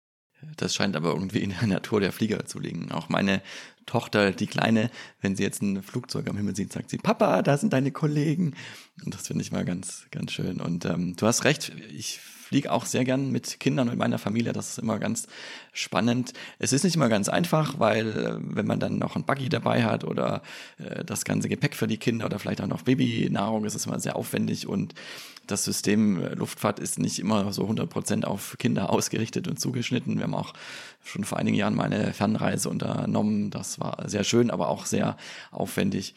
Das 0.56 0.74
scheint 0.74 0.96
aber 0.96 1.10
irgendwie 1.10 1.40
in 1.40 1.50
der 1.50 1.66
Natur 1.66 2.00
der 2.00 2.12
Flieger 2.12 2.44
zu 2.44 2.58
liegen. 2.58 2.92
Auch 2.92 3.08
meine 3.08 3.42
Tochter, 3.86 4.32
die 4.32 4.46
Kleine, 4.46 4.90
wenn 5.20 5.36
sie 5.36 5.42
jetzt 5.42 5.62
ein 5.62 5.82
Flugzeug 5.82 6.28
am 6.28 6.36
Himmel 6.36 6.56
sieht, 6.56 6.72
sagt 6.72 6.90
sie, 6.90 6.98
Papa, 6.98 7.42
da 7.42 7.56
sind 7.56 7.72
deine 7.72 7.92
Kollegen. 7.92 8.54
Und 9.04 9.14
das 9.14 9.26
finde 9.26 9.42
ich 9.42 9.52
mal 9.52 9.64
ganz, 9.64 10.06
ganz 10.10 10.32
schön. 10.32 10.60
Und 10.60 10.84
ähm, 10.84 11.16
du 11.16 11.26
hast 11.26 11.44
recht, 11.44 11.72
ich 11.92 12.20
fliege 12.44 12.70
auch 12.70 12.84
sehr 12.84 13.04
gern 13.04 13.30
mit 13.30 13.58
Kindern 13.58 13.88
und 13.88 13.98
meiner 13.98 14.18
Familie. 14.18 14.52
Das 14.52 14.70
ist 14.70 14.78
immer 14.78 14.98
ganz 14.98 15.26
spannend. 15.72 16.32
Es 16.58 16.72
ist 16.72 16.84
nicht 16.84 16.96
immer 16.96 17.08
ganz 17.08 17.28
einfach, 17.28 17.78
weil 17.78 18.08
äh, 18.08 18.36
wenn 18.38 18.66
man 18.66 18.78
dann 18.78 18.98
noch 18.98 19.16
ein 19.16 19.24
Buggy 19.24 19.48
dabei 19.48 19.84
hat 19.84 20.04
oder 20.04 20.42
äh, 20.78 21.04
das 21.04 21.24
ganze 21.24 21.48
Gepäck 21.48 21.74
für 21.74 21.86
die 21.86 21.98
Kinder 21.98 22.26
oder 22.26 22.38
vielleicht 22.38 22.60
auch 22.60 22.66
noch 22.66 22.82
Babynahrung, 22.82 23.64
ist 23.64 23.74
es 23.74 23.86
immer 23.86 23.98
sehr 23.98 24.16
aufwendig 24.16 24.68
und 24.68 24.94
das 25.46 25.64
System 25.64 26.22
äh, 26.22 26.34
Luftfahrt 26.34 26.78
ist 26.78 26.98
nicht 26.98 27.18
immer 27.18 27.52
so 27.52 27.62
100 27.62 27.88
Prozent 27.88 28.26
auf 28.26 28.56
Kinder 28.58 28.90
ausgerichtet 28.90 29.48
und 29.48 29.58
zugeschnitten. 29.60 30.16
Wir 30.16 30.24
haben 30.24 30.34
auch 30.34 30.54
schon 31.02 31.24
vor 31.24 31.38
einigen 31.38 31.56
Jahren 31.56 31.74
mal 31.74 31.84
eine 31.84 32.12
Fernreise 32.12 32.68
unternommen. 32.68 33.50
Das 33.50 33.80
war 33.80 34.08
sehr 34.08 34.24
schön, 34.24 34.50
aber 34.50 34.68
auch 34.68 34.86
sehr 34.86 35.16
aufwendig. 35.50 36.14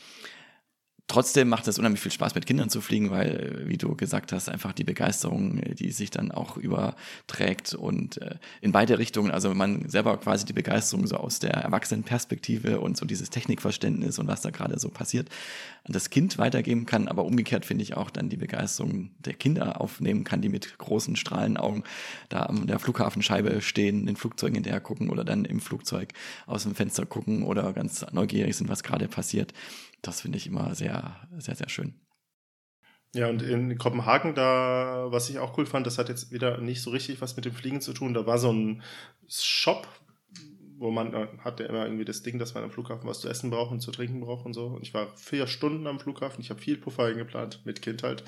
Trotzdem 1.10 1.48
macht 1.48 1.70
es 1.70 1.80
unheimlich 1.80 2.02
viel 2.02 2.12
Spaß, 2.12 2.36
mit 2.36 2.46
Kindern 2.46 2.70
zu 2.70 2.82
fliegen, 2.82 3.12
weil, 3.12 3.64
wie 3.66 3.78
du 3.78 3.96
gesagt 3.96 4.34
hast, 4.34 4.50
einfach 4.50 4.74
die 4.74 4.84
Begeisterung, 4.84 5.62
die 5.76 5.92
sich 5.92 6.12
dann 6.12 6.32
auch 6.32 6.58
überträgt 6.58 7.74
und 7.74 8.22
äh, 8.22 8.36
in 8.60 8.74
beide 8.74 9.00
Richtungen, 9.00 9.32
also 9.32 9.54
man 9.54 9.88
selber 9.88 10.18
quasi 10.18 10.44
die 10.44 10.52
Begeisterung 10.52 11.08
so 11.08 11.16
aus 11.16 11.40
der 11.40 11.52
Erwachsenenperspektive 11.52 12.82
und 12.82 12.98
so 12.98 13.06
dieses 13.06 13.30
Technikverständnis 13.30 14.20
und 14.20 14.28
was 14.28 14.42
da 14.42 14.50
gerade 14.50 14.78
so 14.80 14.90
passiert, 14.90 15.30
an 15.86 15.94
das 15.94 16.10
Kind 16.10 16.38
weitergeben 16.40 16.86
kann, 16.86 17.08
aber 17.08 17.24
umgekehrt 17.24 17.66
finde 17.66 17.84
ich 17.84 17.96
auch 17.96 18.10
dann 18.10 18.28
die 18.28 18.36
Begeisterung 18.36 19.12
der 19.20 19.34
Kinder 19.34 19.80
aufnehmen 19.80 20.26
kann, 20.26 20.42
die 20.42 20.50
mit 20.50 20.78
großen 20.78 21.16
Strahlenaugen 21.16 21.84
da 22.28 22.42
an 22.42 22.68
der 22.68 22.80
Flughafenscheibe 22.80 23.62
stehen, 23.62 24.08
den 24.08 24.18
Flugzeugen 24.18 24.56
hinterher 24.56 24.82
gucken 24.82 25.10
oder 25.10 25.24
dann 25.24 25.46
im 25.46 25.62
Flugzeug 25.62 26.10
aus 26.48 26.64
dem 26.64 26.76
Fenster 26.76 27.06
gucken 27.06 27.44
oder 27.44 27.72
ganz 27.72 28.06
neugierig 28.12 28.58
sind, 28.58 28.68
was 28.68 28.84
gerade 28.84 29.08
passiert 29.08 29.54
das 30.02 30.22
finde 30.22 30.38
ich 30.38 30.48
immer 30.48 30.76
sehr, 30.76 31.28
sehr, 31.38 31.56
sehr 31.56 31.70
schön. 31.70 32.00
Ja, 33.14 33.30
und 33.30 33.42
in 33.42 33.78
Kopenhagen, 33.78 34.36
da, 34.36 35.08
was 35.10 35.30
ich 35.30 35.40
auch 35.40 35.58
cool 35.58 35.66
fand, 35.66 35.88
das 35.88 35.98
hat 35.98 36.10
jetzt 36.10 36.32
wieder 36.32 36.60
nicht 36.60 36.82
so 36.82 36.92
richtig 36.92 37.22
was 37.22 37.36
mit 37.36 37.46
dem 37.46 37.54
Fliegen 37.54 37.82
zu 37.82 37.94
tun. 37.94 38.14
Da 38.14 38.26
war 38.26 38.38
so 38.38 38.52
ein 38.52 38.84
Shop, 39.28 39.88
wo 40.78 40.92
man 40.92 41.14
äh, 41.14 41.28
hat 41.40 41.60
ja 41.60 41.66
immer 41.66 41.86
irgendwie 41.86 42.06
das 42.06 42.22
Ding, 42.22 42.38
dass 42.38 42.54
man 42.54 42.64
am 42.64 42.72
Flughafen 42.72 43.10
was 43.10 43.22
zu 43.22 43.30
essen 43.30 43.50
braucht 43.50 43.72
und 43.72 43.80
zu 43.80 43.92
trinken 43.92 44.22
braucht 44.22 44.46
und 44.46 44.54
so. 44.54 44.68
Und 44.68 44.84
ich 44.84 44.94
war 44.94 45.16
vier 45.16 45.48
Stunden 45.48 45.88
am 45.88 46.00
Flughafen, 46.00 46.42
ich 46.42 46.50
habe 46.50 46.62
viel 46.62 46.78
Puffer 46.78 47.06
eingeplant, 47.06 47.62
mit 47.66 47.82
Kind 47.82 48.04
halt. 48.04 48.24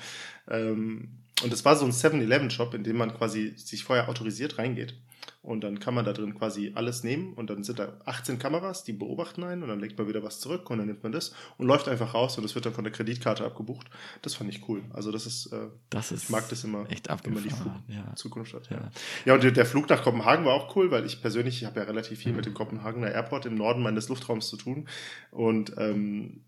Ähm, 0.48 1.20
und 1.42 1.52
es 1.52 1.64
war 1.64 1.76
so 1.76 1.84
ein 1.84 1.92
7-Eleven-Shop, 1.92 2.74
in 2.74 2.82
dem 2.82 2.96
man 2.96 3.14
quasi 3.14 3.52
sich 3.56 3.84
vorher 3.84 4.08
autorisiert 4.08 4.58
reingeht. 4.58 4.94
Und 5.42 5.64
dann 5.64 5.80
kann 5.80 5.94
man 5.94 6.04
da 6.04 6.12
drin 6.12 6.34
quasi 6.34 6.72
alles 6.74 7.02
nehmen 7.02 7.32
und 7.32 7.48
dann 7.48 7.64
sind 7.64 7.78
da 7.78 7.96
18 8.04 8.38
Kameras, 8.38 8.84
die 8.84 8.92
beobachten 8.92 9.42
einen 9.42 9.62
und 9.62 9.70
dann 9.70 9.80
legt 9.80 9.96
man 9.96 10.06
wieder 10.06 10.22
was 10.22 10.38
zurück 10.38 10.68
und 10.68 10.76
dann 10.76 10.86
nimmt 10.86 11.02
man 11.02 11.12
das 11.12 11.32
und 11.56 11.66
läuft 11.66 11.88
einfach 11.88 12.12
raus 12.12 12.36
und 12.36 12.42
das 12.42 12.54
wird 12.54 12.66
dann 12.66 12.74
von 12.74 12.84
der 12.84 12.92
Kreditkarte 12.92 13.44
abgebucht. 13.46 13.88
Das 14.20 14.34
fand 14.34 14.50
ich 14.50 14.68
cool. 14.68 14.82
Also 14.92 15.10
das 15.10 15.24
ist, 15.24 15.46
äh, 15.46 15.68
das 15.88 16.12
ist 16.12 16.24
ich 16.24 16.28
mag 16.28 16.46
das 16.50 16.62
immer, 16.64 16.90
echt 16.90 17.08
wenn 17.24 17.32
man 17.32 17.42
die 17.42 17.48
Flug 17.48 17.72
ja. 17.88 18.14
Zukunft 18.16 18.52
hat. 18.52 18.68
Ja, 18.68 18.90
ja 19.24 19.34
und 19.34 19.42
der 19.42 19.66
Flug 19.66 19.88
nach 19.88 20.02
Kopenhagen 20.02 20.44
war 20.44 20.52
auch 20.52 20.76
cool, 20.76 20.90
weil 20.90 21.06
ich 21.06 21.22
persönlich, 21.22 21.62
ich 21.62 21.66
habe 21.66 21.80
ja 21.80 21.86
relativ 21.86 22.18
viel 22.18 22.34
mit 22.34 22.44
dem 22.44 22.52
Kopenhagener 22.52 23.10
Airport 23.10 23.46
im 23.46 23.54
Norden 23.54 23.82
meines 23.82 24.10
Luftraums 24.10 24.48
zu 24.48 24.58
tun 24.58 24.88
und 25.30 25.72
ähm, 25.78 26.44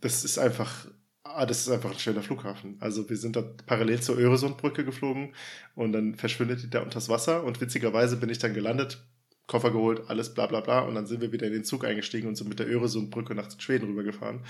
das 0.00 0.24
ist 0.24 0.38
einfach 0.38 0.86
Ah, 1.32 1.46
das 1.46 1.60
ist 1.60 1.70
einfach 1.70 1.92
ein 1.92 1.98
schöner 1.98 2.22
Flughafen. 2.22 2.76
Also 2.80 3.08
wir 3.08 3.16
sind 3.16 3.36
da 3.36 3.42
parallel 3.42 4.00
zur 4.00 4.18
Öresundbrücke 4.18 4.84
geflogen 4.84 5.32
und 5.76 5.92
dann 5.92 6.16
verschwindet 6.16 6.62
die 6.62 6.70
da 6.70 6.82
unters 6.82 7.08
Wasser 7.08 7.44
und 7.44 7.60
witzigerweise 7.60 8.16
bin 8.16 8.30
ich 8.30 8.38
dann 8.38 8.52
gelandet, 8.52 9.04
Koffer 9.46 9.70
geholt, 9.70 10.02
alles 10.08 10.34
bla 10.34 10.46
bla 10.46 10.60
bla 10.60 10.80
und 10.80 10.94
dann 10.96 11.06
sind 11.06 11.20
wir 11.20 11.30
wieder 11.32 11.46
in 11.46 11.52
den 11.52 11.64
Zug 11.64 11.84
eingestiegen 11.84 12.26
und 12.28 12.36
sind 12.36 12.48
mit 12.48 12.58
der 12.58 12.68
Öresundbrücke 12.68 13.34
nach 13.34 13.48
Schweden 13.60 13.86
rübergefahren 13.86 14.40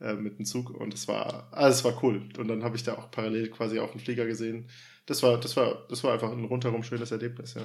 äh, 0.00 0.14
mit 0.14 0.38
dem 0.38 0.44
Zug 0.44 0.70
und 0.70 0.92
das 0.92 1.06
war, 1.08 1.48
alles 1.52 1.84
war 1.84 2.02
cool. 2.02 2.22
Und 2.36 2.48
dann 2.48 2.64
habe 2.64 2.76
ich 2.76 2.82
da 2.82 2.94
auch 2.94 3.10
parallel 3.10 3.50
quasi 3.50 3.78
auf 3.78 3.92
den 3.92 4.00
Flieger 4.00 4.26
gesehen, 4.26 4.68
das 5.06 5.22
war, 5.22 5.38
das 5.38 5.56
war, 5.56 5.82
das 5.88 6.02
war 6.02 6.14
einfach 6.14 6.32
ein 6.32 6.44
rundherum 6.44 6.82
schönes 6.82 7.10
Erlebnis, 7.10 7.54
ja. 7.54 7.62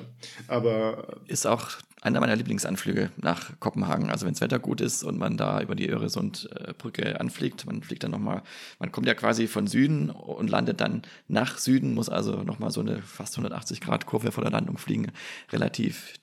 Aber 0.48 1.22
ist 1.28 1.48
auch 1.48 1.70
einer 2.02 2.20
meiner 2.20 2.36
Lieblingsanflüge 2.36 3.12
nach 3.18 3.58
Kopenhagen. 3.60 4.10
Also 4.10 4.26
wenn 4.26 4.34
das 4.34 4.42
Wetter 4.42 4.60
gut 4.60 4.82
ist 4.82 5.04
und 5.04 5.18
man 5.18 5.38
da 5.38 5.62
über 5.62 5.76
die 5.76 5.90
Öresundbrücke 5.90 7.20
anfliegt, 7.20 7.66
man 7.66 7.82
fliegt 7.82 8.04
dann 8.04 8.12
nochmal, 8.12 8.44
man 8.80 8.92
kommt 8.92 9.08
ja 9.08 9.14
quasi 9.14 9.48
von 9.48 9.68
Süden 9.68 10.10
und 10.10 10.50
landet 10.50 10.82
dann 10.82 11.04
nach 11.28 11.58
Süden, 11.58 11.94
muss 11.94 12.10
also 12.10 12.44
nochmal 12.44 12.72
so 12.72 12.82
eine 12.82 13.02
fast 13.02 13.34
180 13.34 13.82
Grad 13.82 14.06
Kurve 14.06 14.32
vor 14.32 14.44
der 14.44 14.52
Landung 14.52 14.78
fliegen, 14.78 15.12
relativ 15.52 16.16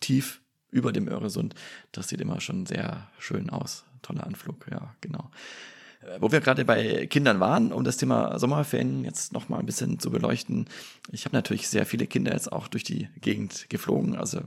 tief 0.00 0.40
über 0.70 0.92
dem 0.92 1.08
Öresund. 1.08 1.54
Das 1.92 2.08
sieht 2.08 2.20
immer 2.20 2.40
schon 2.40 2.66
sehr 2.66 3.08
schön 3.18 3.50
aus. 3.50 3.84
Toller 4.02 4.26
Anflug, 4.26 4.66
ja, 4.70 4.94
genau. 5.00 5.30
Äh, 6.06 6.20
wo 6.20 6.32
wir 6.32 6.40
gerade 6.40 6.64
bei 6.64 7.06
Kindern 7.06 7.40
waren, 7.40 7.72
um 7.72 7.84
das 7.84 7.96
Thema 7.96 8.38
Sommerferien 8.38 9.04
jetzt 9.04 9.32
noch 9.32 9.48
mal 9.48 9.58
ein 9.58 9.66
bisschen 9.66 9.98
zu 9.98 10.10
beleuchten. 10.10 10.66
Ich 11.12 11.24
habe 11.24 11.36
natürlich 11.36 11.68
sehr 11.68 11.86
viele 11.86 12.06
Kinder 12.06 12.32
jetzt 12.32 12.52
auch 12.52 12.68
durch 12.68 12.84
die 12.84 13.08
Gegend 13.20 13.66
geflogen. 13.68 14.16
Also 14.16 14.40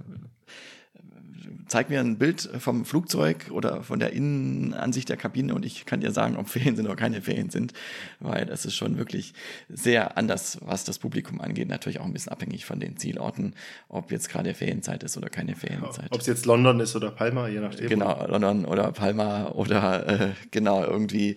zeig 1.67 1.89
mir 1.89 1.99
ein 1.99 2.17
Bild 2.17 2.49
vom 2.59 2.85
Flugzeug 2.85 3.51
oder 3.51 3.83
von 3.83 3.99
der 3.99 4.13
Innenansicht 4.13 5.09
der 5.09 5.17
Kabine 5.17 5.53
und 5.53 5.65
ich 5.65 5.85
kann 5.85 6.01
dir 6.01 6.11
sagen, 6.11 6.37
ob 6.37 6.49
Ferien 6.49 6.75
sind 6.75 6.85
oder 6.85 6.95
keine 6.95 7.21
Ferien 7.21 7.49
sind, 7.49 7.73
weil 8.19 8.45
das 8.45 8.65
ist 8.65 8.75
schon 8.75 8.97
wirklich 8.97 9.33
sehr 9.69 10.17
anders, 10.17 10.59
was 10.61 10.83
das 10.83 10.99
Publikum 10.99 11.41
angeht. 11.41 11.67
Natürlich 11.67 11.99
auch 11.99 12.05
ein 12.05 12.13
bisschen 12.13 12.31
abhängig 12.31 12.65
von 12.65 12.79
den 12.79 12.97
Zielorten, 12.97 13.55
ob 13.87 14.11
jetzt 14.11 14.29
gerade 14.29 14.53
Ferienzeit 14.53 15.03
ist 15.03 15.17
oder 15.17 15.29
keine 15.29 15.55
Ferienzeit. 15.55 16.07
Ob 16.11 16.21
es 16.21 16.27
jetzt 16.27 16.45
London 16.45 16.79
ist 16.79 16.95
oder 16.95 17.11
Palma, 17.11 17.47
je 17.47 17.59
nachdem. 17.59 17.89
Genau, 17.89 18.25
London 18.27 18.65
oder 18.65 18.91
Palma 18.91 19.49
oder 19.49 20.07
äh, 20.07 20.29
genau 20.51 20.83
irgendwie 20.83 21.35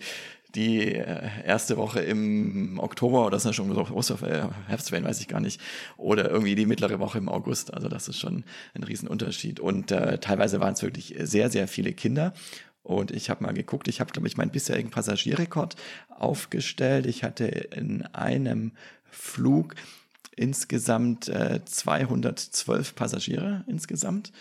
die 0.55 0.93
äh, 0.93 1.29
erste 1.45 1.77
Woche 1.77 2.01
im 2.01 2.79
Oktober 2.79 3.25
oder 3.25 3.37
ist 3.37 3.45
ja 3.45 3.53
schon 3.53 3.73
so 3.73 3.81
äh, 4.25 4.43
Herbstferien, 4.67 5.07
weiß 5.07 5.19
ich 5.19 5.27
gar 5.27 5.39
nicht, 5.39 5.59
oder 5.97 6.29
irgendwie 6.29 6.55
die 6.55 6.65
mittlere 6.65 6.99
Woche 6.99 7.17
im 7.17 7.29
August. 7.29 7.73
Also 7.73 7.87
das 7.89 8.07
ist 8.07 8.19
schon 8.19 8.43
ein 8.73 8.83
Riesenunterschied. 8.83 9.59
Und 9.59 9.91
äh, 9.91 10.19
teilweise 10.19 10.59
waren 10.59 10.73
es 10.73 10.83
wirklich 10.83 11.15
sehr, 11.19 11.49
sehr 11.49 11.67
viele 11.67 11.93
Kinder. 11.93 12.33
Und 12.83 13.11
ich 13.11 13.29
habe 13.29 13.43
mal 13.43 13.53
geguckt, 13.53 13.87
ich 13.87 13.99
habe, 14.01 14.11
glaube 14.11 14.27
ich, 14.27 14.37
meinen 14.37 14.51
bisherigen 14.51 14.91
Passagierrekord 14.91 15.75
aufgestellt. 16.09 17.05
Ich 17.05 17.23
hatte 17.23 17.45
in 17.45 18.03
einem 18.07 18.73
Flug 19.09 19.75
insgesamt 20.35 21.29
äh, 21.29 21.61
212 21.63 22.95
Passagiere 22.95 23.63
insgesamt. 23.67 24.31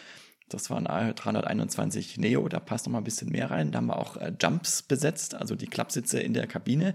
Das 0.48 0.70
waren 0.70 0.84
321 0.84 2.18
Neo, 2.18 2.48
da 2.48 2.60
passt 2.60 2.86
noch 2.86 2.92
mal 2.92 2.98
ein 2.98 3.04
bisschen 3.04 3.30
mehr 3.30 3.50
rein. 3.50 3.72
Da 3.72 3.78
haben 3.78 3.86
wir 3.86 3.98
auch 3.98 4.16
äh, 4.16 4.32
Jumps 4.40 4.82
besetzt, 4.82 5.34
also 5.34 5.54
die 5.54 5.66
Klappsitze 5.66 6.20
in 6.20 6.34
der 6.34 6.46
Kabine, 6.46 6.94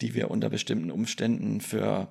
die 0.00 0.14
wir 0.14 0.30
unter 0.30 0.50
bestimmten 0.50 0.90
Umständen 0.90 1.60
für 1.60 2.08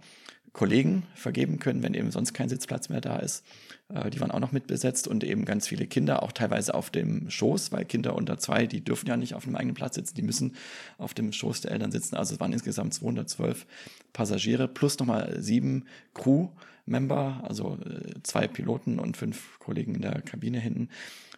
Kollegen 0.53 1.03
vergeben 1.13 1.59
können, 1.59 1.83
wenn 1.83 1.93
eben 1.93 2.11
sonst 2.11 2.33
kein 2.33 2.49
Sitzplatz 2.49 2.89
mehr 2.89 3.01
da 3.01 3.17
ist. 3.17 3.45
Äh, 3.93 4.09
die 4.09 4.19
waren 4.19 4.31
auch 4.31 4.39
noch 4.39 4.51
mitbesetzt 4.51 5.07
und 5.07 5.23
eben 5.23 5.45
ganz 5.45 5.67
viele 5.67 5.87
Kinder, 5.87 6.23
auch 6.23 6.31
teilweise 6.31 6.73
auf 6.73 6.89
dem 6.89 7.29
Schoß, 7.29 7.71
weil 7.71 7.85
Kinder 7.85 8.15
unter 8.15 8.37
zwei, 8.37 8.67
die 8.67 8.83
dürfen 8.83 9.07
ja 9.07 9.17
nicht 9.17 9.33
auf 9.33 9.45
einem 9.45 9.55
eigenen 9.55 9.75
Platz 9.75 9.95
sitzen, 9.95 10.15
die 10.15 10.23
müssen 10.23 10.55
auf 10.97 11.13
dem 11.13 11.31
Schoß 11.31 11.61
der 11.61 11.71
Eltern 11.71 11.91
sitzen. 11.91 12.15
Also 12.15 12.35
es 12.35 12.39
waren 12.39 12.53
insgesamt 12.53 12.93
212 12.93 13.65
Passagiere 14.13 14.67
plus 14.67 14.97
nochmal 14.99 15.41
sieben 15.41 15.85
Crew. 16.13 16.49
Member, 16.87 17.43
also 17.43 17.77
äh, 17.85 18.13
zwei 18.23 18.47
Piloten 18.47 18.97
und 18.99 19.17
fünf 19.17 19.59
Kollegen 19.59 19.95
in 19.95 20.01
der 20.01 20.21
Kabine 20.21 20.57
hinten. 20.59 20.89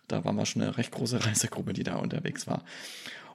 Da 0.07 0.23
waren 0.23 0.35
wir 0.35 0.45
schon 0.45 0.61
eine 0.61 0.77
recht 0.77 0.91
große 0.91 1.25
Reisegruppe, 1.25 1.73
die 1.73 1.83
da 1.83 1.95
unterwegs 1.95 2.47
war. 2.47 2.63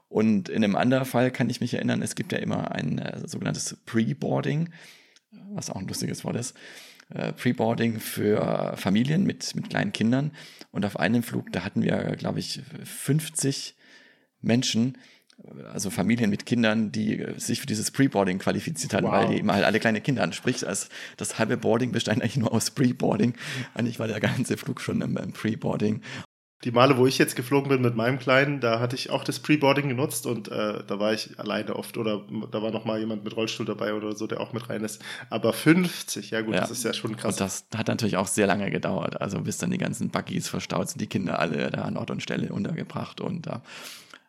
Und 0.09 0.49
in 0.49 0.63
einem 0.63 0.77
anderen 0.77 1.07
Fall 1.07 1.33
kann 1.33 1.51
ich 1.51 1.61
mich 1.61 1.75
erinnern, 1.75 2.03
es 2.03 2.15
gibt 2.15 2.31
ja 2.31 2.39
immer 2.39 2.71
ein 2.71 2.99
äh, 2.99 3.27
sogenanntes 3.27 3.77
Pre-Boarding, 3.85 4.71
was 5.55 5.71
auch 5.71 5.77
ein 5.77 5.89
lustiges 5.89 6.25
Wort 6.25 6.37
ist. 6.37 6.55
Äh, 7.11 7.33
Pre-Boarding 7.33 8.01
für 8.01 8.75
Familien 8.77 9.25
mit, 9.25 9.55
mit 9.55 9.71
kleinen 9.71 9.93
Kindern. 9.93 10.33
Und 10.71 10.85
auf 10.85 10.99
einem 10.99 11.23
Flug, 11.23 11.53
da 11.53 11.65
hatten 11.65 11.83
wir, 11.83 12.17
glaube 12.17 12.41
ich, 12.41 12.63
50 12.85 13.75
Menschen, 14.41 14.99
also 15.73 15.91
Familien 15.91 16.31
mit 16.31 16.47
Kindern, 16.47 16.93
die 16.93 17.25
sich 17.37 17.61
für 17.61 17.67
dieses 17.67 17.91
Pre-Boarding 17.91 18.39
qualifiziert 18.39 18.95
hatten, 18.95 19.07
wow. 19.07 19.13
weil 19.13 19.29
die 19.29 19.39
immer 19.39 19.55
halt 19.55 19.65
alle 19.65 19.81
kleine 19.81 20.01
Kinder 20.01 20.23
hatten. 20.23 20.33
Sprich, 20.33 20.61
das, 20.61 20.89
das 21.17 21.39
halbe 21.39 21.57
Boarding 21.57 21.93
bestand 21.93 22.23
eigentlich 22.23 22.37
nur 22.37 22.53
aus 22.53 22.71
Pre-Boarding. 22.71 23.35
Eigentlich 23.75 23.99
war 23.99 24.07
der 24.07 24.21
ganze 24.21 24.57
Flug 24.57 24.81
schon 24.81 25.01
im, 25.01 25.17
im 25.17 25.33
Pre-Boarding. 25.33 26.03
Die 26.65 26.71
Male, 26.71 26.97
wo 26.97 27.07
ich 27.07 27.19
jetzt 27.19 27.37
geflogen 27.37 27.69
bin 27.69 27.83
mit 27.83 27.95
meinem 27.95 28.19
Kleinen, 28.19 28.61
da 28.61 28.81
hatte 28.81 28.97
ich 28.97 29.11
auch 29.11 29.23
das 29.23 29.39
Pre-Boarding 29.39 29.89
genutzt 29.89 30.27
und 30.27 30.49
äh, 30.49 30.83
da 30.87 30.99
war 30.99 31.13
ich 31.13 31.39
alleine 31.39 31.77
oft 31.77 31.99
oder 31.99 32.23
da 32.51 32.63
war 32.63 32.71
noch 32.71 32.85
mal 32.85 32.99
jemand 32.99 33.23
mit 33.23 33.37
Rollstuhl 33.37 33.67
dabei 33.67 33.95
oder 33.95 34.17
so, 34.17 34.27
der 34.27 34.41
auch 34.41 34.53
mit 34.53 34.69
rein 34.71 34.83
ist. 34.83 35.03
Aber 35.31 35.53
50, 35.53 36.31
ja 36.31 36.41
gut, 36.41 36.55
ja. 36.55 36.61
das 36.61 36.71
ist 36.71 36.85
ja 36.85 36.95
schon 36.95 37.17
krass. 37.17 37.35
Und 37.35 37.41
das 37.41 37.67
hat 37.77 37.89
natürlich 37.89 38.17
auch 38.17 38.29
sehr 38.29 38.47
lange 38.47 38.71
gedauert, 38.71 39.21
also 39.21 39.41
bis 39.41 39.59
dann 39.59 39.71
die 39.71 39.79
ganzen 39.79 40.09
Buggies 40.09 40.49
verstaut 40.49 40.89
sind, 40.89 41.01
die 41.01 41.07
Kinder 41.07 41.39
alle 41.39 41.71
da 41.71 41.83
an 41.83 41.97
Ort 41.97 42.11
und 42.11 42.23
Stelle 42.23 42.53
untergebracht 42.53 43.21
und 43.21 43.47
da. 43.47 43.57
Äh, 43.57 43.61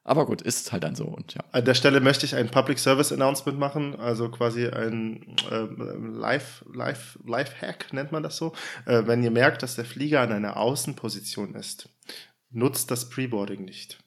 aber 0.08 0.28
gut, 0.28 0.44
ist 0.44 0.72
halt 0.72 0.84
dann 0.84 0.94
so 0.94 1.06
und 1.06 1.34
ja. 1.34 1.42
An 1.52 1.66
der 1.66 1.74
Stelle 1.74 2.00
möchte 2.00 2.28
ich 2.28 2.36
ein 2.36 2.50
Public 2.50 2.78
Service 2.78 3.12
Announcement 3.12 3.58
machen, 3.58 4.00
also 4.00 4.30
quasi 4.30 4.68
ein 4.68 5.36
äh, 5.50 5.66
Live, 5.98 6.64
Live, 6.72 7.18
Live 7.26 7.60
Hack 7.60 7.92
nennt 7.92 8.12
man 8.12 8.22
das 8.22 8.38
so. 8.38 8.54
Äh, 8.86 9.08
wenn 9.08 9.24
ihr 9.24 9.32
merkt, 9.32 9.64
dass 9.64 9.76
der 9.76 9.86
Flieger 9.86 10.22
an 10.22 10.32
einer 10.32 10.58
Außenposition 10.58 11.56
ist, 11.56 11.90
nutzt 12.56 12.90
das 12.92 13.10
Preboarding 13.10 13.66
nicht. 13.66 14.00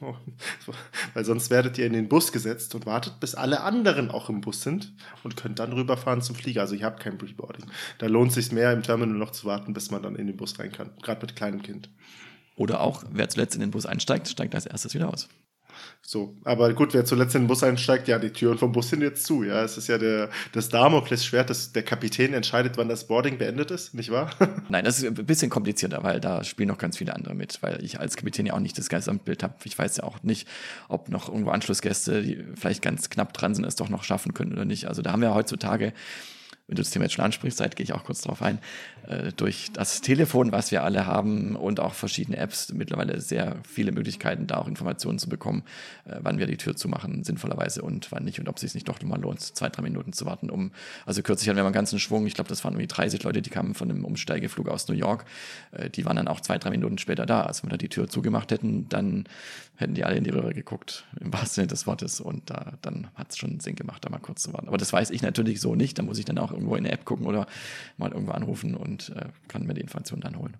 Weil 1.14 1.24
sonst 1.24 1.50
werdet 1.50 1.76
ihr 1.78 1.86
in 1.86 1.92
den 1.92 2.08
Bus 2.08 2.32
gesetzt 2.32 2.74
und 2.74 2.86
wartet, 2.86 3.20
bis 3.20 3.34
alle 3.34 3.60
anderen 3.60 4.10
auch 4.10 4.28
im 4.30 4.40
Bus 4.40 4.62
sind 4.62 4.94
und 5.22 5.36
könnt 5.36 5.58
dann 5.58 5.72
rüberfahren 5.72 6.22
zum 6.22 6.34
Flieger. 6.34 6.62
Also 6.62 6.74
ihr 6.74 6.86
habt 6.86 7.00
kein 7.00 7.18
Preboarding. 7.18 7.66
Da 7.98 8.06
lohnt 8.06 8.30
es 8.30 8.34
sich 8.36 8.52
mehr, 8.52 8.72
im 8.72 8.82
Terminal 8.82 9.18
noch 9.18 9.32
zu 9.32 9.46
warten, 9.46 9.74
bis 9.74 9.90
man 9.90 10.02
dann 10.02 10.16
in 10.16 10.26
den 10.26 10.36
Bus 10.36 10.58
rein 10.58 10.72
kann. 10.72 10.92
Gerade 11.02 11.20
mit 11.26 11.36
kleinem 11.36 11.62
Kind. 11.62 11.90
Oder 12.56 12.80
auch, 12.80 13.04
wer 13.10 13.28
zuletzt 13.28 13.54
in 13.54 13.60
den 13.60 13.70
Bus 13.70 13.84
einsteigt, 13.84 14.28
steigt 14.28 14.54
als 14.54 14.66
erstes 14.66 14.94
wieder 14.94 15.12
aus. 15.12 15.28
So, 16.02 16.36
aber 16.44 16.72
gut, 16.72 16.94
wer 16.94 17.04
zuletzt 17.04 17.34
in 17.34 17.42
den 17.42 17.48
Bus 17.48 17.62
einsteigt, 17.62 18.06
ja, 18.06 18.18
die 18.18 18.30
Türen 18.30 18.58
vom 18.58 18.72
Bus 18.72 18.90
sind 18.90 19.02
jetzt 19.02 19.26
zu. 19.26 19.42
Ja, 19.42 19.62
es 19.62 19.76
ist 19.76 19.88
ja 19.88 19.98
der, 19.98 20.30
das 20.52 20.68
Damoklesschwert, 20.68 21.50
dass 21.50 21.72
der 21.72 21.82
Kapitän 21.82 22.32
entscheidet, 22.32 22.76
wann 22.76 22.88
das 22.88 23.08
Boarding 23.08 23.38
beendet 23.38 23.70
ist, 23.70 23.94
nicht 23.94 24.10
wahr? 24.10 24.30
Nein, 24.68 24.84
das 24.84 24.98
ist 24.98 25.04
ein 25.04 25.26
bisschen 25.26 25.50
komplizierter, 25.50 26.04
weil 26.04 26.20
da 26.20 26.44
spielen 26.44 26.68
noch 26.68 26.78
ganz 26.78 26.96
viele 26.98 27.14
andere 27.14 27.34
mit, 27.34 27.60
weil 27.62 27.82
ich 27.82 27.98
als 27.98 28.16
Kapitän 28.16 28.46
ja 28.46 28.54
auch 28.54 28.60
nicht 28.60 28.78
das 28.78 28.88
Gesamtbild 28.88 29.42
habe. 29.42 29.54
Ich 29.64 29.76
weiß 29.76 29.96
ja 29.96 30.04
auch 30.04 30.22
nicht, 30.22 30.46
ob 30.88 31.08
noch 31.08 31.28
irgendwo 31.28 31.50
Anschlussgäste, 31.50 32.22
die 32.22 32.44
vielleicht 32.54 32.82
ganz 32.82 33.10
knapp 33.10 33.32
dran 33.32 33.54
sind, 33.54 33.64
es 33.64 33.74
doch 33.74 33.88
noch 33.88 34.04
schaffen 34.04 34.32
können 34.32 34.52
oder 34.52 34.64
nicht. 34.64 34.86
Also 34.86 35.02
da 35.02 35.12
haben 35.12 35.22
wir 35.22 35.34
heutzutage 35.34 35.92
wenn 36.66 36.74
du 36.74 36.82
das 36.82 36.90
Thema 36.90 37.04
jetzt 37.04 37.14
schon 37.14 37.24
ansprichst, 37.24 37.58
gehe 37.76 37.84
ich 37.84 37.92
auch 37.92 38.04
kurz 38.04 38.22
darauf 38.22 38.42
ein, 38.42 38.58
äh, 39.08 39.32
durch 39.32 39.70
das 39.72 40.00
Telefon, 40.00 40.52
was 40.52 40.70
wir 40.70 40.84
alle 40.84 41.06
haben 41.06 41.56
und 41.56 41.80
auch 41.80 41.94
verschiedene 41.94 42.36
Apps 42.36 42.72
mittlerweile 42.72 43.20
sehr 43.20 43.56
viele 43.68 43.92
Möglichkeiten, 43.92 44.46
da 44.46 44.58
auch 44.58 44.68
Informationen 44.68 45.18
zu 45.18 45.28
bekommen, 45.28 45.62
äh, 46.04 46.16
wann 46.20 46.38
wir 46.38 46.46
die 46.46 46.56
Tür 46.56 46.76
zumachen, 46.76 47.24
sinnvollerweise 47.24 47.82
und 47.82 48.10
wann 48.12 48.24
nicht 48.24 48.40
und 48.40 48.48
ob 48.48 48.56
es 48.56 48.62
sich 48.62 48.74
nicht 48.74 48.88
doch 48.88 49.00
mal 49.02 49.20
lohnt, 49.20 49.40
zwei, 49.40 49.68
drei 49.68 49.82
Minuten 49.82 50.12
zu 50.12 50.26
warten, 50.26 50.50
um, 50.50 50.72
also 51.04 51.22
kürzlich 51.22 51.48
hatten 51.48 51.56
wir 51.56 51.62
mal 51.62 51.68
einen 51.68 51.74
ganzen 51.74 51.98
Schwung, 51.98 52.26
ich 52.26 52.34
glaube, 52.34 52.48
das 52.48 52.64
waren 52.64 52.74
irgendwie 52.74 52.88
30 52.88 53.22
Leute, 53.22 53.42
die 53.42 53.50
kamen 53.50 53.74
von 53.74 53.90
einem 53.90 54.04
Umsteigeflug 54.04 54.68
aus 54.68 54.88
New 54.88 54.94
York, 54.94 55.24
äh, 55.72 55.90
die 55.90 56.04
waren 56.04 56.16
dann 56.16 56.28
auch 56.28 56.40
zwei, 56.40 56.58
drei 56.58 56.70
Minuten 56.70 56.98
später 56.98 57.26
da. 57.26 57.46
Wenn 57.46 57.70
wir 57.70 57.70
da 57.70 57.76
die 57.76 57.88
Tür 57.88 58.08
zugemacht 58.08 58.50
hätten, 58.50 58.88
dann 58.88 59.24
hätten 59.76 59.94
die 59.94 60.04
alle 60.04 60.16
in 60.16 60.24
die 60.24 60.30
Röhre 60.30 60.54
geguckt, 60.54 61.04
im 61.20 61.32
wahrsten 61.32 61.54
Sinne 61.54 61.66
des 61.68 61.86
Wortes 61.86 62.20
und 62.20 62.50
da, 62.50 62.72
dann 62.82 63.08
hat 63.14 63.30
es 63.30 63.36
schon 63.36 63.60
Sinn 63.60 63.76
gemacht, 63.76 64.04
da 64.04 64.10
mal 64.10 64.18
kurz 64.18 64.42
zu 64.42 64.52
warten. 64.52 64.68
Aber 64.68 64.78
das 64.78 64.92
weiß 64.92 65.10
ich 65.10 65.22
natürlich 65.22 65.60
so 65.60 65.74
nicht, 65.74 65.98
da 65.98 66.02
muss 66.02 66.18
ich 66.18 66.24
dann 66.24 66.38
auch 66.38 66.52
irgendwo 66.52 66.76
in 66.76 66.84
der 66.84 66.92
App 66.92 67.04
gucken 67.04 67.26
oder 67.26 67.46
mal 67.96 68.10
irgendwo 68.10 68.32
anrufen 68.32 68.74
und 68.74 68.95
äh, 69.10 69.28
kann 69.48 69.66
mir 69.66 69.74
die 69.74 69.80
Informationen 69.80 70.22
dann 70.22 70.38
holen 70.38 70.56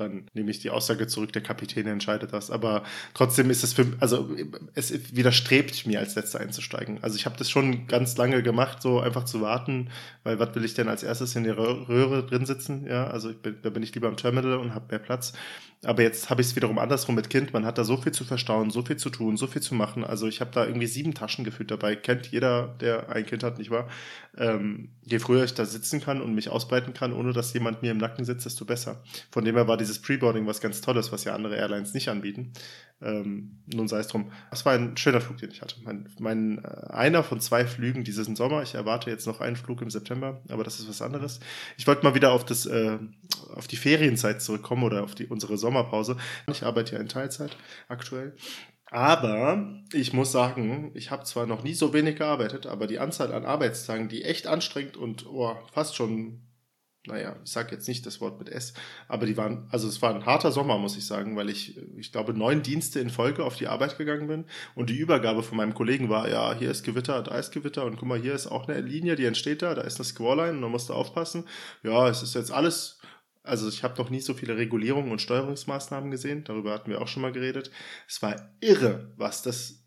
dann 0.00 0.26
nehme 0.32 0.50
ich 0.50 0.58
die 0.58 0.70
Aussage 0.70 1.06
zurück, 1.06 1.32
der 1.32 1.42
Kapitän 1.42 1.86
entscheidet 1.86 2.32
das. 2.32 2.50
Aber 2.50 2.82
trotzdem 3.14 3.50
ist 3.50 3.62
es 3.62 3.74
für, 3.74 3.86
also 4.00 4.34
es 4.74 5.14
widerstrebt 5.14 5.86
mir 5.86 6.00
als 6.00 6.14
Letzter 6.14 6.40
einzusteigen. 6.40 6.98
Also 7.02 7.16
ich 7.16 7.26
habe 7.26 7.36
das 7.36 7.50
schon 7.50 7.86
ganz 7.86 8.16
lange 8.16 8.42
gemacht, 8.42 8.82
so 8.82 9.00
einfach 9.00 9.24
zu 9.24 9.40
warten, 9.40 9.90
weil 10.24 10.38
was 10.38 10.54
will 10.54 10.64
ich 10.64 10.74
denn 10.74 10.88
als 10.88 11.02
erstes 11.02 11.36
in 11.36 11.44
der 11.44 11.56
Röhre 11.56 12.26
drin 12.26 12.46
sitzen? 12.46 12.86
Ja, 12.86 13.06
also 13.08 13.32
bin, 13.32 13.58
da 13.62 13.70
bin 13.70 13.82
ich 13.82 13.94
lieber 13.94 14.08
im 14.08 14.16
Terminal 14.16 14.58
und 14.58 14.74
habe 14.74 14.86
mehr 14.90 14.98
Platz. 14.98 15.32
Aber 15.82 16.02
jetzt 16.02 16.28
habe 16.28 16.42
ich 16.42 16.48
es 16.48 16.56
wiederum 16.56 16.78
andersrum 16.78 17.14
mit 17.14 17.30
Kind. 17.30 17.54
Man 17.54 17.64
hat 17.64 17.78
da 17.78 17.84
so 17.84 17.96
viel 17.96 18.12
zu 18.12 18.24
verstauen, 18.24 18.70
so 18.70 18.82
viel 18.82 18.96
zu 18.96 19.08
tun, 19.08 19.38
so 19.38 19.46
viel 19.46 19.62
zu 19.62 19.74
machen. 19.74 20.04
Also 20.04 20.26
ich 20.26 20.42
habe 20.42 20.50
da 20.52 20.66
irgendwie 20.66 20.86
sieben 20.86 21.14
Taschen 21.14 21.42
gefühlt 21.42 21.70
dabei. 21.70 21.96
Kennt 21.96 22.26
jeder, 22.26 22.76
der 22.80 23.08
ein 23.08 23.24
Kind 23.24 23.42
hat, 23.42 23.56
nicht 23.56 23.70
wahr? 23.70 23.88
Ähm, 24.36 24.90
je 25.02 25.18
früher 25.18 25.42
ich 25.42 25.54
da 25.54 25.64
sitzen 25.64 26.02
kann 26.02 26.20
und 26.20 26.34
mich 26.34 26.50
ausbreiten 26.50 26.92
kann, 26.92 27.14
ohne 27.14 27.32
dass 27.32 27.54
jemand 27.54 27.80
mir 27.80 27.92
im 27.92 27.98
Nacken 27.98 28.26
sitzt, 28.26 28.44
desto 28.44 28.66
besser. 28.66 29.02
Von 29.30 29.46
dem 29.46 29.56
her 29.56 29.68
war 29.68 29.78
dieses 29.78 30.02
Preboarding 30.02 30.46
was 30.46 30.60
ganz 30.60 30.82
Tolles, 30.82 31.12
was 31.12 31.24
ja 31.24 31.34
andere 31.34 31.56
Airlines 31.56 31.94
nicht 31.94 32.10
anbieten. 32.10 32.52
Ähm, 33.02 33.62
nun 33.66 33.88
sei 33.88 34.00
es 34.00 34.08
drum. 34.08 34.30
Das 34.50 34.66
war 34.66 34.74
ein 34.74 34.96
schöner 34.96 35.22
Flug, 35.22 35.38
den 35.38 35.50
ich 35.50 35.62
hatte. 35.62 35.76
Mein, 35.82 36.08
mein 36.18 36.62
äh, 36.62 36.92
einer 36.92 37.22
von 37.22 37.40
zwei 37.40 37.66
Flügen 37.66 38.04
dieses 38.04 38.26
Sommer. 38.36 38.62
Ich 38.62 38.74
erwarte 38.74 39.10
jetzt 39.10 39.26
noch 39.26 39.40
einen 39.40 39.56
Flug 39.56 39.80
im 39.80 39.90
September, 39.90 40.42
aber 40.48 40.64
das 40.64 40.78
ist 40.78 40.88
was 40.88 41.00
anderes. 41.00 41.40
Ich 41.78 41.86
wollte 41.86 42.04
mal 42.04 42.14
wieder 42.14 42.32
auf 42.32 42.44
das, 42.44 42.66
äh, 42.66 42.98
auf 43.54 43.66
die 43.66 43.76
Ferienzeit 43.76 44.42
zurückkommen 44.42 44.84
oder 44.84 45.02
auf 45.02 45.14
die 45.14 45.26
unsere 45.26 45.56
Sommerpause. 45.70 46.16
Ich 46.48 46.64
arbeite 46.64 46.96
ja 46.96 47.00
in 47.00 47.08
Teilzeit 47.08 47.56
aktuell. 47.88 48.34
Aber 48.90 49.82
ich 49.92 50.12
muss 50.12 50.32
sagen, 50.32 50.90
ich 50.94 51.12
habe 51.12 51.22
zwar 51.22 51.46
noch 51.46 51.62
nie 51.62 51.74
so 51.74 51.92
wenig 51.92 52.16
gearbeitet, 52.16 52.66
aber 52.66 52.88
die 52.88 52.98
Anzahl 52.98 53.32
an 53.32 53.46
Arbeitstagen, 53.46 54.08
die 54.08 54.24
echt 54.24 54.48
anstrengend 54.48 54.96
und 54.96 55.26
oh, 55.26 55.56
fast 55.72 55.94
schon 55.94 56.42
naja, 57.06 57.34
ich 57.42 57.50
sage 57.50 57.74
jetzt 57.74 57.88
nicht 57.88 58.04
das 58.04 58.20
Wort 58.20 58.38
mit 58.38 58.50
S, 58.50 58.74
aber 59.08 59.24
die 59.24 59.36
waren, 59.38 59.66
also 59.70 59.88
es 59.88 60.02
war 60.02 60.14
ein 60.14 60.26
harter 60.26 60.52
Sommer, 60.52 60.76
muss 60.76 60.98
ich 60.98 61.06
sagen, 61.06 61.34
weil 61.34 61.48
ich, 61.48 61.78
ich 61.96 62.12
glaube, 62.12 62.34
neun 62.34 62.62
Dienste 62.62 63.00
in 63.00 63.08
Folge 63.08 63.42
auf 63.42 63.56
die 63.56 63.68
Arbeit 63.68 63.96
gegangen 63.96 64.26
bin 64.26 64.44
und 64.74 64.90
die 64.90 64.98
Übergabe 64.98 65.42
von 65.42 65.56
meinem 65.56 65.72
Kollegen 65.72 66.10
war, 66.10 66.28
ja, 66.28 66.54
hier 66.54 66.70
ist 66.70 66.84
Gewitter, 66.84 67.22
da 67.22 67.38
ist 67.38 67.52
Gewitter 67.52 67.86
und 67.86 67.96
guck 67.96 68.06
mal, 68.06 68.20
hier 68.20 68.34
ist 68.34 68.46
auch 68.46 68.68
eine 68.68 68.82
Linie, 68.82 69.16
die 69.16 69.24
entsteht 69.24 69.62
da, 69.62 69.74
da 69.74 69.80
ist 69.80 69.96
eine 69.96 70.04
Squallline 70.04 70.52
und 70.52 70.60
man 70.60 70.70
musst 70.72 70.90
da 70.90 70.94
aufpassen. 70.94 71.48
Ja, 71.82 72.06
es 72.06 72.22
ist 72.22 72.34
jetzt 72.34 72.52
alles, 72.52 72.99
also 73.50 73.68
ich 73.68 73.82
habe 73.82 74.00
noch 74.00 74.10
nie 74.10 74.20
so 74.20 74.32
viele 74.32 74.56
Regulierungen 74.56 75.10
und 75.10 75.20
Steuerungsmaßnahmen 75.20 76.10
gesehen, 76.10 76.44
darüber 76.44 76.72
hatten 76.72 76.90
wir 76.90 77.02
auch 77.02 77.08
schon 77.08 77.22
mal 77.22 77.32
geredet. 77.32 77.70
Es 78.08 78.22
war 78.22 78.54
irre, 78.60 79.12
was 79.16 79.42
das 79.42 79.84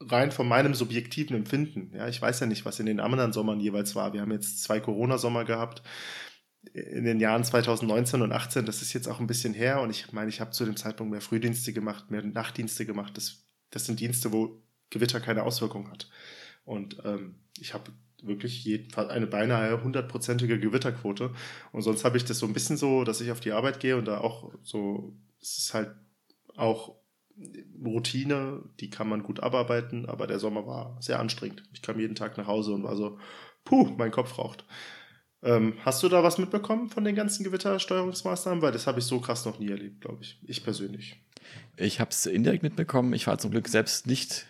rein 0.00 0.32
von 0.32 0.48
meinem 0.48 0.74
subjektiven 0.74 1.36
Empfinden. 1.36 1.92
Ja, 1.94 2.08
ich 2.08 2.20
weiß 2.20 2.40
ja 2.40 2.46
nicht, 2.46 2.64
was 2.64 2.80
in 2.80 2.86
den 2.86 3.00
anderen 3.00 3.32
Sommern 3.32 3.60
jeweils 3.60 3.94
war. 3.94 4.12
Wir 4.12 4.22
haben 4.22 4.32
jetzt 4.32 4.62
zwei 4.62 4.80
Corona-Sommer 4.80 5.44
gehabt 5.44 5.82
in 6.72 7.04
den 7.04 7.20
Jahren 7.20 7.44
2019 7.44 8.22
und 8.22 8.32
18, 8.32 8.66
das 8.66 8.82
ist 8.82 8.92
jetzt 8.92 9.08
auch 9.08 9.20
ein 9.20 9.26
bisschen 9.26 9.54
her 9.54 9.80
und 9.80 9.90
ich 9.90 10.12
meine, 10.12 10.28
ich 10.28 10.40
habe 10.40 10.50
zu 10.50 10.64
dem 10.64 10.76
Zeitpunkt 10.76 11.12
mehr 11.12 11.20
Frühdienste 11.20 11.72
gemacht, 11.72 12.10
mehr 12.10 12.22
Nachtdienste 12.22 12.86
gemacht. 12.86 13.16
Das, 13.16 13.46
das 13.70 13.86
sind 13.86 14.00
Dienste, 14.00 14.32
wo 14.32 14.62
Gewitter 14.90 15.20
keine 15.20 15.42
Auswirkung 15.44 15.90
hat. 15.90 16.08
Und 16.64 16.98
ähm, 17.04 17.36
ich 17.58 17.74
habe 17.74 17.92
wirklich 18.22 18.86
eine 18.96 19.26
beinahe 19.26 19.82
hundertprozentige 19.82 20.58
Gewitterquote. 20.58 21.30
Und 21.72 21.82
sonst 21.82 22.04
habe 22.04 22.16
ich 22.16 22.24
das 22.24 22.38
so 22.38 22.46
ein 22.46 22.52
bisschen 22.52 22.76
so, 22.76 23.04
dass 23.04 23.20
ich 23.20 23.30
auf 23.30 23.40
die 23.40 23.52
Arbeit 23.52 23.80
gehe 23.80 23.96
und 23.96 24.06
da 24.06 24.18
auch 24.18 24.52
so, 24.62 25.16
es 25.40 25.58
ist 25.58 25.74
halt 25.74 25.90
auch 26.56 26.96
Routine, 27.84 28.62
die 28.80 28.88
kann 28.88 29.08
man 29.08 29.22
gut 29.22 29.40
abarbeiten, 29.40 30.06
aber 30.06 30.26
der 30.26 30.38
Sommer 30.38 30.66
war 30.66 30.96
sehr 31.00 31.20
anstrengend. 31.20 31.62
Ich 31.72 31.82
kam 31.82 32.00
jeden 32.00 32.14
Tag 32.14 32.38
nach 32.38 32.46
Hause 32.46 32.72
und 32.72 32.82
war 32.82 32.96
so, 32.96 33.18
puh, 33.64 33.94
mein 33.98 34.10
Kopf 34.10 34.38
raucht. 34.38 34.64
Ähm, 35.42 35.74
hast 35.84 36.02
du 36.02 36.08
da 36.08 36.22
was 36.22 36.38
mitbekommen 36.38 36.88
von 36.88 37.04
den 37.04 37.14
ganzen 37.14 37.44
Gewittersteuerungsmaßnahmen? 37.44 38.62
Weil 38.62 38.72
das 38.72 38.86
habe 38.86 39.00
ich 39.00 39.04
so 39.04 39.20
krass 39.20 39.44
noch 39.44 39.58
nie 39.58 39.68
erlebt, 39.68 40.00
glaube 40.00 40.22
ich. 40.22 40.40
Ich 40.46 40.64
persönlich. 40.64 41.22
Ich 41.76 42.00
habe 42.00 42.10
es 42.10 42.24
indirekt 42.24 42.62
mitbekommen. 42.62 43.12
Ich 43.12 43.26
war 43.26 43.38
zum 43.38 43.50
Glück 43.50 43.68
selbst 43.68 44.06
nicht 44.06 44.46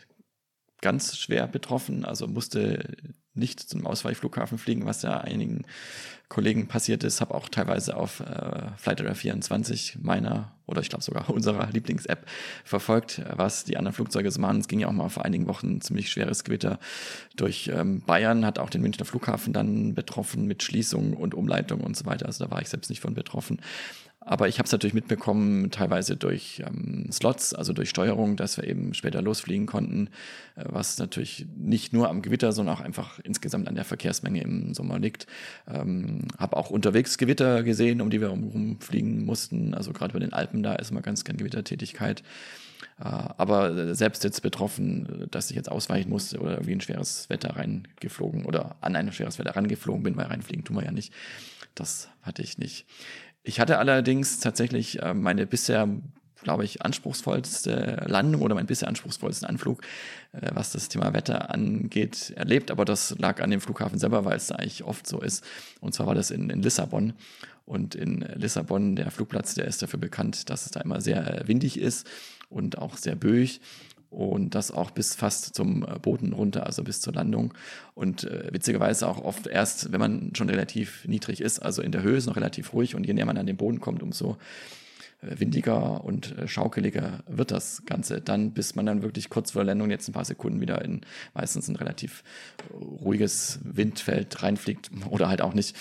ganz 0.81 1.17
schwer 1.17 1.47
betroffen, 1.47 2.05
also 2.05 2.27
musste 2.27 2.97
nicht 3.35 3.61
zum 3.61 3.87
Ausweichflughafen 3.87 4.59
fliegen, 4.59 4.87
was 4.87 5.03
ja 5.03 5.19
einigen 5.19 5.65
Kollegen 6.29 6.67
passiert 6.67 7.05
ist. 7.05 7.21
Habe 7.21 7.35
auch 7.35 7.49
teilweise 7.49 7.97
auf 7.97 8.21
äh, 8.21 8.71
Flightradar 8.77 9.15
24 9.15 9.99
meiner 10.01 10.53
oder 10.67 10.81
ich 10.81 10.89
glaube 10.89 11.05
sogar 11.05 11.31
unserer 11.31 11.71
Lieblings-App 11.71 12.27
verfolgt, 12.65 13.23
was 13.35 13.65
die 13.65 13.77
anderen 13.77 13.95
Flugzeuge 13.95 14.31
so 14.31 14.41
machen. 14.41 14.61
Es 14.61 14.69
ging 14.69 14.81
ja 14.81 14.89
auch 14.89 14.93
mal 14.93 15.09
vor 15.09 15.25
einigen 15.25 15.47
Wochen 15.47 15.77
ein 15.77 15.81
ziemlich 15.81 16.11
schweres 16.11 16.43
Gewitter 16.43 16.81
durch 17.37 17.71
ähm, 17.73 18.01
Bayern, 18.01 18.45
hat 18.45 18.59
auch 18.59 18.71
den 18.71 18.83
Münchner 18.83 19.05
Flughafen 19.05 19.53
dann 19.53 19.95
betroffen 19.95 20.47
mit 20.47 20.63
Schließung 20.63 21.13
und 21.13 21.35
Umleitung 21.35 21.83
und 21.83 21.97
so 21.97 22.07
weiter. 22.07 22.27
Also 22.27 22.45
da 22.45 22.51
war 22.51 22.61
ich 22.61 22.69
selbst 22.69 22.89
nicht 22.89 23.01
von 23.01 23.15
betroffen. 23.15 23.61
Aber 24.29 24.49
ich 24.49 24.59
habe 24.59 24.67
es 24.67 24.73
natürlich 24.73 24.93
mitbekommen, 24.93 25.71
teilweise 25.71 26.17
durch 26.17 26.61
ähm, 26.67 27.07
Slots, 27.13 27.55
also 27.55 27.73
durch 27.73 27.89
Steuerung, 27.89 28.37
dass 28.37 28.57
wir 28.57 28.65
eben 28.65 28.93
später 28.93 29.23
losfliegen 29.23 29.67
konnten, 29.67 30.09
äh, 30.57 30.65
was 30.67 30.99
natürlich 30.99 31.47
nicht 31.57 31.93
nur 31.93 32.11
am 32.11 32.23
Gewitter, 32.23 32.51
sondern 32.51 32.75
auch 32.75 32.81
einfach 32.81 33.21
insgesamt 33.21 33.69
an 33.69 33.77
der 33.77 33.85
Verkehrsmenge 33.85 34.43
im 34.43 34.75
Sommer 34.75 34.99
liegt. 34.99 35.29
Ähm, 35.73 36.27
habe 36.39 36.57
auch 36.57 36.71
unterwegs 36.71 37.19
Gewitter 37.19 37.63
gesehen, 37.63 38.01
um 38.01 38.11
die 38.11 38.21
wir 38.21 38.29
rumfliegen 38.29 39.25
mussten. 39.25 39.75
Also 39.75 39.93
gerade 39.93 40.13
bei 40.13 40.19
den 40.19 40.33
Alpen, 40.33 40.65
da 40.65 40.75
ist 40.75 40.91
immer 40.91 41.03
ganz 41.03 41.23
gern 41.23 41.37
Gewittertätigkeit. 41.37 42.25
Äh, 42.99 43.05
aber 43.05 43.95
selbst 43.95 44.25
jetzt 44.25 44.43
betroffen, 44.43 45.29
dass 45.31 45.51
ich 45.51 45.57
jetzt 45.57 45.71
ausweichen 45.71 46.11
musste 46.11 46.41
oder 46.41 46.55
irgendwie 46.55 46.73
ein 46.73 46.81
schweres 46.81 47.31
Wetter 47.31 47.57
reingeflogen 47.57 48.45
oder 48.45 48.75
an 48.81 48.97
ein 48.97 49.13
schweres 49.13 49.39
Wetter 49.39 49.55
rangeflogen 49.55 50.03
bin, 50.03 50.17
weil 50.17 50.27
reinfliegen 50.27 50.65
tun 50.65 50.77
wir 50.77 50.85
ja 50.85 50.91
nicht. 50.91 51.13
Das 51.77 52.09
hatte 52.23 52.43
ich 52.43 52.59
nicht. 52.59 52.87
Ich 53.47 53.61
hatte 53.61 53.79
allerdings 53.79 54.41
tatsächlich 54.41 55.01
äh, 55.03 55.15
meine 55.15 55.47
bisher, 55.47 55.89
glaube 56.43 56.65
ich, 56.65 56.83
anspruchsvollste 56.83 58.05
Landung 58.09 58.43
oder 58.43 58.57
meinen 58.57 58.67
bisher 58.67 58.89
anspruchsvollsten 58.89 59.49
Anflug, 59.49 59.83
äh, 60.33 60.51
was 60.53 60.73
das 60.73 60.89
Thema 60.89 61.15
Wetter 61.15 61.55
angeht, 61.55 62.33
erlebt. 62.35 62.73
Aber 62.73 62.85
das 62.85 63.17
lag 63.21 63.41
an 63.41 63.53
dem 63.53 63.61
Flughafen 63.61 64.01
selber, 64.01 64.25
weil 64.25 64.37
es 64.37 64.49
da 64.49 64.57
eigentlich 64.57 64.83
oft 64.83 65.07
so 65.07 65.21
ist. 65.21 65.45
Und 65.81 65.95
zwar 65.95 66.09
war 66.09 66.17
das 66.17 66.33
in, 66.33 66.51
in 66.51 66.61
Lissabon. 66.61 67.13
Und 67.67 67.95
in 67.95 68.23
Lissabon, 68.35 68.97
der 68.97 69.13
Flugplatz, 69.13 69.55
der 69.55 69.67
ist 69.67 69.81
dafür 69.81 70.01
bekannt, 70.01 70.51
dass 70.51 70.67
es 70.67 70.73
da 70.73 70.81
immer 70.81 71.01
sehr 71.01 71.45
windig 71.47 71.79
ist 71.79 72.05
und 72.49 72.79
auch 72.79 72.97
sehr 72.97 73.15
böig 73.15 73.61
und 74.17 74.55
das 74.55 74.71
auch 74.71 74.91
bis 74.91 75.15
fast 75.15 75.55
zum 75.55 75.83
äh, 75.83 75.99
Boden 75.99 76.33
runter, 76.33 76.65
also 76.65 76.83
bis 76.83 77.03
zur 77.03 77.13
Landung. 77.13 77.53
Und 77.95 78.25
äh, 78.25 78.49
witzigerweise 78.51 79.07
auch 79.07 79.23
oft 79.23 79.47
erst, 79.47 79.93
wenn 79.93 80.01
man 80.01 80.33
schon 80.35 80.49
relativ 80.49 81.05
niedrig 81.07 81.43
ist, 81.43 81.59
also 81.59 81.83
in 81.83 81.93
der 81.93 82.03
Höhe 82.03 82.17
ist 82.17 82.27
noch 82.27 82.37
relativ 82.37 82.73
ruhig 82.73 82.95
und 82.95 83.07
je 83.07 83.13
näher 83.13 83.27
man 83.27 83.37
an 83.37 83.47
den 83.47 83.59
Boden 83.59 83.79
kommt, 83.79 84.03
umso 84.03 84.39
äh, 85.21 85.39
windiger 85.39 86.03
und 86.03 86.37
äh, 86.39 86.49
schaukeliger 86.49 87.25
wird 87.27 87.51
das 87.51 87.83
Ganze 87.85 88.23
dann, 88.23 88.53
bis 88.53 88.75
man 88.75 88.87
dann 88.87 89.03
wirklich 89.03 89.29
kurz 89.29 89.51
vor 89.51 89.61
der 89.65 89.75
Landung 89.75 89.91
jetzt 89.91 90.09
ein 90.09 90.15
paar 90.15 90.25
Sekunden 90.25 90.63
wieder 90.63 90.83
in 90.83 91.03
meistens 91.35 91.69
ein 91.69 91.77
relativ 91.77 92.25
ruhiges 92.73 93.61
Windfeld 93.65 94.43
reinfliegt 94.43 94.91
oder 95.11 95.29
halt 95.29 95.43
auch 95.43 95.53
nicht. 95.53 95.77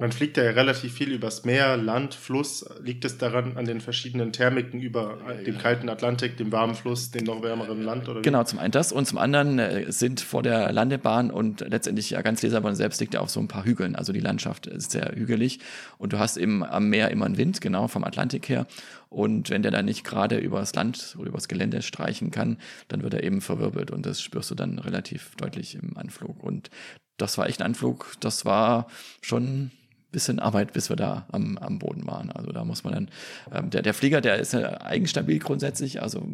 Man 0.00 0.12
fliegt 0.12 0.38
ja 0.38 0.44
relativ 0.44 0.94
viel 0.94 1.12
übers 1.12 1.44
Meer, 1.44 1.76
Land, 1.76 2.14
Fluss. 2.14 2.64
Liegt 2.82 3.04
es 3.04 3.18
daran 3.18 3.58
an 3.58 3.66
den 3.66 3.82
verschiedenen 3.82 4.32
Thermiken 4.32 4.80
über 4.80 5.18
dem 5.44 5.58
kalten 5.58 5.90
Atlantik, 5.90 6.38
dem 6.38 6.50
warmen 6.50 6.74
Fluss, 6.74 7.10
dem 7.10 7.24
noch 7.24 7.42
wärmeren 7.42 7.82
Land? 7.82 8.08
Oder 8.08 8.22
genau, 8.22 8.42
zum 8.44 8.58
einen 8.58 8.72
das 8.72 8.92
und 8.92 9.04
zum 9.04 9.18
anderen 9.18 9.58
äh, 9.58 9.92
sind 9.92 10.22
vor 10.22 10.42
der 10.42 10.72
Landebahn 10.72 11.30
und 11.30 11.60
letztendlich 11.68 12.08
ja 12.08 12.22
ganz 12.22 12.40
Lissabon 12.40 12.74
selbst 12.74 12.98
liegt 13.02 13.12
ja 13.12 13.20
auf 13.20 13.28
so 13.28 13.40
ein 13.40 13.48
paar 13.48 13.66
Hügeln. 13.66 13.94
Also 13.94 14.14
die 14.14 14.20
Landschaft 14.20 14.66
ist 14.66 14.92
sehr 14.92 15.12
hügelig 15.14 15.58
und 15.98 16.14
du 16.14 16.18
hast 16.18 16.38
eben 16.38 16.64
am 16.64 16.88
Meer 16.88 17.10
immer 17.10 17.26
einen 17.26 17.36
Wind, 17.36 17.60
genau 17.60 17.86
vom 17.86 18.02
Atlantik 18.02 18.48
her. 18.48 18.66
Und 19.10 19.50
wenn 19.50 19.60
der 19.60 19.70
dann 19.70 19.84
nicht 19.84 20.04
gerade 20.04 20.38
übers 20.38 20.74
Land 20.74 21.14
oder 21.18 21.28
übers 21.28 21.46
Gelände 21.46 21.82
streichen 21.82 22.30
kann, 22.30 22.56
dann 22.88 23.02
wird 23.02 23.12
er 23.12 23.22
eben 23.22 23.42
verwirbelt 23.42 23.90
und 23.90 24.06
das 24.06 24.22
spürst 24.22 24.50
du 24.50 24.54
dann 24.54 24.78
relativ 24.78 25.34
deutlich 25.36 25.74
im 25.74 25.98
Anflug. 25.98 26.42
Und 26.42 26.70
das 27.18 27.36
war 27.36 27.46
echt 27.46 27.60
ein 27.60 27.66
Anflug, 27.66 28.14
das 28.20 28.46
war 28.46 28.86
schon 29.20 29.72
bisschen 30.10 30.38
Arbeit, 30.38 30.72
bis 30.72 30.88
wir 30.88 30.96
da 30.96 31.26
am, 31.30 31.58
am 31.58 31.78
Boden 31.78 32.06
waren. 32.06 32.30
Also 32.30 32.52
da 32.52 32.64
muss 32.64 32.84
man 32.84 32.92
dann, 32.92 33.08
ähm, 33.52 33.70
der, 33.70 33.82
der 33.82 33.94
Flieger, 33.94 34.20
der 34.20 34.36
ist 34.36 34.52
ja 34.52 34.80
eigenstabil 34.80 35.38
grundsätzlich, 35.38 36.02
also 36.02 36.26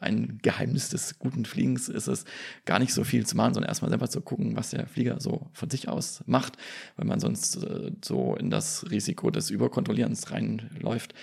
ein 0.00 0.38
Geheimnis 0.42 0.90
des 0.90 1.18
guten 1.18 1.44
Fliegens 1.44 1.88
ist 1.88 2.08
es, 2.08 2.24
gar 2.64 2.78
nicht 2.78 2.92
so 2.92 3.04
viel 3.04 3.26
zu 3.26 3.36
machen, 3.36 3.54
sondern 3.54 3.68
erstmal 3.68 3.90
selber 3.90 4.08
zu 4.08 4.20
gucken, 4.20 4.56
was 4.56 4.70
der 4.70 4.86
Flieger 4.86 5.20
so 5.20 5.48
von 5.52 5.70
sich 5.70 5.88
aus 5.88 6.22
macht, 6.26 6.56
weil 6.96 7.06
man 7.06 7.20
sonst 7.20 7.62
äh, 7.62 7.92
so 8.04 8.36
in 8.36 8.50
das 8.50 8.90
Risiko 8.90 9.30
des 9.30 9.50
Überkontrollierens 9.50 10.30
reinläuft. 10.30 11.14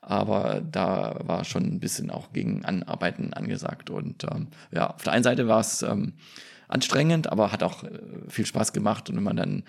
Aber 0.00 0.60
da 0.60 1.20
war 1.24 1.44
schon 1.44 1.64
ein 1.64 1.80
bisschen 1.80 2.10
auch 2.10 2.32
gegen 2.32 2.64
Anarbeiten 2.64 3.32
angesagt. 3.32 3.88
Und 3.88 4.24
ähm, 4.24 4.48
ja, 4.70 4.90
auf 4.90 5.02
der 5.02 5.14
einen 5.14 5.24
Seite 5.24 5.48
war 5.48 5.60
es 5.60 5.80
ähm, 5.82 6.12
anstrengend, 6.68 7.30
aber 7.30 7.52
hat 7.52 7.62
auch 7.62 7.84
äh, 7.84 7.88
viel 8.28 8.44
Spaß 8.44 8.72
gemacht. 8.72 9.08
Und 9.08 9.16
wenn 9.16 9.22
man 9.22 9.36
dann 9.36 9.62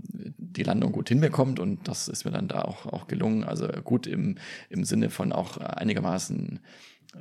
die 0.00 0.62
Landung 0.62 0.92
gut 0.92 1.08
hinbekommt, 1.08 1.60
und 1.60 1.86
das 1.88 2.08
ist 2.08 2.24
mir 2.24 2.30
dann 2.30 2.48
da 2.48 2.62
auch, 2.62 2.86
auch 2.86 3.06
gelungen, 3.06 3.44
also 3.44 3.66
gut 3.84 4.06
im, 4.06 4.36
im 4.70 4.84
Sinne 4.84 5.10
von 5.10 5.32
auch 5.32 5.58
einigermaßen 5.58 6.60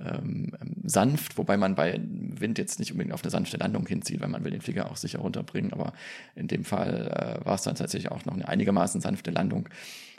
ähm, 0.03 0.51
sanft, 0.83 1.37
wobei 1.37 1.57
man 1.57 1.75
bei 1.75 1.99
Wind 2.03 2.57
jetzt 2.57 2.79
nicht 2.79 2.91
unbedingt 2.91 3.13
auf 3.13 3.23
eine 3.23 3.31
sanfte 3.31 3.57
Landung 3.57 3.87
hinzieht, 3.87 4.21
weil 4.21 4.29
man 4.29 4.43
will 4.43 4.51
den 4.51 4.61
Flieger 4.61 4.91
auch 4.91 4.97
sicher 4.97 5.19
runterbringen. 5.19 5.73
Aber 5.73 5.93
in 6.35 6.47
dem 6.47 6.63
Fall 6.63 7.39
äh, 7.41 7.45
war 7.45 7.55
es 7.55 7.63
dann 7.63 7.75
tatsächlich 7.75 8.11
auch 8.11 8.25
noch 8.25 8.33
eine 8.33 8.47
einigermaßen 8.47 9.01
sanfte 9.01 9.31
Landung. 9.31 9.69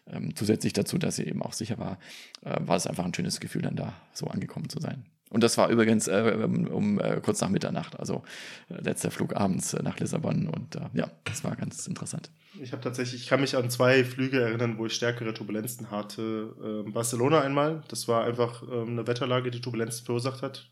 Ähm, 0.09 0.35
zusätzlich 0.37 0.73
dazu, 0.73 0.99
dass 0.99 1.17
sie 1.17 1.25
eben 1.25 1.43
auch 1.43 1.53
sicher 1.53 1.79
war, 1.79 1.99
äh, 2.43 2.57
war 2.61 2.77
es 2.77 2.87
einfach 2.87 3.05
ein 3.05 3.15
schönes 3.15 3.41
Gefühl, 3.41 3.63
dann 3.63 3.77
da 3.77 3.95
so 4.13 4.27
angekommen 4.27 4.69
zu 4.69 4.81
sein. 4.81 5.05
Und 5.31 5.43
das 5.43 5.59
war 5.59 5.69
übrigens 5.71 6.07
äh, 6.07 6.39
um, 6.45 6.67
um 6.69 7.01
äh, 7.01 7.21
kurz 7.21 7.41
nach 7.41 7.49
Mitternacht, 7.49 7.99
also 7.99 8.23
äh, 8.69 8.81
letzter 8.81 9.11
Flug 9.11 9.35
abends 9.35 9.75
äh, 9.75 9.83
nach 9.83 9.99
Lissabon. 9.99 10.49
Und 10.49 10.77
äh, 10.77 10.81
ja, 10.95 11.11
das 11.25 11.43
war 11.43 11.57
ganz 11.57 11.87
interessant. 11.87 12.31
Ich 12.61 12.73
habe 12.73 12.83
tatsächlich, 12.83 13.23
ich 13.23 13.29
kann 13.29 13.41
mich 13.41 13.57
an 13.57 13.69
zwei 13.69 14.05
Flüge 14.05 14.41
erinnern, 14.41 14.79
wo 14.79 14.87
ich 14.87 14.95
stärkere 14.95 15.35
Turbulenzen 15.35 15.91
hatte. 15.91 16.55
Ähm, 16.63 16.93
Barcelona 16.93 17.41
einmal, 17.41 17.83
das 17.89 18.07
war 18.07 18.25
einfach 18.25 18.63
ähm, 18.63 18.91
eine 18.91 19.07
Wetterlage, 19.07 19.51
die 19.51 19.61
Turbulenzen 19.61 20.07
verursacht 20.07 20.43
hat 20.43 20.69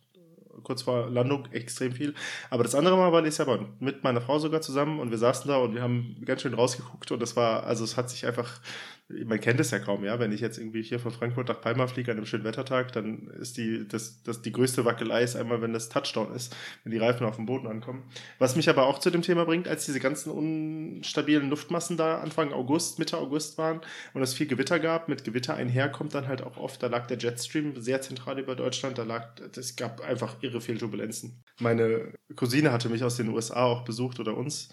kurz 0.62 0.82
vor 0.82 1.10
Landung 1.10 1.46
extrem 1.52 1.92
viel. 1.92 2.14
Aber 2.50 2.62
das 2.62 2.74
andere 2.74 2.96
Mal 2.96 3.12
war 3.12 3.22
Lissabon 3.22 3.66
mit 3.80 4.04
meiner 4.04 4.20
Frau 4.20 4.38
sogar 4.38 4.60
zusammen 4.60 5.00
und 5.00 5.10
wir 5.10 5.18
saßen 5.18 5.48
da 5.48 5.56
und 5.56 5.74
wir 5.74 5.82
haben 5.82 6.16
ganz 6.24 6.42
schön 6.42 6.54
rausgeguckt 6.54 7.10
und 7.10 7.20
das 7.20 7.36
war, 7.36 7.64
also 7.64 7.84
es 7.84 7.96
hat 7.96 8.10
sich 8.10 8.26
einfach 8.26 8.60
man 9.08 9.38
kennt 9.38 9.60
es 9.60 9.70
ja 9.70 9.78
kaum, 9.78 10.02
ja. 10.04 10.18
Wenn 10.18 10.32
ich 10.32 10.40
jetzt 10.40 10.58
irgendwie 10.58 10.82
hier 10.82 10.98
von 10.98 11.12
Frankfurt 11.12 11.48
nach 11.48 11.60
Palma 11.60 11.86
fliege 11.86 12.10
an 12.10 12.16
einem 12.16 12.26
schönen 12.26 12.44
Wettertag, 12.44 12.92
dann 12.92 13.28
ist 13.38 13.56
die, 13.58 13.86
das, 13.86 14.22
das, 14.22 14.40
die 14.40 14.52
größte 14.52 14.84
Wackelei 14.86 15.22
ist 15.22 15.36
einmal, 15.36 15.60
wenn 15.60 15.74
das 15.74 15.90
Touchdown 15.90 16.34
ist, 16.34 16.56
wenn 16.84 16.92
die 16.92 16.98
Reifen 16.98 17.26
auf 17.26 17.36
dem 17.36 17.44
Boden 17.44 17.66
ankommen. 17.66 18.04
Was 18.38 18.56
mich 18.56 18.68
aber 18.70 18.86
auch 18.86 18.98
zu 18.98 19.10
dem 19.10 19.20
Thema 19.20 19.44
bringt, 19.44 19.68
als 19.68 19.84
diese 19.84 20.00
ganzen 20.00 20.30
unstabilen 20.30 21.50
Luftmassen 21.50 21.98
da 21.98 22.20
Anfang 22.20 22.52
August, 22.52 22.98
Mitte 22.98 23.18
August 23.18 23.58
waren 23.58 23.82
und 24.14 24.22
es 24.22 24.32
viel 24.32 24.46
Gewitter 24.46 24.80
gab, 24.80 25.08
mit 25.08 25.24
Gewitter 25.24 25.54
einher 25.54 25.90
kommt 25.90 26.14
dann 26.14 26.26
halt 26.26 26.42
auch 26.42 26.56
oft, 26.56 26.82
da 26.82 26.86
lag 26.86 27.06
der 27.06 27.18
Jetstream 27.18 27.80
sehr 27.80 28.00
zentral 28.00 28.38
über 28.38 28.56
Deutschland, 28.56 28.96
da 28.96 29.02
lag, 29.02 29.34
es 29.54 29.76
gab 29.76 30.00
einfach 30.00 30.36
irre 30.42 30.62
viel 30.62 30.78
Turbulenzen. 30.78 31.42
Meine 31.60 32.14
Cousine 32.36 32.72
hatte 32.72 32.88
mich 32.88 33.04
aus 33.04 33.16
den 33.16 33.28
USA 33.28 33.64
auch 33.64 33.84
besucht 33.84 34.18
oder 34.18 34.34
uns 34.34 34.70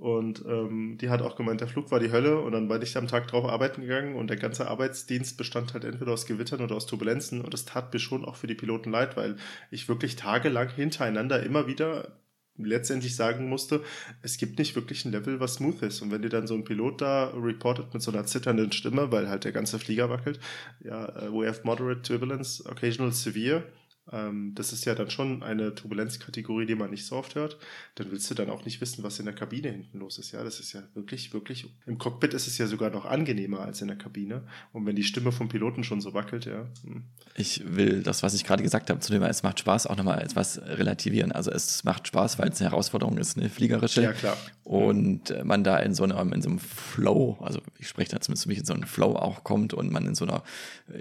und 0.00 0.42
ähm, 0.48 0.96
die 0.98 1.10
hat 1.10 1.20
auch 1.20 1.36
gemeint, 1.36 1.60
der 1.60 1.68
Flug 1.68 1.90
war 1.90 2.00
die 2.00 2.10
Hölle. 2.10 2.40
Und 2.40 2.52
dann 2.52 2.68
bin 2.68 2.80
ich 2.80 2.96
am 2.96 3.06
Tag 3.06 3.28
drauf 3.28 3.44
arbeiten 3.44 3.82
gegangen 3.82 4.16
und 4.16 4.28
der 4.28 4.38
ganze 4.38 4.66
Arbeitsdienst 4.66 5.36
bestand 5.36 5.74
halt 5.74 5.84
entweder 5.84 6.12
aus 6.12 6.24
Gewittern 6.24 6.62
oder 6.62 6.74
aus 6.74 6.86
Turbulenzen. 6.86 7.42
Und 7.42 7.52
das 7.52 7.66
tat 7.66 7.92
mir 7.92 8.00
schon 8.00 8.24
auch 8.24 8.36
für 8.36 8.46
die 8.46 8.54
Piloten 8.54 8.90
leid, 8.90 9.18
weil 9.18 9.36
ich 9.70 9.88
wirklich 9.90 10.16
tagelang 10.16 10.70
hintereinander 10.70 11.42
immer 11.42 11.66
wieder 11.66 12.16
letztendlich 12.56 13.14
sagen 13.14 13.48
musste, 13.48 13.82
es 14.22 14.38
gibt 14.38 14.58
nicht 14.58 14.74
wirklich 14.74 15.04
ein 15.04 15.12
Level, 15.12 15.38
was 15.38 15.54
smooth 15.54 15.82
ist. 15.82 16.00
Und 16.00 16.10
wenn 16.10 16.22
dir 16.22 16.30
dann 16.30 16.46
so 16.46 16.54
ein 16.54 16.64
Pilot 16.64 17.02
da 17.02 17.32
reportet 17.34 17.92
mit 17.92 18.02
so 18.02 18.10
einer 18.10 18.24
zitternden 18.24 18.72
Stimme, 18.72 19.12
weil 19.12 19.28
halt 19.28 19.44
der 19.44 19.52
ganze 19.52 19.78
Flieger 19.78 20.08
wackelt, 20.08 20.40
ja, 20.82 21.28
uh, 21.28 21.40
we 21.40 21.46
have 21.46 21.60
moderate 21.64 22.00
turbulence, 22.00 22.64
occasional 22.66 23.12
severe, 23.12 23.64
ähm, 24.12 24.52
das 24.54 24.72
ist 24.72 24.84
ja 24.84 24.94
dann 24.94 25.10
schon 25.10 25.42
eine 25.42 25.74
Turbulenzkategorie, 25.74 26.66
die 26.66 26.74
man 26.74 26.90
nicht 26.90 27.06
so 27.06 27.16
oft 27.16 27.34
hört, 27.34 27.58
dann 27.94 28.10
willst 28.10 28.30
du 28.30 28.34
dann 28.34 28.50
auch 28.50 28.64
nicht 28.64 28.80
wissen, 28.80 29.04
was 29.04 29.18
in 29.18 29.26
der 29.26 29.34
Kabine 29.34 29.70
hinten 29.70 29.98
los 29.98 30.18
ist. 30.18 30.32
Ja, 30.32 30.42
das 30.42 30.58
ist 30.58 30.72
ja 30.72 30.82
wirklich, 30.94 31.32
wirklich, 31.32 31.68
im 31.86 31.98
Cockpit 31.98 32.34
ist 32.34 32.46
es 32.46 32.58
ja 32.58 32.66
sogar 32.66 32.90
noch 32.90 33.04
angenehmer 33.04 33.60
als 33.60 33.82
in 33.82 33.88
der 33.88 33.96
Kabine. 33.96 34.42
Und 34.72 34.86
wenn 34.86 34.96
die 34.96 35.04
Stimme 35.04 35.32
vom 35.32 35.48
Piloten 35.48 35.84
schon 35.84 36.00
so 36.00 36.14
wackelt, 36.14 36.44
ja. 36.44 36.66
Hm. 36.82 37.04
Ich 37.36 37.62
will 37.64 38.02
das, 38.02 38.22
was 38.22 38.34
ich 38.34 38.44
gerade 38.44 38.62
gesagt 38.62 38.90
habe, 38.90 39.00
zu 39.00 39.12
dem 39.12 39.22
es 39.22 39.42
macht 39.42 39.60
Spaß, 39.60 39.86
auch 39.86 39.96
nochmal 39.96 40.22
etwas 40.22 40.60
relativieren. 40.60 41.32
Also 41.32 41.50
es 41.50 41.84
macht 41.84 42.08
Spaß, 42.08 42.38
weil 42.38 42.48
es 42.48 42.60
eine 42.60 42.70
Herausforderung 42.70 43.18
ist, 43.18 43.36
eine 43.36 43.48
fliegerische. 43.48 44.02
Ja, 44.02 44.12
klar. 44.12 44.36
Und 44.64 45.34
man 45.44 45.64
da 45.64 45.78
in 45.78 45.94
so 45.94 46.04
einem, 46.04 46.32
in 46.32 46.42
so 46.42 46.48
einem 46.48 46.58
Flow, 46.58 47.38
also 47.40 47.60
ich 47.78 47.88
spreche 47.88 48.10
da 48.10 48.20
zumindest 48.20 48.44
für 48.44 48.48
mich 48.48 48.58
in 48.58 48.64
so 48.64 48.72
einem 48.72 48.84
Flow 48.84 49.16
auch 49.16 49.44
kommt 49.44 49.74
und 49.74 49.90
man 49.90 50.06
in 50.06 50.14
so 50.14 50.24
einer, 50.24 50.42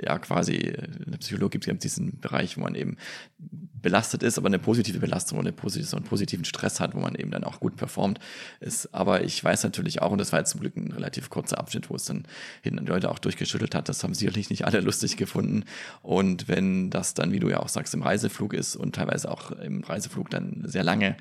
ja, 0.04 0.18
quasi, 0.20 0.56
in 0.56 1.12
der 1.12 1.18
Psychologie 1.20 1.60
gibt 1.60 1.68
es 1.68 1.80
diesen 1.80 2.20
Bereich, 2.20 2.58
wo 2.58 2.62
man 2.62 2.76
eben 2.76 2.98
belastet 3.82 4.24
ist, 4.24 4.38
aber 4.38 4.48
eine 4.48 4.60
positive 4.60 5.00
Belastung 5.00 5.38
und 5.40 5.48
eine 5.48 5.54
positive, 5.54 5.88
so 5.88 5.98
einen 5.98 6.06
positiven 6.06 6.46
Stress 6.46 6.80
hat, 6.80 6.94
wo 6.96 7.00
man 7.00 7.16
eben 7.16 7.32
dann 7.32 7.44
auch 7.44 7.60
gut 7.60 7.78
performt 7.78 8.20
ist. 8.60 8.94
Aber 8.94 9.24
ich 9.24 9.42
weiß 9.44 9.64
natürlich 9.64 10.02
auch, 10.02 10.12
und 10.12 10.18
das 10.18 10.32
war 10.32 10.40
jetzt 10.40 10.52
zum 10.52 10.60
Glück 10.60 10.76
ein 10.76 10.92
relativ 10.92 11.30
kurzer 11.30 11.58
Abschnitt, 11.60 11.90
wo 11.90 11.96
es 11.96 12.06
dann 12.06 12.26
hinten 12.62 12.86
die 12.86 12.92
Leute 12.92 13.10
auch 13.10 13.20
durchgeschüttelt 13.20 13.76
hat, 13.76 13.90
das 13.90 14.04
haben 14.04 14.14
sicherlich 14.14 14.50
nicht 14.50 14.66
alle 14.66 14.82
lustig 14.82 15.18
gefunden. 15.18 15.64
Und 16.02 16.48
wenn 16.48 16.90
das 16.90 17.14
dann, 17.14 17.32
wie 17.32 17.40
du 17.40 17.50
ja 17.50 17.60
auch 17.60 17.70
sagst, 17.70 17.94
im 17.94 18.04
Reiseflug 18.04 18.54
ist 18.54 18.76
und 18.76 18.96
teilweise 18.96 19.32
auch 19.32 19.52
im 19.52 19.84
Reiseflug 19.84 20.30
dann 20.30 20.64
sehr 20.66 20.84
lange 20.84 21.16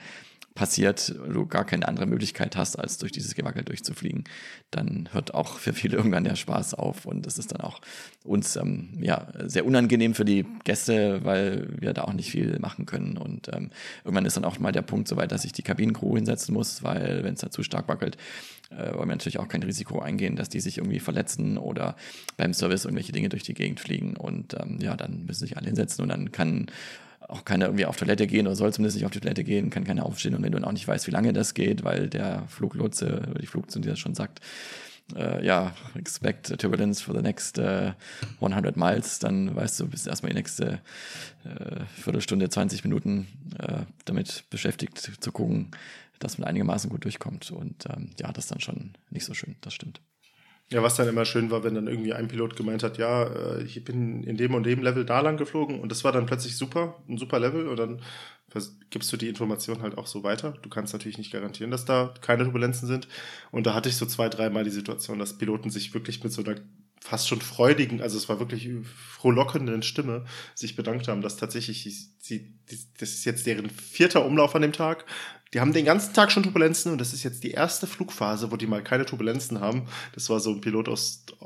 passiert, 0.58 1.14
du 1.32 1.46
gar 1.46 1.64
keine 1.64 1.86
andere 1.86 2.06
Möglichkeit 2.06 2.56
hast, 2.56 2.76
als 2.76 2.98
durch 2.98 3.12
dieses 3.12 3.36
Gewackel 3.36 3.62
durchzufliegen, 3.62 4.24
dann 4.72 5.08
hört 5.12 5.32
auch 5.32 5.58
für 5.58 5.72
viele 5.72 5.96
irgendwann 5.98 6.24
der 6.24 6.34
Spaß 6.34 6.74
auf 6.74 7.06
und 7.06 7.26
das 7.26 7.38
ist 7.38 7.52
dann 7.52 7.60
auch 7.60 7.80
uns 8.24 8.56
ähm, 8.56 8.98
ja 9.00 9.28
sehr 9.46 9.64
unangenehm 9.64 10.14
für 10.14 10.24
die 10.24 10.44
Gäste, 10.64 11.24
weil 11.24 11.68
wir 11.78 11.92
da 11.92 12.02
auch 12.02 12.12
nicht 12.12 12.32
viel 12.32 12.58
machen 12.58 12.86
können 12.86 13.16
und 13.16 13.46
ähm, 13.54 13.70
irgendwann 14.02 14.26
ist 14.26 14.36
dann 14.36 14.44
auch 14.44 14.58
mal 14.58 14.72
der 14.72 14.82
Punkt 14.82 15.06
so 15.06 15.16
weit, 15.16 15.30
dass 15.30 15.44
ich 15.44 15.52
die 15.52 15.62
Kabinencrew 15.62 16.16
hinsetzen 16.16 16.52
muss, 16.52 16.82
weil 16.82 17.22
wenn 17.22 17.34
es 17.34 17.40
da 17.40 17.50
zu 17.52 17.62
stark 17.62 17.86
wackelt, 17.86 18.16
äh, 18.70 18.94
wollen 18.94 19.08
wir 19.08 19.14
natürlich 19.14 19.38
auch 19.38 19.46
kein 19.46 19.62
Risiko 19.62 20.00
eingehen, 20.00 20.34
dass 20.34 20.48
die 20.48 20.58
sich 20.58 20.78
irgendwie 20.78 20.98
verletzen 20.98 21.56
oder 21.56 21.94
beim 22.36 22.52
Service 22.52 22.84
irgendwelche 22.84 23.12
Dinge 23.12 23.28
durch 23.28 23.44
die 23.44 23.54
Gegend 23.54 23.78
fliegen 23.78 24.16
und 24.16 24.54
ähm, 24.54 24.78
ja, 24.80 24.96
dann 24.96 25.24
müssen 25.24 25.46
sich 25.46 25.56
alle 25.56 25.66
hinsetzen 25.66 26.02
und 26.02 26.08
dann 26.08 26.32
kann 26.32 26.66
auch 27.28 27.44
keiner 27.44 27.66
irgendwie 27.66 27.86
auf 27.86 27.96
Toilette 27.96 28.26
gehen 28.26 28.46
oder 28.46 28.56
soll 28.56 28.72
zumindest 28.72 28.96
nicht 28.96 29.06
auf 29.06 29.12
die 29.12 29.20
Toilette 29.20 29.44
gehen, 29.44 29.70
kann 29.70 29.84
keiner 29.84 30.06
aufstehen. 30.06 30.34
Und 30.34 30.42
wenn 30.42 30.52
du 30.52 30.58
dann 30.58 30.68
auch 30.68 30.72
nicht 30.72 30.88
weißt, 30.88 31.06
wie 31.06 31.12
lange 31.12 31.32
das 31.32 31.54
geht, 31.54 31.84
weil 31.84 32.08
der 32.08 32.44
Fluglotse 32.48 33.22
oder 33.30 33.40
die 33.40 33.46
Flugzeuge 33.46 33.84
dir 33.84 33.90
das 33.90 33.98
schon 33.98 34.14
sagt, 34.14 34.40
äh, 35.14 35.44
ja, 35.44 35.74
expect 35.94 36.58
turbulence 36.58 37.02
for 37.02 37.14
the 37.14 37.22
next 37.22 37.58
äh, 37.58 37.92
100 38.40 38.76
miles, 38.76 39.18
dann 39.18 39.54
weißt 39.54 39.80
du, 39.80 39.88
bist 39.88 40.06
erstmal 40.06 40.30
die 40.30 40.36
nächste 40.36 40.80
äh, 41.44 41.84
Viertelstunde, 41.96 42.48
20 42.48 42.84
Minuten 42.84 43.28
äh, 43.58 43.84
damit 44.04 44.44
beschäftigt 44.50 44.98
zu 44.98 45.32
gucken, 45.32 45.70
dass 46.18 46.38
man 46.38 46.48
einigermaßen 46.48 46.90
gut 46.90 47.04
durchkommt. 47.04 47.50
Und 47.50 47.86
ähm, 47.86 48.10
ja, 48.18 48.32
das 48.32 48.44
ist 48.44 48.50
dann 48.50 48.60
schon 48.60 48.94
nicht 49.10 49.24
so 49.24 49.34
schön, 49.34 49.56
das 49.60 49.74
stimmt. 49.74 50.00
Ja, 50.70 50.83
was 50.83 50.96
dann 50.96 51.09
immer 51.09 51.24
schön 51.24 51.50
war, 51.50 51.64
wenn 51.64 51.74
dann 51.74 51.87
irgendwie 51.87 52.12
ein 52.12 52.28
Pilot 52.28 52.54
gemeint 52.54 52.83
hat, 52.83 52.98
ja, 52.98 53.24
äh, 53.24 53.62
ich 53.62 53.83
bin 53.85 54.22
in 54.22 54.37
dem 54.37 54.54
und 54.54 54.64
dem 54.64 54.83
Level 54.83 55.07
da 55.07 55.20
lang 55.20 55.38
geflogen 55.38 55.81
und 55.81 55.90
das 55.90 56.04
war 56.04 56.12
dann 56.12 56.26
plötzlich 56.26 56.57
super, 56.57 57.02
ein 57.09 57.16
super 57.16 57.40
Level 57.40 57.68
und 57.68 57.78
dann 57.78 58.02
gibst 58.90 59.12
du 59.12 59.16
die 59.16 59.28
Information 59.28 59.83
halt 59.83 59.98
auch 59.98 60.07
so 60.07 60.22
weiter. 60.22 60.54
Du 60.62 60.68
kannst 60.70 60.92
natürlich 60.92 61.18
nicht 61.18 61.33
garantieren, 61.33 61.70
dass 61.70 61.85
da 61.85 62.14
keine 62.20 62.44
Turbulenzen 62.44 62.88
sind. 62.88 63.09
Und 63.50 63.66
da 63.66 63.74
hatte 63.74 63.88
ich 63.88 63.96
so 63.96 64.07
zwei, 64.07 64.28
dreimal 64.28 64.64
die 64.64 64.70
Situation, 64.70 65.18
dass 65.18 65.37
Piloten 65.37 65.70
sich 65.70 65.92
wirklich 65.92 66.22
mit 66.22 66.33
so 66.33 66.42
einer 66.42 66.57
fast 67.00 67.28
schon 67.28 67.40
freudigen, 67.40 68.02
also 68.02 68.16
es 68.16 68.28
war 68.28 68.40
wirklich 68.40 68.68
frohlockenden 68.85 69.83
Stimme 69.83 70.24
sich 70.54 70.74
bedankt 70.76 71.07
haben, 71.09 71.22
dass 71.22 71.37
tatsächlich 71.37 71.85
sie, 72.18 72.54
das 72.98 73.11
ist 73.11 73.24
jetzt 73.24 73.46
deren 73.46 73.70
vierter 73.70 74.24
Umlauf 74.24 74.54
an 74.54 74.62
dem 74.62 74.72
Tag 74.72 75.04
die 75.54 75.61
haben 75.61 75.72
den 75.72 75.84
ganzen 75.84 76.12
Tag 76.12 76.30
schon 76.30 76.42
Turbulenzen 76.42 76.92
und 76.92 77.00
das 77.00 77.12
ist 77.12 77.22
jetzt 77.22 77.42
die 77.42 77.52
erste 77.52 77.87
Flugphase, 77.87 78.52
wo 78.52 78.56
die 78.56 78.66
mal 78.66 78.82
keine 78.82 79.06
Turbulenzen 79.06 79.61
haben. 79.61 79.87
Das 80.14 80.28
war 80.28 80.40
so 80.40 80.50
ein 80.50 80.61
Pilot 80.61 80.88
aus, 80.88 81.24
äh, 81.40 81.44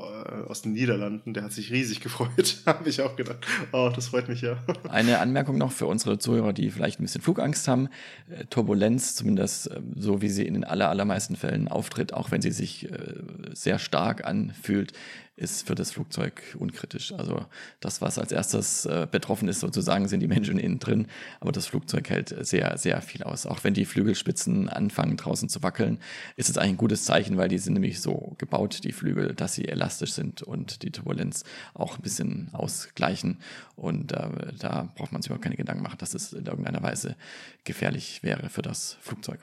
aus 0.49 0.61
den 0.61 0.73
Niederlanden, 0.73 1.33
der 1.33 1.43
hat 1.43 1.53
sich 1.53 1.71
riesig 1.71 1.99
gefreut. 2.01 2.57
Habe 2.65 2.89
ich 2.89 3.01
auch 3.01 3.15
gedacht. 3.15 3.45
Oh, 3.71 3.89
das 3.93 4.07
freut 4.07 4.27
mich 4.27 4.41
ja. 4.41 4.57
Eine 4.89 5.19
Anmerkung 5.19 5.57
noch 5.57 5.71
für 5.71 5.85
unsere 5.85 6.17
Zuhörer, 6.17 6.53
die 6.53 6.69
vielleicht 6.69 6.99
ein 6.99 7.03
bisschen 7.03 7.21
Flugangst 7.21 7.67
haben. 7.67 7.89
Äh, 8.29 8.45
Turbulenz, 8.45 9.15
zumindest 9.15 9.71
äh, 9.71 9.79
so 9.95 10.21
wie 10.21 10.29
sie 10.29 10.45
in 10.45 10.53
den 10.53 10.63
aller, 10.63 10.89
allermeisten 10.89 11.35
Fällen 11.35 11.67
auftritt, 11.67 12.13
auch 12.13 12.31
wenn 12.31 12.41
sie 12.41 12.51
sich 12.51 12.91
äh, 12.91 13.15
sehr 13.53 13.79
stark 13.79 14.25
anfühlt, 14.25 14.93
ist 15.35 15.67
für 15.67 15.73
das 15.73 15.91
Flugzeug 15.91 16.55
unkritisch. 16.59 17.11
Also 17.13 17.45
das, 17.79 18.01
was 18.01 18.19
als 18.19 18.31
erstes 18.31 18.85
äh, 18.85 19.07
betroffen 19.09 19.47
ist, 19.47 19.61
sozusagen, 19.61 20.07
sind 20.07 20.19
die 20.19 20.27
Menschen 20.27 20.59
innen 20.59 20.79
drin. 20.79 21.07
Aber 21.39 21.51
das 21.51 21.65
Flugzeug 21.65 22.09
hält 22.09 22.35
sehr, 22.45 22.77
sehr 22.77 23.01
viel 23.01 23.23
aus. 23.23 23.45
Auch 23.45 23.63
wenn 23.63 23.73
die 23.73 23.85
Flügelspitzen 23.85 24.69
anfangen 24.69 25.17
draußen 25.17 25.49
zu 25.49 25.63
wackeln, 25.63 25.99
ist 26.35 26.49
es 26.49 26.57
eigentlich 26.57 26.73
ein 26.73 26.77
gutes 26.77 27.05
Zeichen, 27.05 27.37
weil 27.37 27.49
die 27.49 27.57
sind 27.57 27.73
nämlich 27.73 27.99
so 27.99 28.35
gebaut, 28.37 28.83
die 28.83 28.91
Flügel, 28.91 29.33
dass 29.33 29.53
sie 29.55 29.67
elastisch 29.67 30.13
sind 30.13 30.43
und 30.43 30.83
die 30.83 30.91
Turbulenz 30.91 31.43
auch 31.73 31.97
ein 31.97 32.03
bisschen 32.03 32.49
ausgleichen. 32.53 33.39
Und 33.75 34.11
äh, 34.11 34.53
da 34.59 34.93
braucht 34.95 35.11
man 35.11 35.21
sich 35.21 35.29
überhaupt 35.29 35.43
keine 35.43 35.57
Gedanken 35.57 35.81
machen, 35.81 35.97
dass 35.97 36.13
es 36.13 36.33
in 36.33 36.45
irgendeiner 36.45 36.83
Weise 36.83 37.15
gefährlich 37.63 38.21
wäre 38.21 38.49
für 38.49 38.61
das 38.61 38.97
Flugzeug. 39.01 39.39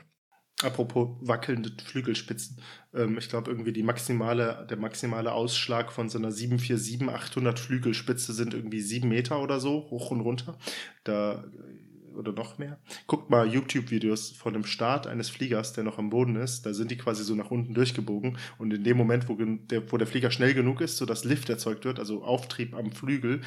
Apropos 0.62 1.16
wackelnde 1.20 1.72
Flügelspitzen. 1.82 2.58
Ähm, 2.94 3.16
ich 3.18 3.28
glaube, 3.28 3.50
irgendwie 3.50 3.72
die 3.72 3.82
maximale, 3.82 4.66
der 4.68 4.76
maximale 4.76 5.32
Ausschlag 5.32 5.90
von 5.90 6.08
so 6.08 6.18
einer 6.18 6.30
747-800 6.30 7.56
Flügelspitze 7.56 8.32
sind 8.32 8.52
irgendwie 8.52 8.80
sieben 8.80 9.08
Meter 9.08 9.40
oder 9.42 9.58
so, 9.58 9.88
hoch 9.90 10.10
und 10.10 10.20
runter. 10.20 10.58
Da, 11.04 11.44
äh, 11.44 12.14
oder 12.14 12.32
noch 12.32 12.58
mehr. 12.58 12.78
Guckt 13.06 13.30
mal 13.30 13.46
YouTube-Videos 13.46 14.32
von 14.32 14.52
dem 14.52 14.64
Start 14.64 15.06
eines 15.06 15.30
Fliegers, 15.30 15.72
der 15.72 15.84
noch 15.84 15.98
am 15.98 16.10
Boden 16.10 16.36
ist. 16.36 16.66
Da 16.66 16.74
sind 16.74 16.90
die 16.90 16.98
quasi 16.98 17.24
so 17.24 17.34
nach 17.34 17.50
unten 17.50 17.72
durchgebogen. 17.72 18.36
Und 18.58 18.74
in 18.74 18.84
dem 18.84 18.96
Moment, 18.96 19.28
wo 19.28 19.36
der, 19.36 19.90
wo 19.90 19.96
der 19.96 20.06
Flieger 20.06 20.30
schnell 20.30 20.52
genug 20.52 20.80
ist, 20.82 20.98
sodass 20.98 21.24
Lift 21.24 21.48
erzeugt 21.48 21.84
wird, 21.84 21.98
also 21.98 22.22
Auftrieb 22.22 22.74
am 22.74 22.92
Flügel, 22.92 23.40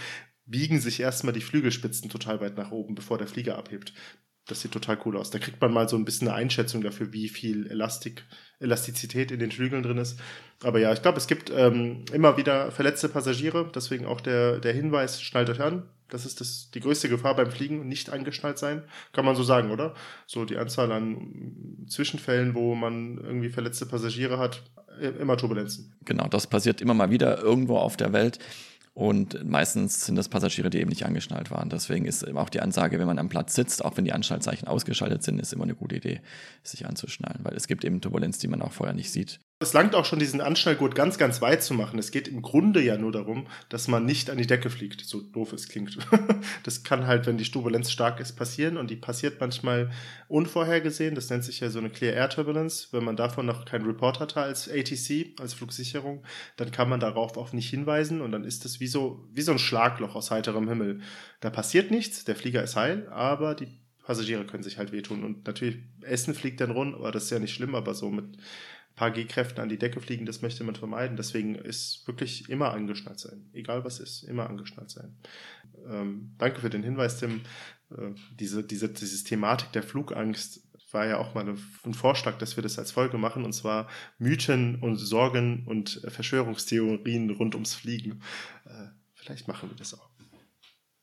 biegen 0.46 0.80
sich 0.80 1.00
erstmal 1.00 1.34
die 1.34 1.42
Flügelspitzen 1.42 2.10
total 2.10 2.42
weit 2.42 2.58
nach 2.58 2.72
oben, 2.72 2.96
bevor 2.96 3.18
der 3.18 3.28
Flieger 3.28 3.58
abhebt 3.58 3.94
das 4.48 4.62
sieht 4.62 4.72
total 4.72 4.98
cool 5.06 5.18
aus. 5.18 5.30
Da 5.30 5.40
kriegt 5.40 5.62
man 5.62 5.72
mal 5.72 5.88
so 5.88 5.96
ein 5.96 6.06
bisschen 6.06 6.28
eine 6.28 6.36
Einschätzung 6.36 6.82
dafür, 6.82 7.14
wie 7.14 7.30
viel 7.30 7.68
Elastik, 7.68 8.26
Elastizität 8.60 9.32
in 9.32 9.40
den 9.40 9.52
Flügeln 9.52 9.84
drin 9.84 9.98
ist. 9.98 10.20
Aber 10.64 10.80
ja, 10.80 10.92
ich 10.92 11.02
glaube, 11.02 11.18
es 11.18 11.28
gibt 11.28 11.52
ähm, 11.56 12.04
immer 12.12 12.38
wieder 12.38 12.72
verletzte 12.72 13.10
Passagiere. 13.10 13.72
Deswegen 13.74 14.06
auch 14.06 14.20
der, 14.20 14.60
der 14.60 14.74
Hinweis, 14.74 15.22
schnallt 15.22 15.50
euch 15.50 15.62
an. 15.62 15.84
Das 16.10 16.26
ist 16.26 16.42
das, 16.42 16.70
die 16.72 16.82
größte 16.82 17.10
Gefahr 17.10 17.36
beim 17.36 17.52
Fliegen, 17.52 17.88
nicht 17.88 18.10
angeschnallt 18.10 18.60
sein. 18.60 18.84
Kann 19.14 19.26
man 19.26 19.36
so 19.36 19.44
sagen, 19.44 19.72
oder? 19.72 19.96
So 20.28 20.46
die 20.46 20.58
Anzahl 20.58 20.92
an 20.92 21.86
Zwischenfällen, 21.88 22.54
wo 22.54 22.76
man 22.76 23.18
irgendwie 23.18 23.50
verletzte 23.50 23.86
Passagiere 23.86 24.38
hat, 24.38 24.62
immer 25.20 25.38
Turbulenzen. 25.38 25.94
Genau, 26.06 26.28
das 26.28 26.48
passiert 26.48 26.82
immer 26.82 26.94
mal 26.94 27.10
wieder 27.10 27.42
irgendwo 27.42 27.78
auf 27.78 27.98
der 27.98 28.14
Welt. 28.14 28.40
Und 28.96 29.44
meistens 29.44 30.06
sind 30.06 30.16
das 30.16 30.30
Passagiere, 30.30 30.70
die 30.70 30.80
eben 30.80 30.90
nicht 30.90 31.06
angeschnallt 31.06 31.50
waren. 31.50 31.70
Deswegen 31.70 32.06
ist 32.06 32.28
auch 32.36 32.50
die 32.50 32.62
Ansage, 32.62 33.00
wenn 33.00 33.08
man 33.08 33.18
am 33.18 33.28
Platz 33.28 33.56
sitzt, 33.56 33.84
auch 33.84 33.98
wenn 33.98 34.06
die 34.06 34.14
Anschnallzeichen 34.14 34.68
ausgeschaltet 34.68 35.24
sind, 35.24 35.40
ist 35.40 35.52
immer 35.52 35.64
eine 35.64 35.74
gute 35.74 35.96
Idee, 35.96 36.22
sich 36.62 36.86
anzuschnallen, 36.86 37.40
weil 37.44 37.56
es 37.56 37.68
gibt 37.68 37.86
eben 37.86 38.02
Turbulenz, 38.02 38.38
die 38.38 38.48
man 38.48 38.62
auch 38.62 38.72
vorher 38.72 38.94
nicht 38.94 39.12
sieht. 39.12 39.40
Es 39.60 39.72
langt 39.72 39.96
auch 39.96 40.04
schon, 40.04 40.20
diesen 40.20 40.42
Anschnallgurt 40.42 40.94
ganz, 40.94 41.18
ganz 41.18 41.42
weit 41.42 41.64
zu 41.64 41.74
machen. 41.74 41.98
Es 41.98 42.12
geht 42.12 42.28
im 42.28 42.42
Grunde 42.42 42.82
ja 42.82 42.98
nur 42.98 43.14
darum, 43.14 43.48
dass 43.70 43.88
man 43.88 44.06
nicht 44.06 44.30
an 44.30 44.38
die 44.38 44.48
Decke 44.48 44.70
fliegt, 44.70 45.06
so 45.06 45.22
doof 45.22 45.54
es 45.54 45.70
klingt. 45.70 45.98
das 46.64 46.84
kann 46.84 47.08
halt, 47.08 47.28
wenn 47.28 47.38
die 47.38 47.50
Turbulenz 47.50 47.90
stark 47.90 48.20
ist, 48.20 48.34
passieren 48.34 48.76
und 48.76 48.90
die 48.90 48.98
passiert 48.98 49.40
manchmal 49.40 49.90
unvorhergesehen. 50.28 51.16
Das 51.16 51.30
nennt 51.30 51.46
sich 51.46 51.62
ja 51.62 51.70
so 51.70 51.80
eine 51.80 51.90
Clear 51.90 52.14
Air 52.14 52.30
Turbulence. 52.30 52.90
Wenn 52.92 53.06
man 53.06 53.16
davon 53.16 53.46
noch 53.46 53.64
keinen 53.64 53.86
Report 53.86 54.20
hatte 54.20 54.42
als 54.42 54.70
ATC, 54.70 55.40
als 55.40 55.54
Flugsicherung, 55.54 56.24
dann 56.58 56.72
kann 56.72 56.90
man 56.90 57.00
darauf 57.00 57.38
auch 57.38 57.54
nicht 57.54 57.70
hinweisen 57.70 58.20
und 58.20 58.34
dann 58.34 58.44
ist 58.44 58.66
das 58.66 58.82
wie 58.82 58.88
so, 58.88 59.26
wie 59.32 59.44
so 59.44 59.54
ein 59.54 59.60
Schlagloch 59.60 60.16
aus 60.16 60.30
heiterem 60.30 60.68
Himmel. 60.68 61.00
Da 61.40 61.50
passiert 61.50 61.90
nichts, 61.90 62.26
der 62.26 62.36
Flieger 62.36 62.64
ist 62.64 62.76
heil, 62.76 63.08
aber 63.10 63.56
die 63.56 63.68
Passagiere 64.04 64.46
können 64.46 64.64
sich 64.64 64.78
halt 64.78 64.92
wehtun. 64.92 65.24
Und 65.24 65.48
natürlich, 65.48 65.78
Essen 66.02 66.34
fliegt 66.34 66.60
dann 66.60 66.72
rund, 66.72 66.96
aber 66.96 67.12
das 67.12 67.26
ist 67.26 67.30
ja 67.30 67.40
nicht 67.40 67.54
schlimm, 67.54 67.76
aber 67.76 67.94
so 67.94 68.10
mit 68.10 68.38
paar 68.96 69.12
G-Kräften 69.12 69.62
an 69.62 69.70
die 69.70 69.78
Decke 69.78 70.00
fliegen, 70.00 70.26
das 70.26 70.42
möchte 70.42 70.64
man 70.64 70.76
vermeiden. 70.76 71.18
Deswegen 71.18 71.56
ist 71.56 72.06
wirklich 72.08 72.50
immer 72.50 72.72
angeschnallt 72.72 73.20
sein. 73.20 73.50
Egal 73.54 73.84
was 73.84 74.00
ist, 74.00 74.24
immer 74.24 74.50
angeschnallt 74.50 74.92
sein. 74.92 75.16
Ähm, 75.90 76.34
danke 76.38 76.62
für 76.62 76.70
den 76.70 76.84
Hinweis, 76.84 77.20
Tim. 77.20 77.42
Äh, 77.92 78.12
diese, 78.40 78.64
diese, 78.64 78.90
diese 78.90 79.24
Thematik 79.24 79.72
der 79.72 79.84
Flugangst 79.84 80.62
war 80.92 81.08
ja 81.08 81.18
auch 81.18 81.34
mal 81.34 81.48
ein 81.48 81.94
Vorschlag, 81.94 82.38
dass 82.38 82.56
wir 82.56 82.62
das 82.62 82.78
als 82.78 82.92
Folge 82.92 83.18
machen, 83.18 83.44
und 83.46 83.54
zwar 83.54 83.88
Mythen 84.20 84.76
und 84.76 84.98
Sorgen 84.98 85.66
und 85.66 86.02
Verschwörungstheorien 86.08 87.32
rund 87.32 87.56
ums 87.56 87.74
Fliegen. 87.74 88.22
Äh, 88.66 88.90
vielleicht 89.16 89.48
machen 89.48 89.70
wir 89.70 89.76
das 89.76 89.96
auch. 89.96 90.10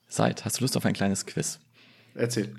Seid, 0.06 0.44
hast 0.44 0.58
du 0.58 0.64
Lust 0.64 0.76
auf 0.76 0.84
ein 0.86 0.92
kleines 0.94 1.26
Quiz? 1.26 1.60
Erzähl. 2.14 2.54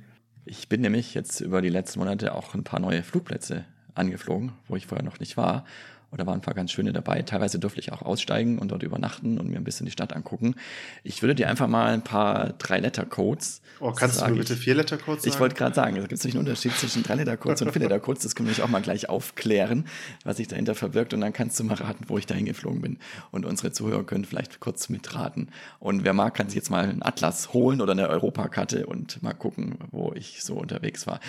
Ich 0.46 0.68
bin 0.70 0.82
nämlich 0.82 1.14
jetzt 1.14 1.40
über 1.40 1.62
die 1.62 1.70
letzten 1.70 2.00
Monate 2.00 2.34
auch 2.34 2.54
ein 2.54 2.64
paar 2.64 2.80
neue 2.80 3.04
Flugplätze 3.04 3.66
angeflogen, 3.96 4.54
wo 4.68 4.76
ich 4.76 4.88
vorher 4.88 5.06
noch 5.06 5.20
nicht 5.20 5.38
war. 5.38 5.66
Und 6.12 6.20
da 6.20 6.26
waren 6.26 6.36
ein 6.36 6.42
paar 6.42 6.54
ganz 6.54 6.72
schöne 6.72 6.92
dabei. 6.92 7.22
Teilweise 7.22 7.58
durfte 7.58 7.80
ich 7.80 7.92
auch 7.94 8.02
aussteigen 8.02 8.60
und 8.60 8.70
dort 8.70 8.84
übernachten 8.84 9.40
und 9.40 9.50
mir 9.50 9.56
ein 9.56 9.64
bisschen 9.64 9.86
die 9.86 9.94
Stadt 9.94 10.14
angucken. 10.14 10.56
Ich 11.04 11.22
würde 11.22 11.36
dir 11.36 11.48
einfach 11.48 11.70
mal 11.70 11.94
ein 11.94 12.04
paar 12.04 12.50
Drei-Letter-Codes. 12.60 13.62
Oh, 13.80 13.94
kannst 13.94 14.22
du 14.22 14.28
mir 14.28 14.36
bitte 14.36 14.58
Vier-Letter-Codes 14.58 15.24
sagen? 15.24 15.34
Ich 15.34 15.40
wollte 15.40 15.56
gerade 15.56 15.74
sagen, 15.74 15.96
es 15.96 16.02
gibt 16.02 16.12
natürlich 16.12 16.36
einen 16.36 16.46
Unterschied 16.46 16.74
zwischen 16.74 17.04
Drei-Letter-Codes 17.04 17.62
und 17.62 17.72
Vier-Letter-Codes. 17.72 18.24
Das 18.24 18.36
können 18.36 18.54
wir 18.54 18.64
auch 18.64 18.70
mal 18.70 18.82
gleich 18.82 19.08
aufklären, 19.08 19.86
was 20.26 20.38
sich 20.38 20.50
dahinter 20.50 20.76
verbirgt. 20.76 21.14
Und 21.14 21.22
dann 21.22 21.32
kannst 21.32 21.58
du 21.60 21.64
mal 21.64 21.76
raten, 21.76 22.04
wo 22.08 22.18
ich 22.18 22.26
da 22.26 22.36
hingeflogen 22.36 22.82
bin. 22.82 22.98
Und 23.32 23.46
unsere 23.46 23.72
Zuhörer 23.72 24.04
können 24.04 24.26
vielleicht 24.26 24.60
kurz 24.60 24.90
mitraten. 24.90 25.48
Und 25.80 26.04
wer 26.04 26.14
mag, 26.14 26.34
kann 26.34 26.50
sich 26.50 26.58
jetzt 26.58 26.70
mal 26.70 26.84
einen 26.84 27.04
Atlas 27.04 27.54
holen 27.54 27.80
oder 27.80 27.94
eine 27.94 28.10
Europakarte 28.10 28.86
und 28.86 29.24
mal 29.24 29.34
gucken, 29.34 29.78
wo 29.92 30.12
ich 30.14 30.44
so 30.44 30.56
unterwegs 30.56 31.08
war. 31.08 31.22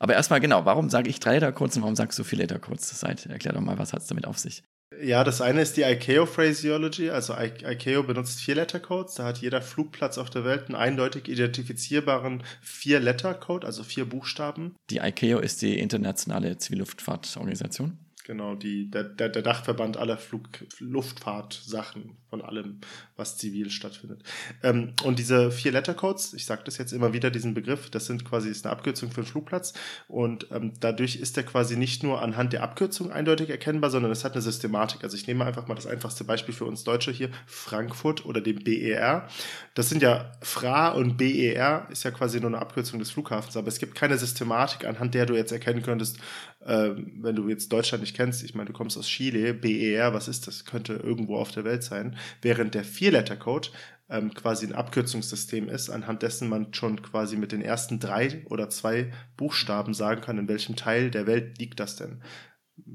Aber 0.00 0.14
erstmal 0.14 0.40
genau, 0.40 0.64
warum 0.64 0.90
sage 0.90 1.08
ich 1.08 1.20
Drei-Letter-Codes 1.20 1.76
und 1.76 1.82
warum 1.82 1.94
sagst 1.94 2.18
du 2.18 2.24
Vier-Letter-Codes? 2.24 3.02
Erklär 3.04 3.54
doch 3.54 3.60
mal, 3.60 3.78
was 3.78 3.92
hat 3.92 4.02
es 4.02 4.08
damit 4.08 4.23
auf 4.26 4.38
sich? 4.38 4.62
Ja, 5.02 5.24
das 5.24 5.40
eine 5.40 5.62
ist 5.62 5.76
die 5.76 5.82
ICAO 5.82 6.26
Phraseology. 6.26 7.10
Also 7.10 7.34
ICAO 7.34 8.02
benutzt 8.02 8.40
Vier-Letter-Codes. 8.40 9.14
Da 9.14 9.24
hat 9.24 9.38
jeder 9.38 9.60
Flugplatz 9.60 10.18
auf 10.18 10.30
der 10.30 10.44
Welt 10.44 10.66
einen 10.66 10.76
eindeutig 10.76 11.28
identifizierbaren 11.28 12.42
Vier-Letter-Code, 12.62 13.66
also 13.66 13.82
vier 13.82 14.08
Buchstaben. 14.08 14.76
Die 14.90 14.98
ICAO 14.98 15.40
ist 15.40 15.62
die 15.62 15.78
internationale 15.78 16.58
Zivilluftfahrtorganisation. 16.58 17.98
Genau, 18.24 18.54
die, 18.54 18.90
der, 18.90 19.04
der, 19.04 19.28
der 19.28 19.42
Dachverband 19.42 19.98
aller 19.98 20.16
Flug, 20.16 20.48
Luftfahrtsachen, 20.78 22.16
von 22.30 22.40
allem, 22.40 22.80
was 23.16 23.36
zivil 23.36 23.70
stattfindet. 23.70 24.22
Ähm, 24.62 24.94
und 25.04 25.18
diese 25.18 25.52
vier 25.52 25.72
Lettercodes, 25.72 26.32
ich 26.32 26.46
sage 26.46 26.62
das 26.64 26.78
jetzt 26.78 26.92
immer 26.92 27.12
wieder, 27.12 27.30
diesen 27.30 27.54
Begriff, 27.54 27.90
das 27.90 28.06
sind 28.06 28.24
quasi 28.24 28.48
ist 28.48 28.64
eine 28.64 28.72
Abkürzung 28.72 29.10
für 29.12 29.18
einen 29.18 29.26
Flugplatz. 29.26 29.74
Und 30.08 30.48
ähm, 30.50 30.72
dadurch 30.80 31.16
ist 31.16 31.36
der 31.36 31.44
quasi 31.44 31.76
nicht 31.76 32.02
nur 32.02 32.22
anhand 32.22 32.54
der 32.54 32.62
Abkürzung 32.62 33.12
eindeutig 33.12 33.50
erkennbar, 33.50 33.90
sondern 33.90 34.10
es 34.10 34.24
hat 34.24 34.32
eine 34.32 34.42
Systematik. 34.42 35.04
Also 35.04 35.16
ich 35.16 35.26
nehme 35.26 35.44
einfach 35.44 35.68
mal 35.68 35.74
das 35.74 35.86
einfachste 35.86 36.24
Beispiel 36.24 36.54
für 36.54 36.64
uns 36.64 36.82
Deutsche 36.82 37.12
hier, 37.12 37.28
Frankfurt 37.46 38.24
oder 38.24 38.40
dem 38.40 38.64
BER. 38.64 39.28
Das 39.74 39.90
sind 39.90 40.02
ja 40.02 40.32
FRA 40.40 40.88
und 40.92 41.18
BER, 41.18 41.86
ist 41.90 42.04
ja 42.04 42.10
quasi 42.10 42.40
nur 42.40 42.48
eine 42.48 42.58
Abkürzung 42.58 42.98
des 42.98 43.10
Flughafens, 43.10 43.56
aber 43.56 43.68
es 43.68 43.78
gibt 43.78 43.94
keine 43.94 44.16
Systematik, 44.16 44.86
anhand 44.86 45.14
der 45.14 45.26
du 45.26 45.34
jetzt 45.34 45.52
erkennen 45.52 45.82
könntest, 45.82 46.18
äh, 46.64 46.90
wenn 47.20 47.36
du 47.36 47.48
jetzt 47.48 47.72
Deutschland 47.72 48.02
nicht 48.02 48.16
kennst, 48.16 48.42
ich 48.42 48.54
meine, 48.54 48.68
du 48.68 48.72
kommst 48.72 48.96
aus 48.96 49.06
Chile, 49.06 49.54
BER, 49.54 50.14
was 50.14 50.28
ist 50.28 50.46
das? 50.46 50.64
Könnte 50.64 50.94
irgendwo 50.94 51.36
auf 51.36 51.50
der 51.50 51.64
Welt 51.64 51.82
sein. 51.82 52.16
Während 52.42 52.74
der 52.74 52.84
Vier-Letter-Code 52.84 53.68
ähm, 54.08 54.32
quasi 54.34 54.66
ein 54.66 54.74
Abkürzungssystem 54.74 55.68
ist, 55.68 55.90
anhand 55.90 56.22
dessen 56.22 56.48
man 56.48 56.72
schon 56.72 57.02
quasi 57.02 57.36
mit 57.36 57.52
den 57.52 57.62
ersten 57.62 58.00
drei 58.00 58.44
oder 58.46 58.70
zwei 58.70 59.12
Buchstaben 59.36 59.94
sagen 59.94 60.20
kann, 60.20 60.38
in 60.38 60.48
welchem 60.48 60.76
Teil 60.76 61.10
der 61.10 61.26
Welt 61.26 61.58
liegt 61.58 61.80
das 61.80 61.96
denn. 61.96 62.22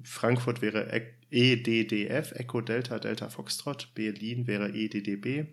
Frankfurt 0.04 0.62
wäre 0.62 0.92
EDDF, 1.32 2.34
Echo 2.34 2.62
Delta, 2.62 3.00
Delta 3.00 3.30
Foxtrot, 3.30 3.94
Berlin 3.94 4.48
wäre 4.48 4.70
EDDB. 4.70 5.46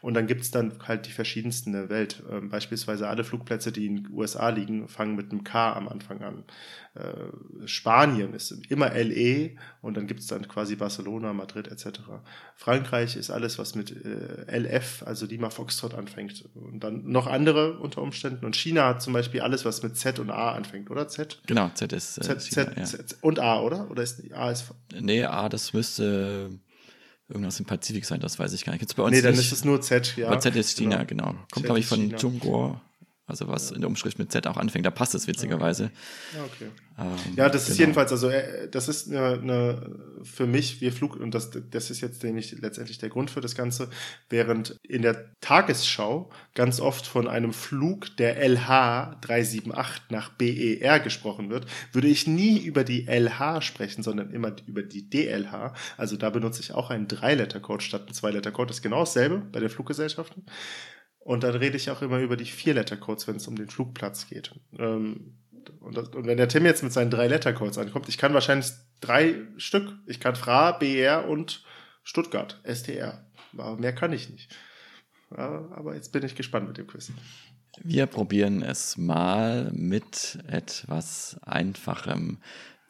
Und 0.00 0.14
dann 0.14 0.26
gibt 0.26 0.42
es 0.42 0.50
dann 0.50 0.78
halt 0.86 1.06
die 1.06 1.12
verschiedensten 1.12 1.72
der 1.72 1.88
Welt. 1.90 2.22
Ähm, 2.30 2.48
beispielsweise 2.48 3.08
alle 3.08 3.24
Flugplätze, 3.24 3.72
die 3.72 3.86
in 3.86 3.96
den 3.96 4.12
USA 4.12 4.48
liegen, 4.48 4.88
fangen 4.88 5.16
mit 5.16 5.30
einem 5.30 5.44
K 5.44 5.72
am 5.72 5.88
Anfang 5.88 6.22
an. 6.22 6.44
Äh, 6.94 7.66
Spanien 7.66 8.34
ist 8.34 8.52
immer 8.68 8.90
LE 8.94 9.56
und 9.82 9.96
dann 9.96 10.06
gibt 10.06 10.20
es 10.20 10.28
dann 10.28 10.46
quasi 10.46 10.76
Barcelona, 10.76 11.32
Madrid 11.32 11.66
etc. 11.66 12.00
Frankreich 12.54 13.16
ist 13.16 13.30
alles, 13.30 13.58
was 13.58 13.74
mit 13.74 13.90
äh, 13.90 14.58
LF, 14.58 15.02
also 15.04 15.26
Lima 15.26 15.50
Foxtrot 15.50 15.94
anfängt. 15.94 16.44
Und 16.54 16.84
dann 16.84 17.04
noch 17.10 17.26
andere 17.26 17.78
unter 17.80 18.00
Umständen. 18.00 18.46
Und 18.46 18.54
China 18.54 18.86
hat 18.90 19.02
zum 19.02 19.12
Beispiel 19.12 19.40
alles, 19.40 19.64
was 19.64 19.82
mit 19.82 19.96
Z 19.96 20.20
und 20.20 20.30
A 20.30 20.52
anfängt, 20.52 20.88
oder? 20.88 21.08
Z? 21.08 21.40
Genau, 21.46 21.68
Z 21.74 21.92
ist 21.92 22.18
äh, 22.18 22.22
Z, 22.22 22.42
China, 22.42 22.66
Z, 22.66 22.76
ja. 22.76 22.84
Z, 22.84 23.16
und 23.22 23.40
A, 23.40 23.60
oder? 23.60 23.90
Oder 23.90 24.04
ist 24.04 24.22
A 24.32 24.52
ist. 24.52 24.66
Nee, 24.96 25.24
A, 25.24 25.48
das 25.48 25.72
müsste 25.72 26.50
irgendwas 27.28 27.58
im 27.58 27.66
Pazifik 27.66 28.04
sein, 28.04 28.20
das 28.20 28.38
weiß 28.38 28.52
ich 28.52 28.64
gar 28.64 28.72
nicht. 28.72 28.80
Gibt's 28.80 28.94
bei 28.94 29.02
uns 29.02 29.16
Nee, 29.16 29.22
dann 29.22 29.32
nicht. 29.32 29.46
ist 29.46 29.52
es 29.52 29.64
nur 29.64 29.80
Z, 29.80 30.16
ja. 30.16 30.28
Aber 30.28 30.38
Z 30.38 30.54
ist 30.54 30.76
China, 30.78 31.02
genau. 31.02 31.32
Kommt, 31.50 31.50
Z 31.54 31.64
glaube 31.64 31.80
ich, 31.80 31.86
von 31.86 32.16
China. 32.16 32.80
Also 33.26 33.48
was 33.48 33.70
in 33.70 33.80
der 33.80 33.88
Umschrift 33.88 34.18
mit 34.18 34.30
Z 34.30 34.46
auch 34.46 34.58
anfängt. 34.58 34.84
Da 34.84 34.90
passt 34.90 35.14
es 35.14 35.26
witzigerweise. 35.26 35.90
Ja, 36.34 36.44
okay. 36.44 36.70
Ähm, 36.98 37.34
Ja, 37.36 37.48
das 37.48 37.62
ist 37.62 37.76
genau. 37.76 37.80
jedenfalls, 37.80 38.12
also 38.12 38.28
äh, 38.28 38.68
das 38.68 38.88
ist 38.88 39.08
eine, 39.08 39.40
eine 39.40 39.90
für 40.22 40.46
mich, 40.46 40.82
wir 40.82 40.92
Flug, 40.92 41.16
und 41.16 41.34
das, 41.34 41.50
das 41.70 41.90
ist 41.90 42.02
jetzt 42.02 42.22
nämlich 42.22 42.52
letztendlich 42.60 42.98
der 42.98 43.08
Grund 43.08 43.30
für 43.30 43.40
das 43.40 43.54
Ganze, 43.54 43.88
während 44.28 44.76
in 44.86 45.00
der 45.00 45.32
Tagesschau 45.40 46.30
ganz 46.54 46.80
oft 46.80 47.06
von 47.06 47.26
einem 47.26 47.54
Flug 47.54 48.14
der 48.18 48.36
LH 48.46 49.16
378 49.22 50.10
nach 50.10 50.28
BER 50.30 51.00
gesprochen 51.00 51.48
wird, 51.48 51.66
würde 51.92 52.08
ich 52.08 52.26
nie 52.26 52.58
über 52.58 52.84
die 52.84 53.06
LH 53.06 53.62
sprechen, 53.62 54.02
sondern 54.02 54.30
immer 54.30 54.54
über 54.66 54.82
die 54.82 55.08
DLH. 55.08 55.72
Also 55.96 56.18
da 56.18 56.28
benutze 56.28 56.60
ich 56.60 56.72
auch 56.72 56.90
einen 56.90 57.08
Drei-Letter-Code 57.08 57.82
statt 57.82 58.02
einen 58.02 58.14
Zwei-Letter-Code. 58.14 58.68
Das 58.68 58.76
ist 58.76 58.82
genau 58.82 59.00
dasselbe 59.00 59.38
bei 59.38 59.60
den 59.60 59.70
Fluggesellschaften. 59.70 60.44
Und 61.24 61.42
dann 61.42 61.54
rede 61.54 61.78
ich 61.78 61.90
auch 61.90 62.02
immer 62.02 62.18
über 62.18 62.36
die 62.36 62.44
Vier-Letter-Codes, 62.44 63.26
wenn 63.26 63.36
es 63.36 63.48
um 63.48 63.56
den 63.56 63.68
Flugplatz 63.68 64.28
geht. 64.28 64.52
Ähm, 64.78 65.38
und, 65.80 65.96
das, 65.96 66.08
und 66.10 66.26
wenn 66.26 66.36
der 66.36 66.48
Tim 66.48 66.66
jetzt 66.66 66.82
mit 66.82 66.92
seinen 66.92 67.10
drei 67.10 67.28
Letter-Codes 67.28 67.78
ankommt, 67.78 68.10
ich 68.10 68.18
kann 68.18 68.34
wahrscheinlich 68.34 68.72
drei 69.00 69.36
Stück. 69.56 69.94
Ich 70.06 70.20
kann 70.20 70.36
FRA, 70.36 70.72
BR 70.72 71.26
und 71.26 71.64
Stuttgart, 72.02 72.60
STR. 72.70 73.24
Aber 73.56 73.76
mehr 73.78 73.94
kann 73.94 74.12
ich 74.12 74.28
nicht. 74.28 74.54
Aber 75.30 75.94
jetzt 75.94 76.12
bin 76.12 76.22
ich 76.24 76.34
gespannt 76.34 76.68
mit 76.68 76.76
dem 76.76 76.86
Quiz. 76.86 77.10
Wir 77.82 78.04
probieren 78.04 78.62
es 78.62 78.98
mal 78.98 79.70
mit 79.72 80.38
etwas 80.46 81.38
Einfachem. 81.42 82.38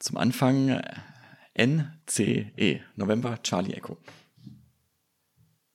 Zum 0.01 0.16
Anfang 0.16 0.82
NCE, 1.57 2.80
November 2.97 3.41
Charlie 3.45 3.74
Echo. 3.74 3.97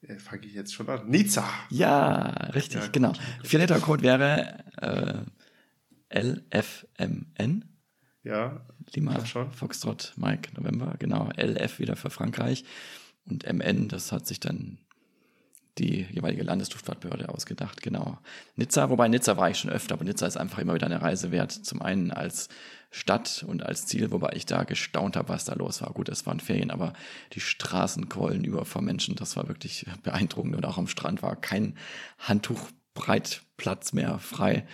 Ja, 0.09 0.17
Fange 0.17 0.45
ich 0.47 0.53
jetzt 0.55 0.73
schon 0.73 0.89
an. 0.89 1.07
Nizza. 1.07 1.47
Ja, 1.69 2.21
richtig, 2.53 2.81
Ja, 2.81 2.87
genau. 2.87 3.09
gut. 3.09 3.19
Vier-Letter-Code 3.43 4.01
wäre 4.01 5.25
äh, 6.09 6.21
LFMN. 6.21 7.65
Ja, 8.23 8.65
Lima, 8.93 9.25
schon. 9.25 9.51
Foxtrot, 9.51 10.13
Mike, 10.17 10.51
November, 10.59 10.95
genau. 10.99 11.29
LF 11.37 11.79
wieder 11.79 11.95
für 11.95 12.09
Frankreich. 12.09 12.65
Und 13.25 13.45
MN, 13.51 13.87
das 13.87 14.11
hat 14.11 14.25
sich 14.25 14.39
dann 14.39 14.79
die 15.79 16.05
jeweilige 16.11 16.43
Landesluftfahrtbehörde 16.43 17.29
ausgedacht, 17.29 17.81
genau. 17.81 18.17
Nizza, 18.55 18.89
wobei 18.89 19.07
Nizza 19.07 19.37
war 19.37 19.49
ich 19.49 19.57
schon 19.57 19.71
öfter, 19.71 19.95
aber 19.95 20.03
Nizza 20.03 20.27
ist 20.27 20.37
einfach 20.37 20.59
immer 20.59 20.75
wieder 20.75 20.85
eine 20.85 21.01
Reise 21.01 21.31
wert. 21.31 21.51
Zum 21.51 21.81
einen 21.81 22.11
als 22.11 22.49
Stadt 22.91 23.45
und 23.47 23.63
als 23.63 23.85
Ziel, 23.85 24.11
wobei 24.11 24.33
ich 24.33 24.45
da 24.45 24.63
gestaunt 24.63 25.15
habe, 25.15 25.29
was 25.29 25.45
da 25.45 25.53
los 25.53 25.81
war. 25.81 25.93
Gut, 25.93 26.09
es 26.09 26.25
waren 26.25 26.39
Ferien, 26.39 26.71
aber 26.71 26.93
die 27.33 27.39
Straßen 27.39 28.09
quollen 28.09 28.43
über 28.43 28.65
vor 28.65 28.81
Menschen. 28.81 29.15
Das 29.15 29.37
war 29.37 29.47
wirklich 29.47 29.85
beeindruckend. 30.03 30.55
Und 30.55 30.65
auch 30.65 30.77
am 30.77 30.87
Strand 30.87 31.21
war 31.21 31.35
kein 31.35 31.75
Handtuchbreitplatz 32.17 33.93
mehr 33.93 34.19
frei. 34.19 34.65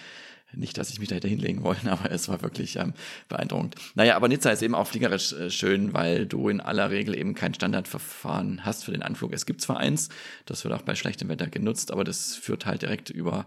Nicht, 0.55 0.77
dass 0.77 0.89
ich 0.89 0.99
mich 0.99 1.09
da 1.09 1.15
hätte 1.15 1.27
hinlegen 1.27 1.63
wollen, 1.63 1.87
aber 1.87 2.11
es 2.11 2.27
war 2.29 2.41
wirklich 2.41 2.77
ähm, 2.77 2.93
beeindruckend. 3.29 3.75
Naja, 3.95 4.15
aber 4.15 4.27
Nizza 4.27 4.51
ist 4.51 4.61
eben 4.61 4.75
auch 4.75 4.87
fliegerisch 4.87 5.33
äh, 5.33 5.49
schön, 5.49 5.93
weil 5.93 6.25
du 6.25 6.49
in 6.49 6.61
aller 6.61 6.91
Regel 6.91 7.17
eben 7.17 7.35
kein 7.35 7.53
Standardverfahren 7.53 8.65
hast 8.65 8.85
für 8.85 8.91
den 8.91 9.03
Anflug. 9.03 9.33
Es 9.33 9.45
gibt 9.45 9.61
zwar 9.61 9.77
eins, 9.77 10.09
das 10.45 10.63
wird 10.63 10.73
auch 10.73 10.81
bei 10.81 10.95
schlechtem 10.95 11.29
Wetter 11.29 11.47
genutzt, 11.47 11.91
aber 11.91 12.03
das 12.03 12.35
führt 12.35 12.65
halt 12.65 12.81
direkt 12.81 13.09
über 13.09 13.45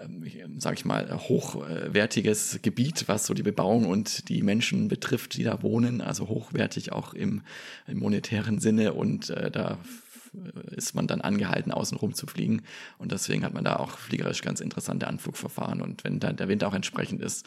ähm, 0.00 0.24
sag 0.58 0.78
ich 0.78 0.84
mal, 0.84 1.10
hochwertiges 1.10 2.60
Gebiet, 2.62 3.04
was 3.08 3.26
so 3.26 3.34
die 3.34 3.42
Bebauung 3.42 3.86
und 3.86 4.28
die 4.28 4.42
Menschen 4.42 4.88
betrifft, 4.88 5.36
die 5.36 5.42
da 5.42 5.62
wohnen, 5.62 6.00
also 6.00 6.28
hochwertig 6.28 6.92
auch 6.92 7.14
im, 7.14 7.42
im 7.86 7.98
monetären 7.98 8.58
Sinne 8.58 8.92
und 8.92 9.30
äh, 9.30 9.50
da 9.50 9.78
ist 10.70 10.94
man 10.94 11.06
dann 11.06 11.20
angehalten, 11.20 11.72
außen 11.72 11.96
rum 11.98 12.14
zu 12.14 12.26
fliegen. 12.26 12.62
Und 12.98 13.12
deswegen 13.12 13.44
hat 13.44 13.54
man 13.54 13.64
da 13.64 13.76
auch 13.76 13.98
fliegerisch 13.98 14.42
ganz 14.42 14.60
interessante 14.60 15.06
Anflugverfahren. 15.06 15.80
Und 15.80 16.04
wenn 16.04 16.20
dann 16.20 16.36
der 16.36 16.48
Wind 16.48 16.64
auch 16.64 16.74
entsprechend 16.74 17.20
ist, 17.20 17.46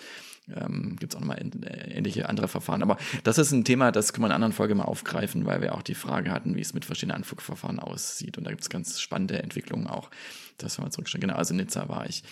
ähm, 0.56 0.96
gibt 1.00 1.14
es 1.14 1.18
auch 1.18 1.22
nochmal 1.22 1.40
ähnliche 1.40 2.28
andere 2.28 2.48
Verfahren. 2.48 2.82
Aber 2.82 2.98
das 3.24 3.38
ist 3.38 3.52
ein 3.52 3.64
Thema, 3.64 3.92
das 3.92 4.14
können 4.14 4.24
wir 4.24 4.28
in 4.28 4.32
einer 4.32 4.36
anderen 4.36 4.54
Folge 4.54 4.76
mal 4.76 4.86
aufgreifen, 4.86 5.46
weil 5.46 5.62
wir 5.62 5.76
auch 5.76 5.84
die 5.84 5.96
Frage 5.96 6.32
hatten, 6.32 6.56
wie 6.56 6.62
es 6.62 6.74
mit 6.74 6.86
verschiedenen 6.86 7.18
Anflugverfahren 7.18 7.80
aussieht. 7.80 8.38
Und 8.38 8.46
da 8.46 8.52
gibt 8.52 8.62
es 8.62 8.70
ganz 8.70 9.00
spannende 9.00 9.42
Entwicklungen 9.42 9.88
auch. 9.88 10.10
Das 10.58 10.78
wir 10.78 10.84
mal 10.84 10.92
zurückstellen. 10.92 11.22
Genau, 11.22 11.36
also 11.36 11.54
Nizza 11.54 11.88
war 11.88 12.08
ich. 12.08 12.24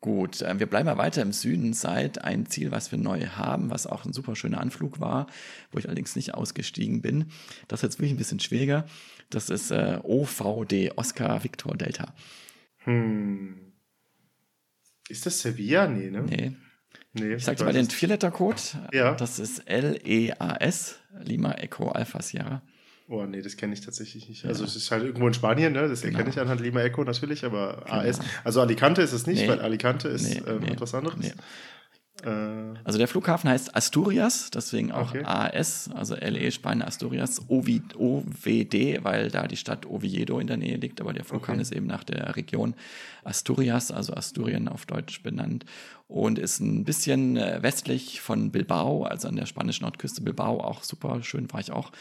Gut, 0.00 0.40
äh, 0.40 0.58
wir 0.58 0.66
bleiben 0.66 0.86
mal 0.86 0.96
weiter 0.96 1.20
im 1.20 1.32
Süden. 1.32 1.74
Seit 1.74 2.24
ein 2.24 2.46
Ziel, 2.46 2.70
was 2.70 2.90
wir 2.90 2.98
neu 2.98 3.26
haben, 3.26 3.70
was 3.70 3.86
auch 3.86 4.04
ein 4.04 4.12
super 4.12 4.34
schöner 4.34 4.60
Anflug 4.60 4.98
war, 4.98 5.26
wo 5.72 5.78
ich 5.78 5.86
allerdings 5.86 6.16
nicht 6.16 6.34
ausgestiegen 6.34 7.02
bin. 7.02 7.26
Das 7.68 7.80
ist 7.80 7.82
jetzt 7.82 7.98
wirklich 7.98 8.12
ein 8.12 8.16
bisschen 8.16 8.40
schwieriger. 8.40 8.86
Das 9.28 9.50
ist 9.50 9.70
äh, 9.70 9.98
OVD, 10.02 10.92
Oscar 10.96 11.44
Victor 11.44 11.76
Delta. 11.76 12.14
Hm. 12.84 13.72
Ist 15.08 15.26
das 15.26 15.40
Sevilla? 15.40 15.86
Nee, 15.86 16.10
ne? 16.10 16.22
Nee. 16.22 16.56
nee 17.12 17.34
Ich 17.34 17.44
sag 17.44 17.58
dir 17.58 17.64
mal 17.64 17.74
den. 17.74 17.90
Vierletter-Code. 17.90 18.60
Ja. 18.92 19.14
Das 19.14 19.38
ist 19.38 19.58
L-E-A-S, 19.68 20.98
Lima 21.24 21.52
Echo 21.52 21.88
Alpha 21.88 22.22
Sierra. 22.22 22.62
Oh, 23.12 23.26
nee, 23.26 23.42
das 23.42 23.56
kenne 23.56 23.74
ich 23.74 23.80
tatsächlich 23.80 24.28
nicht. 24.28 24.44
Also, 24.46 24.62
es 24.64 24.76
ist 24.76 24.88
halt 24.92 25.02
irgendwo 25.02 25.26
in 25.26 25.34
Spanien, 25.34 25.72
ne? 25.72 25.88
Das 25.88 26.02
Genau. 26.02 26.12
erkenne 26.16 26.30
ich 26.30 26.38
anhand 26.40 26.60
Lima 26.60 26.80
Echo 26.82 27.02
natürlich, 27.02 27.44
aber 27.44 27.82
AS. 27.92 28.20
Also, 28.44 28.60
Alicante 28.60 29.02
ist 29.02 29.12
es 29.12 29.26
nicht, 29.26 29.42
Nee. 29.42 29.48
weil 29.48 29.60
Alicante 29.60 30.06
ist 30.08 30.28
Nee, 30.28 30.40
ähm, 30.46 30.60
nee, 30.60 30.70
etwas 30.70 30.94
anderes. 30.94 31.18
Äh, 32.24 32.78
Also 32.84 32.98
der 32.98 33.08
Flughafen 33.08 33.48
heißt 33.50 33.74
Asturias, 33.76 34.50
deswegen 34.50 34.92
auch 34.92 35.10
Okay. 35.10 35.22
AS, 35.24 35.90
also 35.94 36.14
LE 36.14 36.50
Spanien 36.52 36.86
Asturias, 36.86 37.42
OWD, 37.48 39.02
weil 39.04 39.30
da 39.30 39.46
die 39.46 39.56
Stadt 39.56 39.86
Oviedo 39.86 40.38
in 40.38 40.46
der 40.46 40.56
Nähe 40.56 40.76
liegt, 40.76 41.00
aber 41.00 41.12
der 41.12 41.24
Flughafen 41.24 41.54
Okay. 41.54 41.62
ist 41.62 41.72
eben 41.72 41.86
nach 41.86 42.04
der 42.04 42.36
Region 42.36 42.74
Asturias, 43.24 43.90
also 43.90 44.14
Asturien 44.14 44.68
auf 44.68 44.86
Deutsch 44.86 45.22
benannt 45.22 45.64
und 46.08 46.38
ist 46.38 46.60
ein 46.60 46.84
bisschen 46.84 47.36
äh, 47.36 47.62
westlich 47.62 48.20
von 48.20 48.50
Bilbao, 48.50 49.04
also 49.04 49.28
an 49.28 49.36
der 49.36 49.46
spanischen 49.46 49.84
Nordküste 49.84 50.22
Bilbao, 50.22 50.60
auch 50.60 50.82
super 50.82 51.22
schön 51.22 51.50
war 51.52 51.60
ich 51.60 51.72
auch, 51.72 51.92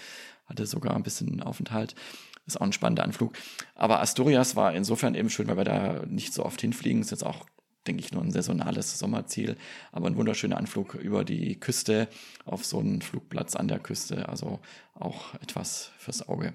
hatte 0.48 0.66
sogar 0.66 0.96
ein 0.96 1.04
bisschen 1.04 1.42
Aufenthalt. 1.42 1.96
Ist 2.48 2.60
auch 2.60 2.66
ein 2.66 2.74
spannender 2.74 3.04
Anflug. 3.04 3.34
Aber 3.76 4.02
Asturias 4.02 4.56
war 4.56 4.74
insofern 4.74 5.14
eben 5.14 5.30
schön, 5.30 5.48
weil 5.48 5.58
wir 5.58 5.66
da 5.66 6.02
nicht 6.08 6.34
so 6.34 6.44
oft 6.44 6.60
hinfliegen. 6.60 7.02
Ist 7.02 7.12
jetzt 7.12 7.24
auch 7.24 7.46
denke 7.90 8.04
ich, 8.04 8.12
nur 8.12 8.22
ein 8.24 8.32
saisonales 8.32 8.98
Sommerziel, 9.00 9.58
aber 9.92 10.08
ein 10.08 10.16
wunderschöner 10.16 10.58
Anflug 10.58 10.94
über 10.94 11.26
die 11.26 11.60
Küste 11.60 12.08
auf 12.46 12.64
so 12.64 12.80
einen 12.80 13.02
Flugplatz 13.02 13.56
an 13.56 13.68
der 13.68 13.80
Küste, 13.80 14.30
also 14.30 14.60
auch 14.94 15.34
etwas 15.36 15.92
fürs 15.98 16.28
Auge 16.30 16.54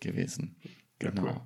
gewesen. 0.00 0.56
Ja, 1.02 1.10
Genau. 1.10 1.22
cool. 1.24 1.40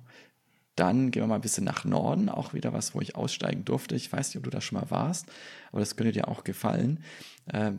Dann 0.75 1.11
gehen 1.11 1.23
wir 1.23 1.27
mal 1.27 1.35
ein 1.35 1.41
bisschen 1.41 1.65
nach 1.65 1.83
Norden, 1.83 2.29
auch 2.29 2.53
wieder 2.53 2.71
was, 2.71 2.95
wo 2.95 3.01
ich 3.01 3.15
aussteigen 3.15 3.65
durfte. 3.65 3.95
Ich 3.95 4.11
weiß 4.11 4.29
nicht, 4.29 4.37
ob 4.37 4.43
du 4.43 4.49
da 4.49 4.61
schon 4.61 4.79
mal 4.79 4.89
warst, 4.89 5.25
aber 5.71 5.81
das 5.81 5.95
könnte 5.97 6.13
dir 6.13 6.27
auch 6.29 6.43
gefallen. 6.45 7.03
Äh, 7.47 7.73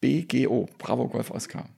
BGO, 0.00 0.68
Bravo 0.78 1.08
Golf 1.08 1.30
Oscar. 1.30 1.68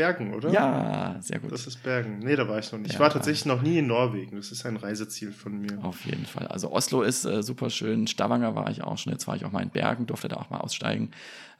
Bergen, 0.00 0.32
oder? 0.32 0.48
Ja, 0.50 1.16
sehr 1.20 1.40
gut. 1.40 1.52
Das 1.52 1.66
ist 1.66 1.82
Bergen. 1.82 2.20
Nee, 2.20 2.34
da 2.34 2.48
war 2.48 2.58
ich 2.58 2.72
noch 2.72 2.78
nicht. 2.78 2.88
Ich 2.88 2.94
Ja. 2.94 3.00
war 3.00 3.10
tatsächlich 3.10 3.44
noch 3.44 3.60
nie 3.60 3.78
in 3.78 3.86
Norwegen. 3.86 4.36
Das 4.36 4.50
ist 4.50 4.64
ein 4.64 4.76
Reiseziel 4.78 5.30
von 5.30 5.60
mir. 5.60 5.78
Auf 5.84 6.06
jeden 6.06 6.24
Fall. 6.24 6.46
Also 6.46 6.72
Oslo 6.72 7.02
ist 7.02 7.26
äh, 7.26 7.42
super 7.42 7.68
schön. 7.68 8.06
Stavanger 8.06 8.54
war 8.54 8.70
ich 8.70 8.82
auch 8.82 8.96
schon. 8.96 9.12
Jetzt 9.12 9.26
war 9.28 9.36
ich 9.36 9.44
auch 9.44 9.52
mal 9.52 9.62
in 9.62 9.68
Bergen, 9.68 10.06
durfte 10.06 10.28
da 10.28 10.36
auch 10.36 10.48
mal 10.48 10.58
aussteigen. 10.60 11.10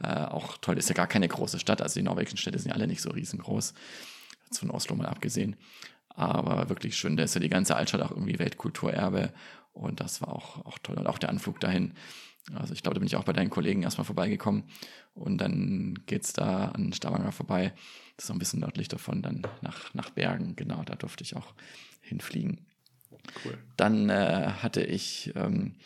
Äh, 0.03 0.09
auch 0.25 0.57
toll. 0.59 0.79
Ist 0.79 0.89
ja 0.89 0.95
gar 0.95 1.07
keine 1.07 1.29
große 1.29 1.59
Stadt. 1.59 1.83
Also 1.83 2.01
die 2.01 2.05
norwegischen 2.05 2.39
Städte 2.39 2.59
sind 2.59 2.71
ja 2.71 2.75
alle 2.75 2.87
nicht 2.87 3.03
so 3.03 3.11
riesengroß. 3.11 3.75
Jetzt 4.47 4.59
von 4.59 4.71
Oslo 4.71 4.97
mal 4.97 5.07
abgesehen. 5.07 5.57
Aber 6.09 6.71
wirklich 6.71 6.97
schön. 6.97 7.19
Da 7.19 7.25
ist 7.25 7.35
ja 7.35 7.41
die 7.43 7.51
ganze 7.51 7.77
Altstadt 7.77 8.01
auch 8.01 8.11
irgendwie 8.11 8.39
Weltkulturerbe. 8.39 9.35
Und 9.75 10.01
das 10.01 10.23
war 10.23 10.29
auch, 10.31 10.65
auch 10.65 10.79
toll. 10.79 10.97
Und 10.97 11.07
auch 11.07 11.19
der 11.19 11.29
Anflug 11.29 11.61
dahin. 11.61 11.93
Also 12.55 12.73
ich 12.73 12.83
glaube, 12.83 12.95
da 12.95 13.01
bin 13.01 13.07
ich 13.07 13.17
auch 13.17 13.25
bei 13.25 13.33
deinen 13.33 13.51
Kollegen 13.51 13.83
erstmal 13.83 14.05
vorbeigekommen. 14.05 14.65
Und 15.15 15.39
dann 15.39 15.99
geht's 16.07 16.33
da 16.33 16.69
an 16.69 16.93
Stavanger 16.93 17.33
vorbei. 17.33 17.73
Das 18.17 18.25
ist 18.25 18.29
so 18.29 18.33
ein 18.33 18.39
bisschen 18.39 18.61
nördlich 18.61 18.89
davon, 18.89 19.23
dann 19.23 19.43
nach, 19.61 19.95
nach 19.95 20.11
Bergen. 20.11 20.57
Genau, 20.57 20.83
da 20.85 20.95
durfte 20.95 21.23
ich 21.23 21.37
auch 21.37 21.55
hinfliegen. 22.01 22.67
Cool. 23.45 23.59
Dann 23.77 24.09
äh, 24.09 24.53
hatte 24.63 24.83
ich 24.83 25.33
ähm, 25.37 25.77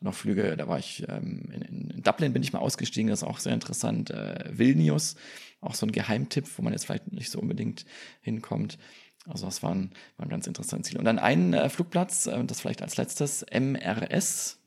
noch 0.00 0.14
Flüge, 0.14 0.56
da 0.56 0.68
war 0.68 0.78
ich 0.78 1.04
ähm, 1.08 1.48
in, 1.50 1.90
in 1.90 2.02
Dublin, 2.02 2.32
bin 2.32 2.42
ich 2.42 2.52
mal 2.52 2.58
ausgestiegen, 2.60 3.08
das 3.08 3.22
ist 3.22 3.28
auch 3.28 3.38
sehr 3.38 3.54
interessant. 3.54 4.10
Äh, 4.10 4.50
Vilnius, 4.52 5.16
auch 5.60 5.74
so 5.74 5.86
ein 5.86 5.92
Geheimtipp, 5.92 6.46
wo 6.56 6.62
man 6.62 6.72
jetzt 6.72 6.84
vielleicht 6.84 7.12
nicht 7.12 7.30
so 7.30 7.40
unbedingt 7.40 7.84
hinkommt. 8.20 8.78
Also 9.26 9.46
das 9.46 9.62
war 9.62 9.74
ein, 9.74 9.90
war 10.16 10.26
ein 10.26 10.30
ganz 10.30 10.46
interessantes 10.46 10.90
Ziel. 10.90 10.98
Und 10.98 11.06
dann 11.06 11.18
ein 11.18 11.54
äh, 11.54 11.68
Flugplatz, 11.70 12.26
äh, 12.26 12.44
das 12.44 12.60
vielleicht 12.60 12.82
als 12.82 12.96
letztes, 12.96 13.44
MRS, 13.50 14.58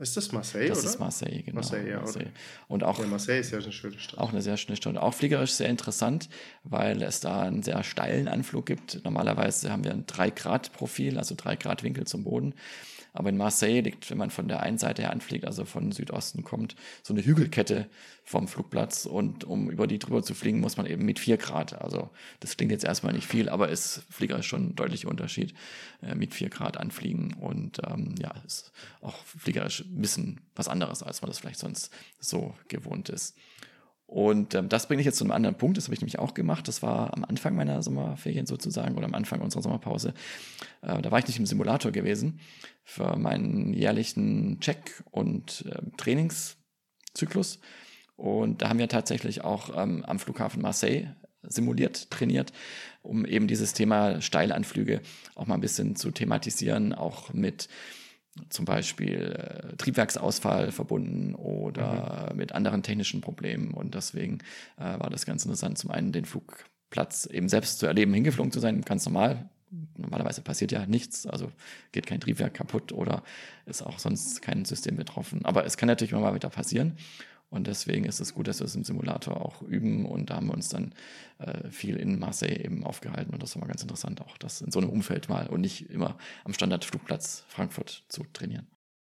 Ist 0.00 0.16
das 0.16 0.32
Marseille, 0.32 0.68
das 0.68 0.78
oder? 0.78 0.88
ist 0.88 0.98
Marseille, 0.98 1.42
genau. 1.42 1.56
Marseille, 1.56 1.90
ja, 1.90 2.02
oder? 2.02 2.24
Und 2.68 2.84
auch 2.84 2.98
ja, 2.98 3.06
Marseille 3.06 3.40
ist 3.40 3.52
ja 3.52 3.58
eine 3.58 3.70
schöne 3.70 3.98
Stadt. 3.98 4.18
auch 4.18 4.32
eine 4.32 4.40
sehr 4.40 4.56
schöne 4.56 4.76
Stadt. 4.76 4.96
Auch 4.96 5.12
fliegerisch 5.12 5.52
sehr 5.52 5.68
interessant, 5.68 6.30
weil 6.64 7.02
es 7.02 7.20
da 7.20 7.42
einen 7.42 7.62
sehr 7.62 7.84
steilen 7.84 8.26
Anflug 8.26 8.64
gibt. 8.64 9.04
Normalerweise 9.04 9.70
haben 9.70 9.84
wir 9.84 9.92
ein 9.92 10.06
3-Grad-Profil, 10.06 11.18
also 11.18 11.34
3 11.36 11.56
Grad 11.56 11.82
Winkel 11.82 12.06
zum 12.06 12.24
Boden. 12.24 12.54
Aber 13.12 13.28
in 13.28 13.36
Marseille 13.36 13.80
liegt, 13.80 14.10
wenn 14.10 14.18
man 14.18 14.30
von 14.30 14.48
der 14.48 14.60
einen 14.60 14.78
Seite 14.78 15.02
her 15.02 15.10
anfliegt, 15.10 15.44
also 15.44 15.64
von 15.64 15.92
Südosten 15.92 16.44
kommt, 16.44 16.76
so 17.02 17.12
eine 17.12 17.24
Hügelkette 17.24 17.88
vom 18.24 18.48
Flugplatz. 18.48 19.06
Und 19.06 19.44
um 19.44 19.70
über 19.70 19.86
die 19.86 19.98
drüber 19.98 20.22
zu 20.22 20.34
fliegen, 20.34 20.60
muss 20.60 20.76
man 20.76 20.86
eben 20.86 21.04
mit 21.04 21.18
4 21.18 21.36
Grad. 21.36 21.80
Also 21.80 22.10
das 22.40 22.56
klingt 22.56 22.72
jetzt 22.72 22.84
erstmal 22.84 23.12
nicht 23.12 23.26
viel, 23.26 23.48
aber 23.48 23.68
ist 23.68 24.02
Flieger 24.10 24.42
schon 24.42 24.70
ein 24.70 24.76
deutlicher 24.76 25.08
Unterschied 25.08 25.54
äh, 26.02 26.14
mit 26.14 26.34
4 26.34 26.50
Grad 26.50 26.76
anfliegen. 26.76 27.34
Und 27.34 27.80
ähm, 27.86 28.14
ja, 28.18 28.32
ist 28.46 28.72
auch 29.00 29.16
fliegerisch 29.24 29.80
ein 29.80 30.00
bisschen 30.00 30.40
was 30.54 30.68
anderes, 30.68 31.02
als 31.02 31.22
man 31.22 31.30
das 31.30 31.38
vielleicht 31.38 31.60
sonst 31.60 31.92
so 32.18 32.54
gewohnt 32.68 33.08
ist. 33.08 33.36
Und 34.10 34.56
ähm, 34.56 34.68
das 34.68 34.88
bringt 34.88 34.98
mich 34.98 35.06
jetzt 35.06 35.18
zu 35.18 35.24
einem 35.24 35.30
anderen 35.30 35.56
Punkt, 35.56 35.76
das 35.76 35.84
habe 35.84 35.94
ich 35.94 36.00
nämlich 36.00 36.18
auch 36.18 36.34
gemacht. 36.34 36.66
Das 36.66 36.82
war 36.82 37.14
am 37.14 37.24
Anfang 37.24 37.54
meiner 37.54 37.80
Sommerferien 37.80 38.44
sozusagen 38.44 38.96
oder 38.96 39.06
am 39.06 39.14
Anfang 39.14 39.40
unserer 39.40 39.62
Sommerpause. 39.62 40.14
Äh, 40.82 41.00
da 41.00 41.12
war 41.12 41.20
ich 41.20 41.28
nicht 41.28 41.38
im 41.38 41.46
Simulator 41.46 41.92
gewesen 41.92 42.40
für 42.82 43.16
meinen 43.16 43.72
jährlichen 43.72 44.58
Check- 44.58 45.04
und 45.12 45.64
äh, 45.70 45.96
Trainingszyklus. 45.96 47.60
Und 48.16 48.62
da 48.62 48.70
haben 48.70 48.80
wir 48.80 48.88
tatsächlich 48.88 49.44
auch 49.44 49.80
ähm, 49.80 50.04
am 50.04 50.18
Flughafen 50.18 50.60
Marseille 50.60 51.14
simuliert, 51.44 52.10
trainiert, 52.10 52.52
um 53.02 53.24
eben 53.24 53.46
dieses 53.46 53.74
Thema 53.74 54.20
Steilanflüge 54.20 55.02
auch 55.36 55.46
mal 55.46 55.54
ein 55.54 55.60
bisschen 55.60 55.94
zu 55.94 56.10
thematisieren, 56.10 56.94
auch 56.94 57.32
mit 57.32 57.68
zum 58.48 58.64
Beispiel 58.64 59.72
äh, 59.72 59.76
Triebwerksausfall 59.76 60.72
verbunden 60.72 61.34
oder 61.34 62.30
mhm. 62.30 62.38
mit 62.38 62.52
anderen 62.52 62.82
technischen 62.82 63.20
Problemen. 63.20 63.72
Und 63.74 63.94
deswegen 63.94 64.38
äh, 64.78 64.98
war 64.98 65.10
das 65.10 65.26
ganz 65.26 65.44
interessant, 65.44 65.78
zum 65.78 65.90
einen 65.90 66.12
den 66.12 66.24
Flugplatz 66.24 67.26
eben 67.26 67.48
selbst 67.48 67.78
zu 67.78 67.86
erleben, 67.86 68.14
hingeflogen 68.14 68.52
zu 68.52 68.60
sein, 68.60 68.82
ganz 68.82 69.04
normal. 69.04 69.48
Normalerweise 69.96 70.42
passiert 70.42 70.72
ja 70.72 70.84
nichts, 70.86 71.26
also 71.26 71.52
geht 71.92 72.06
kein 72.06 72.20
Triebwerk 72.20 72.54
kaputt 72.54 72.92
oder 72.92 73.22
ist 73.66 73.82
auch 73.82 74.00
sonst 74.00 74.42
kein 74.42 74.64
System 74.64 74.96
betroffen. 74.96 75.44
Aber 75.44 75.64
es 75.64 75.76
kann 75.76 75.86
natürlich 75.86 76.10
immer 76.10 76.22
mal 76.22 76.34
wieder 76.34 76.50
passieren. 76.50 76.96
Und 77.50 77.66
deswegen 77.66 78.04
ist 78.04 78.20
es 78.20 78.32
gut, 78.32 78.46
dass 78.46 78.60
wir 78.60 78.66
es 78.66 78.76
im 78.76 78.84
Simulator 78.84 79.44
auch 79.44 79.60
üben. 79.62 80.06
Und 80.06 80.30
da 80.30 80.36
haben 80.36 80.46
wir 80.46 80.54
uns 80.54 80.68
dann 80.68 80.94
äh, 81.38 81.68
viel 81.70 81.96
in 81.96 82.18
Marseille 82.18 82.64
eben 82.64 82.84
aufgehalten. 82.84 83.32
Und 83.32 83.42
das 83.42 83.54
war 83.54 83.60
mal 83.60 83.68
ganz 83.68 83.82
interessant, 83.82 84.20
auch 84.20 84.38
das 84.38 84.60
in 84.60 84.70
so 84.70 84.78
einem 84.78 84.88
Umfeld 84.88 85.28
mal 85.28 85.48
und 85.48 85.60
nicht 85.60 85.90
immer 85.90 86.16
am 86.44 86.54
Standardflugplatz 86.54 87.44
Frankfurt 87.48 88.04
zu 88.08 88.24
trainieren. 88.32 88.68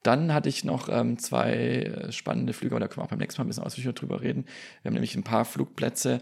Dann 0.03 0.35
hatte 0.35 0.49
ich 0.49 0.65
noch 0.65 0.89
ähm, 0.89 1.19
zwei 1.19 1.53
äh, 1.53 2.13
spannende 2.13 2.55
Flüge, 2.55 2.75
aber 2.75 2.81
da 2.81 2.89
können 2.89 2.99
wir 2.99 3.05
auch 3.05 3.11
beim 3.11 3.21
nächsten 3.21 3.41
Mal 3.41 3.45
ein 3.45 3.49
bisschen 3.49 3.63
ausführlicher 3.63 3.93
drüber 3.93 4.21
reden. 4.21 4.47
Wir 4.83 4.89
haben 4.89 4.95
nämlich 4.95 5.15
ein 5.15 5.23
paar 5.23 5.45
Flugplätze, 5.45 6.21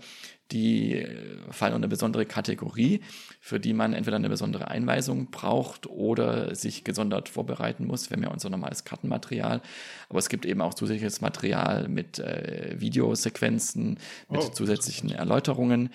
die 0.53 0.97
äh, 0.97 1.07
fallen 1.51 1.75
unter 1.75 1.85
eine 1.85 1.89
besondere 1.89 2.27
Kategorie, 2.27 3.01
für 3.41 3.61
die 3.61 3.73
man 3.73 3.93
entweder 3.93 4.17
eine 4.17 4.29
besondere 4.29 4.69
Einweisung 4.69 5.31
braucht 5.31 5.87
oder 5.87 6.55
sich 6.55 6.85
gesondert 6.85 7.29
vorbereiten 7.29 7.87
muss. 7.87 8.11
Wir 8.11 8.17
haben 8.17 8.25
ja 8.25 8.31
unser 8.31 8.51
normales 8.51 8.85
Kartenmaterial, 8.85 9.63
aber 10.09 10.19
es 10.19 10.29
gibt 10.29 10.47
eben 10.47 10.61
auch 10.61 10.75
zusätzliches 10.75 11.21
Material 11.21 11.89
mit 11.89 12.19
äh, 12.19 12.77
Videosequenzen, 12.79 13.99
mit 14.29 14.41
oh. 14.41 14.49
zusätzlichen 14.49 15.11
Erläuterungen 15.11 15.91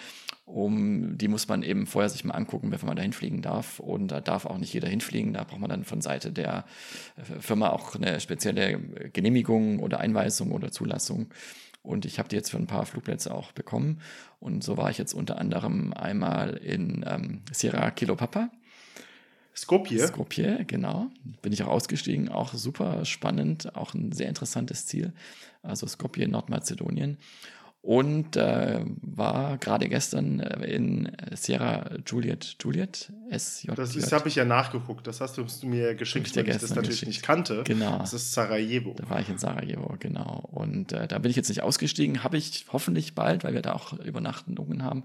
um 0.46 1.18
die 1.18 1.28
muss 1.28 1.48
man 1.48 1.64
eben 1.64 1.88
vorher 1.88 2.10
sich 2.10 2.24
mal 2.24 2.36
angucken, 2.36 2.70
bevor 2.70 2.88
man 2.88 2.96
da 2.96 3.02
hinfliegen 3.02 3.42
darf. 3.42 3.80
Und 3.80 4.10
da 4.10 4.22
darf 4.22 4.46
auch 4.46 4.60
nicht 4.60 4.74
jeder 4.74 4.88
hinfliegen. 4.88 5.34
Da 5.34 5.44
braucht 5.44 5.60
man 5.60 5.72
dann 5.72 5.84
von 5.84 6.02
Seite 6.02 6.32
der 6.32 6.66
äh, 7.18 7.42
Firma 7.42 7.70
auch 7.70 7.96
eine 7.96 8.20
spezielle 8.20 8.80
Genehmigung 9.12 9.80
oder 9.80 10.00
Einweisung 10.00 10.52
oder 10.52 10.72
Zulassung. 10.72 11.32
Und 11.86 12.06
ich 12.06 12.20
habe 12.20 12.30
die 12.30 12.36
jetzt 12.36 12.52
für 12.52 12.58
ein 12.58 12.68
paar 12.68 12.86
Flugplätze 12.86 13.34
auch 13.34 13.52
bekommen. 13.52 14.02
Und 14.40 14.64
so 14.64 14.78
war 14.78 14.90
ich 14.90 14.98
jetzt 14.98 15.14
unter 15.14 15.38
anderem 15.38 15.94
einmal 15.94 16.58
in 16.58 17.06
ähm, 17.08 17.42
Sierra 17.52 17.92
Kilo 17.92 18.16
Papa. 18.16 18.50
Skopje. 19.56 20.06
Skopje, 20.08 20.66
genau. 20.66 21.08
Bin 21.42 21.54
ich 21.54 21.64
auch 21.64 21.70
ausgestiegen. 21.70 22.30
Auch 22.30 22.54
super 22.54 23.06
spannend. 23.06 23.76
Auch 23.76 23.94
ein 23.94 24.12
sehr 24.12 24.28
interessantes 24.28 24.86
Ziel. 24.86 25.14
Also 25.64 25.88
Skopje, 25.88 26.28
Nordmazedonien 26.28 27.18
und 27.86 28.36
äh, 28.36 28.80
war 29.02 29.60
gerade 29.60 29.88
gestern 29.88 30.40
äh, 30.40 30.66
in 30.66 31.12
Sierra 31.36 31.92
Juliet, 32.04 32.56
Juliet, 32.60 33.14
SJ. 33.30 33.68
Das 33.76 34.12
habe 34.12 34.28
ich 34.28 34.34
ja 34.34 34.44
nachgeguckt, 34.44 35.06
das 35.06 35.22
hast 35.22 35.38
du 35.38 35.46
mir 35.68 35.94
geschickt, 35.94 36.36
weil 36.36 36.50
ich 36.50 36.58
das 36.58 36.72
natürlich 36.72 36.90
geschickt. 36.90 37.08
nicht 37.08 37.22
kannte. 37.22 37.62
Genau. 37.64 38.00
Das 38.00 38.16
ist 38.16 38.34
Sarajevo. 38.34 38.96
Da 38.98 39.08
war 39.08 39.20
ich 39.20 39.30
in 39.30 39.38
Sarajevo, 39.38 39.98
genau. 40.00 40.50
Und 40.52 40.94
äh, 40.94 41.08
da 41.08 41.20
bin 41.20 41.30
ich 41.30 41.38
jetzt 41.38 41.50
nicht 41.50 41.62
ausgestiegen, 41.62 42.24
habe 42.24 42.38
ich 42.38 42.66
hoffentlich 42.74 43.14
bald, 43.14 43.44
weil 43.44 43.54
wir 43.54 43.62
da 43.62 43.74
auch 43.74 43.94
Übernachtungen 43.94 44.82
haben. 44.82 45.04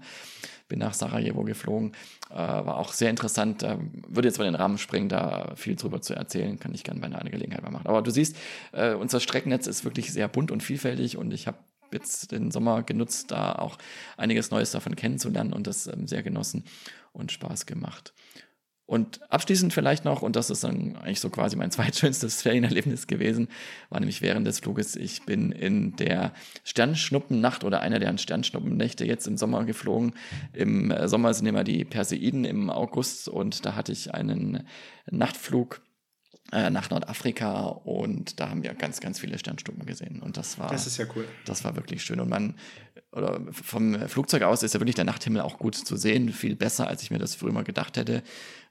Bin 0.67 0.79
nach 0.79 0.95
Sarajevo 0.95 1.43
geflogen, 1.43 1.91
äh, 2.31 2.35
war 2.35 2.77
auch 2.77 2.93
sehr 2.93 3.11
interessant. 3.11 3.61
Äh, 3.61 3.77
würde 4.07 4.27
jetzt 4.27 4.39
mal 4.39 4.45
den 4.45 4.55
Rahmen 4.55 4.79
springen, 4.79 5.07
da 5.07 5.53
viel 5.55 5.75
drüber 5.75 6.01
zu 6.01 6.15
erzählen, 6.15 6.59
kann 6.59 6.73
ich 6.73 6.83
gerne 6.83 6.99
bei 6.99 7.05
einer 7.05 7.29
Gelegenheit 7.29 7.61
mal 7.61 7.69
machen. 7.69 7.85
Aber 7.85 8.01
du 8.01 8.09
siehst, 8.09 8.35
äh, 8.71 8.95
unser 8.95 9.19
Streckennetz 9.19 9.67
ist 9.67 9.85
wirklich 9.85 10.11
sehr 10.11 10.27
bunt 10.27 10.49
und 10.49 10.63
vielfältig 10.63 11.17
und 11.17 11.31
ich 11.31 11.45
habe 11.45 11.57
jetzt 11.93 12.31
den 12.31 12.51
Sommer 12.51 12.83
genutzt, 12.83 13.31
da 13.31 13.53
auch 13.53 13.77
einiges 14.17 14.51
Neues 14.51 14.71
davon 14.71 14.95
kennenzulernen 14.95 15.53
und 15.53 15.67
das 15.67 15.87
ähm, 15.87 16.07
sehr 16.07 16.23
genossen 16.23 16.63
und 17.13 17.31
Spaß 17.31 17.65
gemacht. 17.65 18.13
Und 18.91 19.21
abschließend 19.31 19.71
vielleicht 19.71 20.03
noch, 20.03 20.21
und 20.21 20.35
das 20.35 20.49
ist 20.49 20.65
dann 20.65 20.97
eigentlich 20.97 21.21
so 21.21 21.29
quasi 21.29 21.55
mein 21.55 21.71
zweitschönstes 21.71 22.41
Ferienerlebnis 22.41 23.07
gewesen, 23.07 23.47
war 23.89 24.01
nämlich 24.01 24.21
während 24.21 24.45
des 24.45 24.59
Fluges, 24.59 24.97
ich 24.97 25.25
bin 25.25 25.53
in 25.53 25.95
der 25.95 26.33
Sternschnuppennacht 26.65 27.63
oder 27.63 27.79
einer 27.79 27.99
der 27.99 28.17
Sternschnuppennächte 28.17 29.05
jetzt 29.05 29.27
im 29.27 29.37
Sommer 29.37 29.63
geflogen. 29.63 30.13
Im 30.51 30.91
äh, 30.91 31.07
Sommer 31.07 31.33
sind 31.33 31.45
immer 31.45 31.63
die 31.63 31.85
Perseiden 31.85 32.43
im 32.43 32.69
August 32.69 33.29
und 33.29 33.65
da 33.65 33.75
hatte 33.75 33.93
ich 33.93 34.13
einen 34.13 34.67
Nachtflug 35.09 35.81
äh, 36.51 36.69
nach 36.69 36.89
Nordafrika 36.89 37.61
und 37.61 38.39
da 38.39 38.49
haben 38.49 38.63
wir 38.63 38.73
ganz, 38.73 38.99
ganz 38.99 39.19
viele 39.19 39.37
Sternstunden 39.37 39.85
gesehen. 39.85 40.21
Und 40.21 40.37
das 40.37 40.59
war, 40.59 40.69
das 40.69 40.87
ist 40.87 40.97
ja 40.97 41.05
cool. 41.15 41.25
Das 41.45 41.63
war 41.63 41.75
wirklich 41.75 42.03
schön. 42.03 42.19
Und 42.19 42.29
man, 42.29 42.55
oder 43.11 43.39
vom 43.51 44.07
Flugzeug 44.07 44.43
aus 44.43 44.63
ist 44.63 44.73
ja 44.73 44.79
wirklich 44.79 44.95
der 44.95 45.05
Nachthimmel 45.05 45.41
auch 45.41 45.57
gut 45.57 45.75
zu 45.75 45.95
sehen, 45.95 46.31
viel 46.33 46.55
besser, 46.55 46.87
als 46.87 47.03
ich 47.03 47.11
mir 47.11 47.19
das 47.19 47.35
früher 47.35 47.53
mal 47.53 47.63
gedacht 47.63 47.97
hätte. 47.97 48.23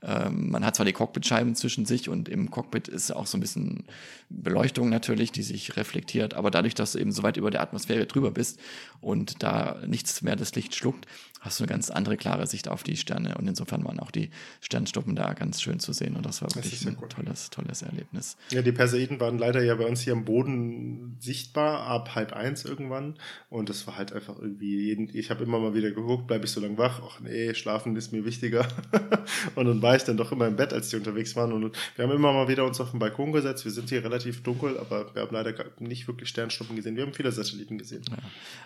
Ähm, 0.03 0.51
man 0.51 0.65
hat 0.65 0.77
zwar 0.77 0.87
die 0.87 0.93
Cockpitscheiben 0.93 1.55
zwischen 1.55 1.85
sich 1.87 2.09
und 2.09 2.29
im 2.29 2.51
Cockpit 2.51 2.89
ist 2.89 3.11
auch 3.11 3.27
so 3.27 3.37
ein 3.37 3.41
bisschen 3.41 3.85
Beleuchtung 4.31 4.89
natürlich, 4.89 5.33
die 5.33 5.43
sich 5.43 5.77
reflektiert, 5.77 6.35
aber 6.35 6.51
dadurch, 6.51 6.75
dass 6.75 6.93
du 6.93 6.99
eben 6.99 7.13
so 7.13 7.23
weit 7.23 7.37
über 7.37 7.51
der 7.51 7.61
Atmosphäre 7.61 8.07
drüber 8.07 8.31
bist 8.31 8.59
und 9.01 9.43
da 9.43 9.79
nichts 9.87 10.23
mehr 10.23 10.37
das 10.37 10.55
Licht 10.55 10.75
schluckt, 10.75 11.07
hast 11.41 11.59
du 11.59 11.65
eine 11.65 11.71
ganz 11.71 11.91
andere 11.91 12.17
klare 12.17 12.47
Sicht 12.47 12.69
auf 12.69 12.83
die 12.83 12.97
Sterne. 12.97 13.37
Und 13.37 13.49
insofern 13.49 13.85
waren 13.85 13.99
auch 13.99 14.11
die 14.11 14.31
Sternstuppen 14.61 15.17
da 15.17 15.33
ganz 15.33 15.63
schön 15.63 15.81
zu 15.81 15.93
sehen. 15.93 16.17
Und 16.17 16.27
das 16.27 16.43
war 16.43 16.55
wirklich 16.55 16.81
das 16.81 16.87
ein 16.87 16.97
gut. 16.97 17.11
tolles, 17.11 17.49
tolles 17.49 17.83
Erlebnis. 17.83 18.37
Ja, 18.51 18.61
die 18.61 18.73
Perseiden 18.73 19.21
waren 19.21 19.39
leider 19.39 19.63
ja 19.63 19.75
bei 19.75 19.87
uns 19.87 20.03
hier 20.03 20.13
am 20.13 20.27
Boden 20.27 21.17
sichtbar 21.19 21.87
ab 21.87 22.15
halb 22.15 22.35
eins 22.35 22.65
irgendwann. 22.65 23.15
Und 23.49 23.71
das 23.71 23.87
war 23.87 23.97
halt 23.97 24.13
einfach 24.13 24.39
irgendwie 24.39 24.87
jeden, 24.87 25.17
ich 25.17 25.31
habe 25.31 25.43
immer 25.43 25.59
mal 25.59 25.75
wieder 25.75 25.91
geguckt, 25.91 26.27
bleibe 26.27 26.45
ich 26.45 26.51
so 26.51 26.61
lange 26.61 26.77
wach, 26.77 27.01
ach 27.03 27.21
nee, 27.21 27.55
schlafen 27.55 27.97
ist 27.97 28.13
mir 28.13 28.27
wichtiger. 28.27 28.69
Und 29.55 29.65
dann 29.67 29.81
war 29.81 29.90
ich 29.97 30.05
dann 30.05 30.17
doch 30.17 30.33
immer 30.33 30.47
im 30.47 30.57
Bett, 30.57 30.73
als 30.73 30.91
die 30.91 30.97
unterwegs 30.97 31.37
waren 31.37 31.53
und 31.53 31.77
wir 31.97 32.05
haben 32.05 32.13
immer 32.13 32.33
mal 32.33 32.49
wieder 32.49 32.65
uns 32.65 32.81
auf 32.81 32.91
den 32.91 32.99
Balkon 32.99 33.33
gesetzt, 33.33 33.65
wir 33.65 33.73
sind 33.73 33.89
hier 33.89 34.05
relativ 34.05 34.43
dunkel, 34.43 34.79
aber 34.79 35.15
wir 35.15 35.23
haben 35.23 35.35
leider 35.35 35.55
nicht 35.79 36.09
wirklich 36.09 36.29
Sternstuppen 36.29 36.77
gesehen, 36.77 36.97
wir 36.97 37.05
haben 37.05 37.15
viele 37.15 37.33
Satelliten 37.33 37.79
gesehen. 37.79 38.03
Ja. 38.11 38.17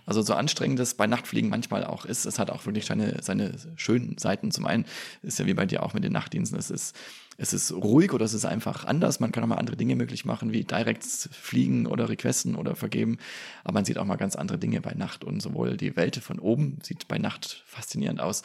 Also 0.06 0.22
so 0.22 0.34
anstrengend 0.34 0.80
es 0.80 0.94
bei 0.94 1.06
Nachtfliegen 1.06 1.50
manchmal 1.50 1.84
auch 1.84 2.04
ist, 2.04 2.24
es 2.24 2.38
hat 2.38 2.50
auch 2.50 2.64
wirklich 2.66 2.86
seine, 2.86 3.22
seine 3.22 3.52
schönen 3.76 4.18
Seiten. 4.18 4.50
Zum 4.50 4.66
einen 4.66 4.84
ist 5.22 5.38
ja 5.38 5.46
wie 5.46 5.54
bei 5.54 5.66
dir 5.66 5.82
auch 5.82 5.94
mit 5.94 6.04
den 6.04 6.12
Nachtdiensten, 6.12 6.58
es 6.58 6.70
ist, 6.70 6.96
es 7.36 7.52
ist 7.52 7.72
ruhig 7.72 8.12
oder 8.12 8.24
es 8.24 8.34
ist 8.34 8.44
einfach 8.44 8.84
anders. 8.84 9.18
Man 9.20 9.32
kann 9.32 9.42
auch 9.42 9.48
mal 9.48 9.56
andere 9.56 9.76
Dinge 9.76 9.96
möglich 9.96 10.24
machen, 10.24 10.52
wie 10.52 10.64
direkt 10.64 11.04
fliegen 11.04 11.86
oder 11.86 12.08
requesten 12.08 12.54
oder 12.54 12.76
vergeben. 12.76 13.18
Aber 13.64 13.74
man 13.74 13.84
sieht 13.84 13.98
auch 13.98 14.04
mal 14.04 14.16
ganz 14.16 14.36
andere 14.36 14.58
Dinge 14.58 14.80
bei 14.80 14.94
Nacht. 14.94 15.24
Und 15.24 15.40
sowohl 15.40 15.76
die 15.76 15.96
Welt 15.96 16.16
von 16.16 16.38
oben 16.38 16.78
sieht 16.82 17.08
bei 17.08 17.18
Nacht 17.18 17.64
faszinierend 17.66 18.20
aus, 18.20 18.42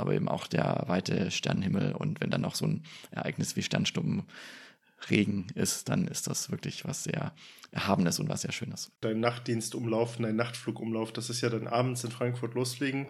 aber 0.00 0.14
eben 0.14 0.28
auch 0.28 0.46
der 0.46 0.84
weite 0.86 1.30
Sternenhimmel. 1.30 1.92
Und 1.92 2.20
wenn 2.20 2.30
dann 2.30 2.40
noch 2.40 2.54
so 2.54 2.66
ein 2.66 2.82
Ereignis 3.10 3.56
wie 3.56 3.62
Sternstuppen 3.62 4.24
Regen 5.08 5.46
ist, 5.54 5.88
dann 5.88 6.06
ist 6.06 6.26
das 6.26 6.50
wirklich 6.50 6.84
was 6.84 7.04
sehr 7.04 7.32
Erhabenes 7.70 8.18
und 8.20 8.28
was 8.28 8.42
sehr 8.42 8.52
Schönes. 8.52 8.92
Dein 9.00 9.20
Nachtdienstumlauf, 9.20 10.16
dein 10.18 10.36
Nachtflugumlauf, 10.36 11.12
das 11.12 11.30
ist 11.30 11.40
ja 11.40 11.48
dann 11.48 11.68
abends 11.68 12.04
in 12.04 12.10
Frankfurt 12.10 12.54
losfliegen, 12.54 13.06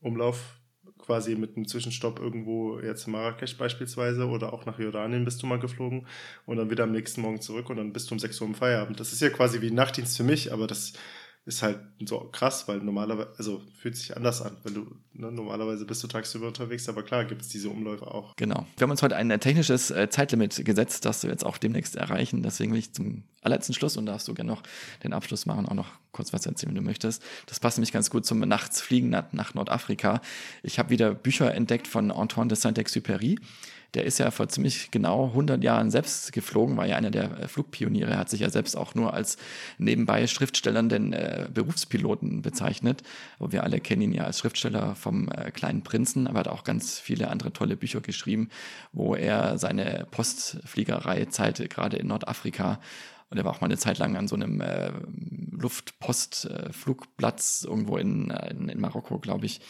Umlauf 0.00 0.60
quasi 0.98 1.34
mit 1.34 1.56
einem 1.56 1.66
Zwischenstopp 1.66 2.18
irgendwo 2.20 2.80
jetzt 2.80 3.06
in 3.06 3.12
Marrakesch 3.12 3.56
beispielsweise 3.56 4.26
oder 4.28 4.52
auch 4.52 4.66
nach 4.66 4.78
Jordanien 4.78 5.24
bist 5.24 5.42
du 5.42 5.46
mal 5.46 5.58
geflogen 5.58 6.06
und 6.46 6.56
dann 6.56 6.70
wieder 6.70 6.84
am 6.84 6.92
nächsten 6.92 7.20
Morgen 7.20 7.40
zurück 7.40 7.70
und 7.70 7.76
dann 7.76 7.92
bist 7.92 8.10
du 8.10 8.14
um 8.14 8.18
6 8.18 8.40
Uhr 8.40 8.48
im 8.48 8.54
Feierabend. 8.54 9.00
Das 9.00 9.12
ist 9.12 9.20
ja 9.20 9.30
quasi 9.30 9.60
wie 9.60 9.68
ein 9.68 9.74
Nachtdienst 9.74 10.16
für 10.16 10.24
mich, 10.24 10.52
aber 10.52 10.66
das 10.66 10.92
ist 11.46 11.62
halt 11.62 11.78
so 12.04 12.18
krass, 12.32 12.66
weil 12.66 12.78
normalerweise, 12.78 13.30
also 13.38 13.62
fühlt 13.78 13.96
sich 13.96 14.16
anders 14.16 14.42
an, 14.42 14.56
wenn 14.64 14.74
du, 14.74 14.96
ne, 15.12 15.30
normalerweise 15.30 15.84
bist 15.84 16.02
du 16.02 16.08
tagsüber 16.08 16.48
unterwegs, 16.48 16.88
aber 16.88 17.04
klar 17.04 17.24
gibt 17.24 17.42
es 17.42 17.48
diese 17.48 17.70
Umläufe 17.70 18.04
auch. 18.04 18.34
Genau. 18.34 18.66
Wir 18.76 18.82
haben 18.82 18.90
uns 18.90 19.00
heute 19.00 19.14
ein 19.14 19.28
technisches 19.38 19.92
äh, 19.92 20.10
Zeitlimit 20.10 20.64
gesetzt, 20.64 21.04
das 21.04 21.22
wir 21.22 21.30
jetzt 21.30 21.46
auch 21.46 21.56
demnächst 21.56 21.94
erreichen. 21.94 22.42
Deswegen 22.42 22.72
will 22.72 22.80
ich 22.80 22.92
zum 22.92 23.22
allerletzten 23.42 23.76
Schluss 23.76 23.96
und 23.96 24.06
darfst 24.06 24.26
du 24.26 24.34
gerne 24.34 24.50
noch 24.50 24.62
den 25.04 25.12
Abschluss 25.12 25.46
machen, 25.46 25.66
auch 25.66 25.74
noch 25.74 25.88
kurz 26.10 26.32
was 26.32 26.44
erzählen, 26.44 26.70
wenn 26.74 26.82
du 26.82 26.88
möchtest. 26.88 27.22
Das 27.46 27.60
passt 27.60 27.78
nämlich 27.78 27.92
ganz 27.92 28.10
gut 28.10 28.26
zum 28.26 28.40
Nachtsfliegen 28.40 29.08
nach, 29.08 29.32
nach 29.32 29.54
Nordafrika. 29.54 30.20
Ich 30.64 30.80
habe 30.80 30.90
wieder 30.90 31.14
Bücher 31.14 31.54
entdeckt 31.54 31.86
von 31.86 32.10
Antoine 32.10 32.48
de 32.48 32.58
Saint-Exupéry 32.58 33.38
der 33.94 34.04
ist 34.04 34.18
ja 34.18 34.30
vor 34.30 34.48
ziemlich 34.48 34.90
genau 34.90 35.26
100 35.28 35.62
Jahren 35.62 35.90
selbst 35.90 36.32
geflogen, 36.32 36.76
war 36.76 36.86
ja 36.86 36.96
einer 36.96 37.10
der 37.10 37.38
äh, 37.38 37.48
Flugpioniere, 37.48 38.10
er 38.10 38.18
hat 38.18 38.30
sich 38.30 38.40
ja 38.40 38.50
selbst 38.50 38.76
auch 38.76 38.94
nur 38.94 39.14
als 39.14 39.36
nebenbei 39.78 40.26
Schriftstellern 40.26 40.88
den 40.88 41.12
äh, 41.12 41.48
Berufspiloten 41.52 42.42
bezeichnet. 42.42 43.02
Aber 43.38 43.52
wir 43.52 43.64
alle 43.64 43.80
kennen 43.80 44.02
ihn 44.02 44.12
ja 44.12 44.24
als 44.24 44.38
Schriftsteller 44.38 44.94
vom 44.94 45.28
äh, 45.28 45.50
kleinen 45.50 45.82
Prinzen, 45.82 46.26
aber 46.26 46.38
er 46.38 46.40
hat 46.40 46.48
auch 46.48 46.64
ganz 46.64 46.98
viele 46.98 47.28
andere 47.28 47.52
tolle 47.52 47.76
Bücher 47.76 48.00
geschrieben, 48.00 48.48
wo 48.92 49.14
er 49.14 49.58
seine 49.58 50.06
Postfliegerei-Zeit 50.10 51.68
gerade 51.70 51.96
in 51.96 52.08
Nordafrika 52.08 52.80
und 53.30 53.38
er 53.38 53.44
war 53.44 53.52
auch 53.52 53.60
mal 53.60 53.66
eine 53.66 53.78
Zeit 53.78 53.98
lang 53.98 54.16
an 54.16 54.28
so 54.28 54.36
einem 54.36 54.60
äh, 54.60 54.92
Luftpostflugplatz 55.50 57.64
äh, 57.64 57.68
irgendwo 57.68 57.96
in, 57.96 58.30
äh, 58.30 58.50
in, 58.50 58.68
in 58.68 58.80
Marokko, 58.80 59.18
glaube 59.18 59.46
ich, 59.46 59.60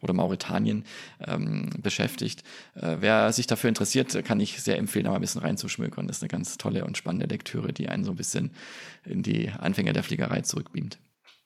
oder 0.00 0.12
Mauretanien 0.12 0.84
ähm, 1.20 1.70
beschäftigt. 1.80 2.42
Äh, 2.74 2.96
wer 3.00 3.32
sich 3.32 3.46
dafür 3.46 3.68
interessiert, 3.68 4.22
kann 4.24 4.40
ich 4.40 4.60
sehr 4.62 4.76
empfehlen, 4.78 5.04
da 5.04 5.10
mal 5.10 5.16
ein 5.16 5.22
bisschen 5.22 5.40
reinzuschmökern. 5.40 6.06
Das 6.06 6.18
ist 6.18 6.22
eine 6.22 6.28
ganz 6.28 6.58
tolle 6.58 6.84
und 6.84 6.98
spannende 6.98 7.26
Lektüre, 7.26 7.72
die 7.72 7.88
einen 7.88 8.04
so 8.04 8.10
ein 8.10 8.16
bisschen 8.16 8.50
in 9.04 9.22
die 9.22 9.48
Anfänger 9.50 9.94
der 9.94 10.02
Fliegerei 10.02 10.42
zurückbeamt. 10.42 10.98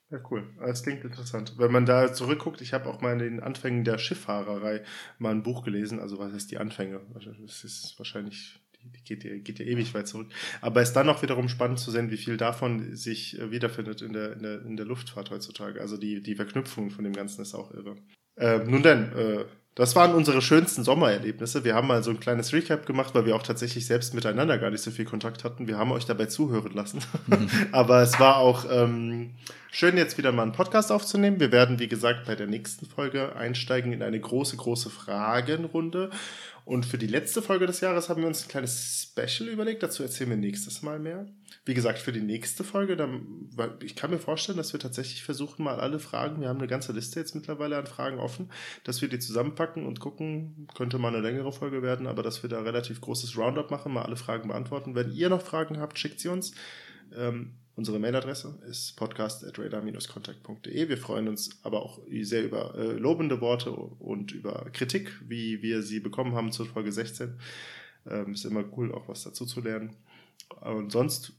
Ja, 0.09 0.19
cool. 0.29 0.49
Das 0.59 0.83
klingt 0.83 1.05
interessant. 1.05 1.53
Wenn 1.57 1.71
man 1.71 1.85
da 1.85 2.13
zurückguckt, 2.13 2.59
ich 2.59 2.73
habe 2.73 2.89
auch 2.89 2.99
mal 2.99 3.13
in 3.13 3.19
den 3.19 3.39
Anfängen 3.39 3.85
der 3.85 3.97
Schifffahrerei 3.97 4.83
mal 5.19 5.31
ein 5.31 5.41
Buch 5.41 5.63
gelesen. 5.63 6.01
Also 6.01 6.19
was 6.19 6.33
ist 6.33 6.51
die 6.51 6.57
Anfänge? 6.57 6.99
Das 7.13 7.63
ist 7.63 7.95
wahrscheinlich 7.97 8.59
die 8.83 9.03
geht 9.03 9.23
ja, 9.23 9.37
geht 9.37 9.59
ja 9.59 9.65
ewig 9.65 9.93
weit 9.93 10.07
zurück. 10.07 10.27
Aber 10.61 10.81
es 10.81 10.89
ist 10.89 10.95
dann 10.95 11.09
auch 11.09 11.21
wiederum 11.21 11.49
spannend 11.49 11.79
zu 11.79 11.91
sehen, 11.91 12.11
wie 12.11 12.17
viel 12.17 12.37
davon 12.37 12.95
sich 12.95 13.39
äh, 13.39 13.51
wiederfindet 13.51 14.01
in 14.01 14.13
der, 14.13 14.33
in 14.33 14.43
der, 14.43 14.61
in 14.65 14.77
der 14.77 14.85
Luftfahrt 14.85 15.31
heutzutage. 15.31 15.81
Also 15.81 15.97
die, 15.97 16.21
die 16.21 16.35
Verknüpfung 16.35 16.89
von 16.89 17.03
dem 17.03 17.13
Ganzen 17.13 17.41
ist 17.41 17.53
auch 17.53 17.71
irre. 17.73 17.95
Äh, 18.37 18.59
nun 18.59 18.81
denn, 18.81 19.11
äh, 19.13 19.45
das 19.75 19.95
waren 19.95 20.13
unsere 20.13 20.41
schönsten 20.41 20.83
Sommererlebnisse. 20.83 21.63
Wir 21.63 21.75
haben 21.75 21.87
mal 21.87 22.03
so 22.03 22.11
ein 22.11 22.19
kleines 22.19 22.51
Recap 22.51 22.85
gemacht, 22.85 23.15
weil 23.15 23.25
wir 23.25 23.37
auch 23.37 23.43
tatsächlich 23.43 23.85
selbst 23.85 24.13
miteinander 24.13 24.57
gar 24.57 24.69
nicht 24.69 24.83
so 24.83 24.91
viel 24.91 25.05
Kontakt 25.05 25.45
hatten. 25.45 25.65
Wir 25.65 25.77
haben 25.77 25.93
euch 25.93 26.05
dabei 26.05 26.25
zuhören 26.25 26.73
lassen. 26.73 26.99
Mhm. 27.27 27.49
Aber 27.71 28.01
es 28.01 28.19
war 28.19 28.35
auch 28.37 28.65
ähm, 28.69 29.31
schön, 29.71 29.95
jetzt 29.95 30.17
wieder 30.17 30.33
mal 30.33 30.43
einen 30.43 30.51
Podcast 30.51 30.91
aufzunehmen. 30.91 31.39
Wir 31.39 31.53
werden, 31.53 31.79
wie 31.79 31.87
gesagt, 31.87 32.25
bei 32.25 32.35
der 32.35 32.47
nächsten 32.47 32.85
Folge 32.85 33.33
einsteigen 33.37 33.93
in 33.93 34.03
eine 34.03 34.19
große, 34.19 34.57
große 34.57 34.89
Fragenrunde. 34.89 36.09
Und 36.65 36.85
für 36.85 36.97
die 36.97 37.07
letzte 37.07 37.41
Folge 37.41 37.65
des 37.65 37.81
Jahres 37.81 38.09
haben 38.09 38.21
wir 38.21 38.27
uns 38.27 38.43
ein 38.43 38.49
kleines 38.49 39.11
Special 39.11 39.49
überlegt. 39.49 39.83
Dazu 39.83 40.03
erzählen 40.03 40.29
wir 40.29 40.37
nächstes 40.37 40.81
Mal 40.81 40.99
mehr. 40.99 41.25
Wie 41.65 41.73
gesagt, 41.73 41.99
für 41.99 42.11
die 42.11 42.21
nächste 42.21 42.63
Folge, 42.63 42.95
dann, 42.95 43.49
ich 43.83 43.95
kann 43.95 44.11
mir 44.11 44.19
vorstellen, 44.19 44.57
dass 44.57 44.73
wir 44.73 44.79
tatsächlich 44.79 45.23
versuchen, 45.23 45.63
mal 45.63 45.79
alle 45.79 45.99
Fragen, 45.99 46.41
wir 46.41 46.49
haben 46.49 46.59
eine 46.59 46.67
ganze 46.67 46.91
Liste 46.91 47.19
jetzt 47.19 47.35
mittlerweile 47.35 47.77
an 47.77 47.87
Fragen 47.87 48.19
offen, 48.19 48.51
dass 48.83 49.01
wir 49.01 49.09
die 49.09 49.19
zusammenpacken 49.19 49.85
und 49.85 49.99
gucken, 49.99 50.67
könnte 50.75 50.97
mal 50.97 51.09
eine 51.09 51.21
längere 51.21 51.51
Folge 51.51 51.81
werden, 51.81 52.07
aber 52.07 52.23
dass 52.23 52.43
wir 52.43 52.49
da 52.49 52.61
relativ 52.61 53.01
großes 53.01 53.37
Roundup 53.37 53.69
machen, 53.69 53.93
mal 53.93 54.03
alle 54.03 54.15
Fragen 54.15 54.47
beantworten. 54.47 54.95
Wenn 54.95 55.11
ihr 55.11 55.29
noch 55.29 55.41
Fragen 55.41 55.79
habt, 55.79 55.99
schickt 55.99 56.19
sie 56.19 56.29
uns. 56.29 56.53
Ähm, 57.15 57.57
Unsere 57.75 57.99
Mailadresse 57.99 58.59
ist 58.69 58.97
podcast.radar-contact.de. 58.97 60.89
Wir 60.89 60.97
freuen 60.97 61.27
uns 61.29 61.59
aber 61.63 61.81
auch 61.81 62.01
sehr 62.21 62.43
über 62.43 62.75
äh, 62.75 62.91
lobende 62.93 63.39
Worte 63.39 63.71
und 63.71 64.33
über 64.33 64.69
Kritik, 64.73 65.13
wie 65.27 65.61
wir 65.61 65.81
sie 65.81 65.99
bekommen 66.01 66.35
haben 66.35 66.51
zur 66.51 66.65
Folge 66.65 66.91
16. 66.91 67.39
Ähm, 68.07 68.33
ist 68.33 68.45
immer 68.45 68.65
cool, 68.77 68.93
auch 68.93 69.07
was 69.07 69.23
dazu 69.23 69.45
zu 69.45 69.61
lernen. 69.61 69.95
Und 70.59 70.91
sonst 70.91 71.33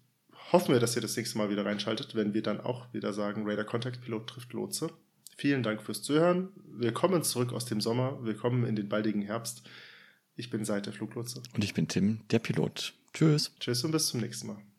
hoffen 0.52 0.72
wir, 0.72 0.80
dass 0.80 0.96
ihr 0.96 1.02
das 1.02 1.16
nächste 1.16 1.36
Mal 1.36 1.50
wieder 1.50 1.66
reinschaltet, 1.66 2.14
wenn 2.14 2.32
wir 2.32 2.42
dann 2.42 2.60
auch 2.60 2.92
wieder 2.94 3.12
sagen, 3.12 3.48
Radar 3.48 3.64
Contact 3.64 4.00
Pilot 4.02 4.26
trifft 4.26 4.52
Lotse. 4.54 4.90
Vielen 5.36 5.62
Dank 5.62 5.82
fürs 5.82 6.02
Zuhören. 6.02 6.48
Willkommen 6.66 7.22
zurück 7.22 7.52
aus 7.52 7.66
dem 7.66 7.80
Sommer. 7.80 8.22
Willkommen 8.22 8.64
in 8.64 8.76
den 8.76 8.88
baldigen 8.88 9.22
Herbst. 9.22 9.62
Ich 10.34 10.50
bin 10.50 10.64
Seid 10.64 10.86
der 10.86 10.92
Fluglotse. 10.92 11.42
Und 11.54 11.62
ich 11.62 11.74
bin 11.74 11.88
Tim, 11.88 12.20
der 12.30 12.38
Pilot. 12.38 12.94
Tschüss. 13.12 13.52
Tschüss 13.60 13.84
und 13.84 13.92
bis 13.92 14.08
zum 14.08 14.20
nächsten 14.20 14.46
Mal. 14.46 14.71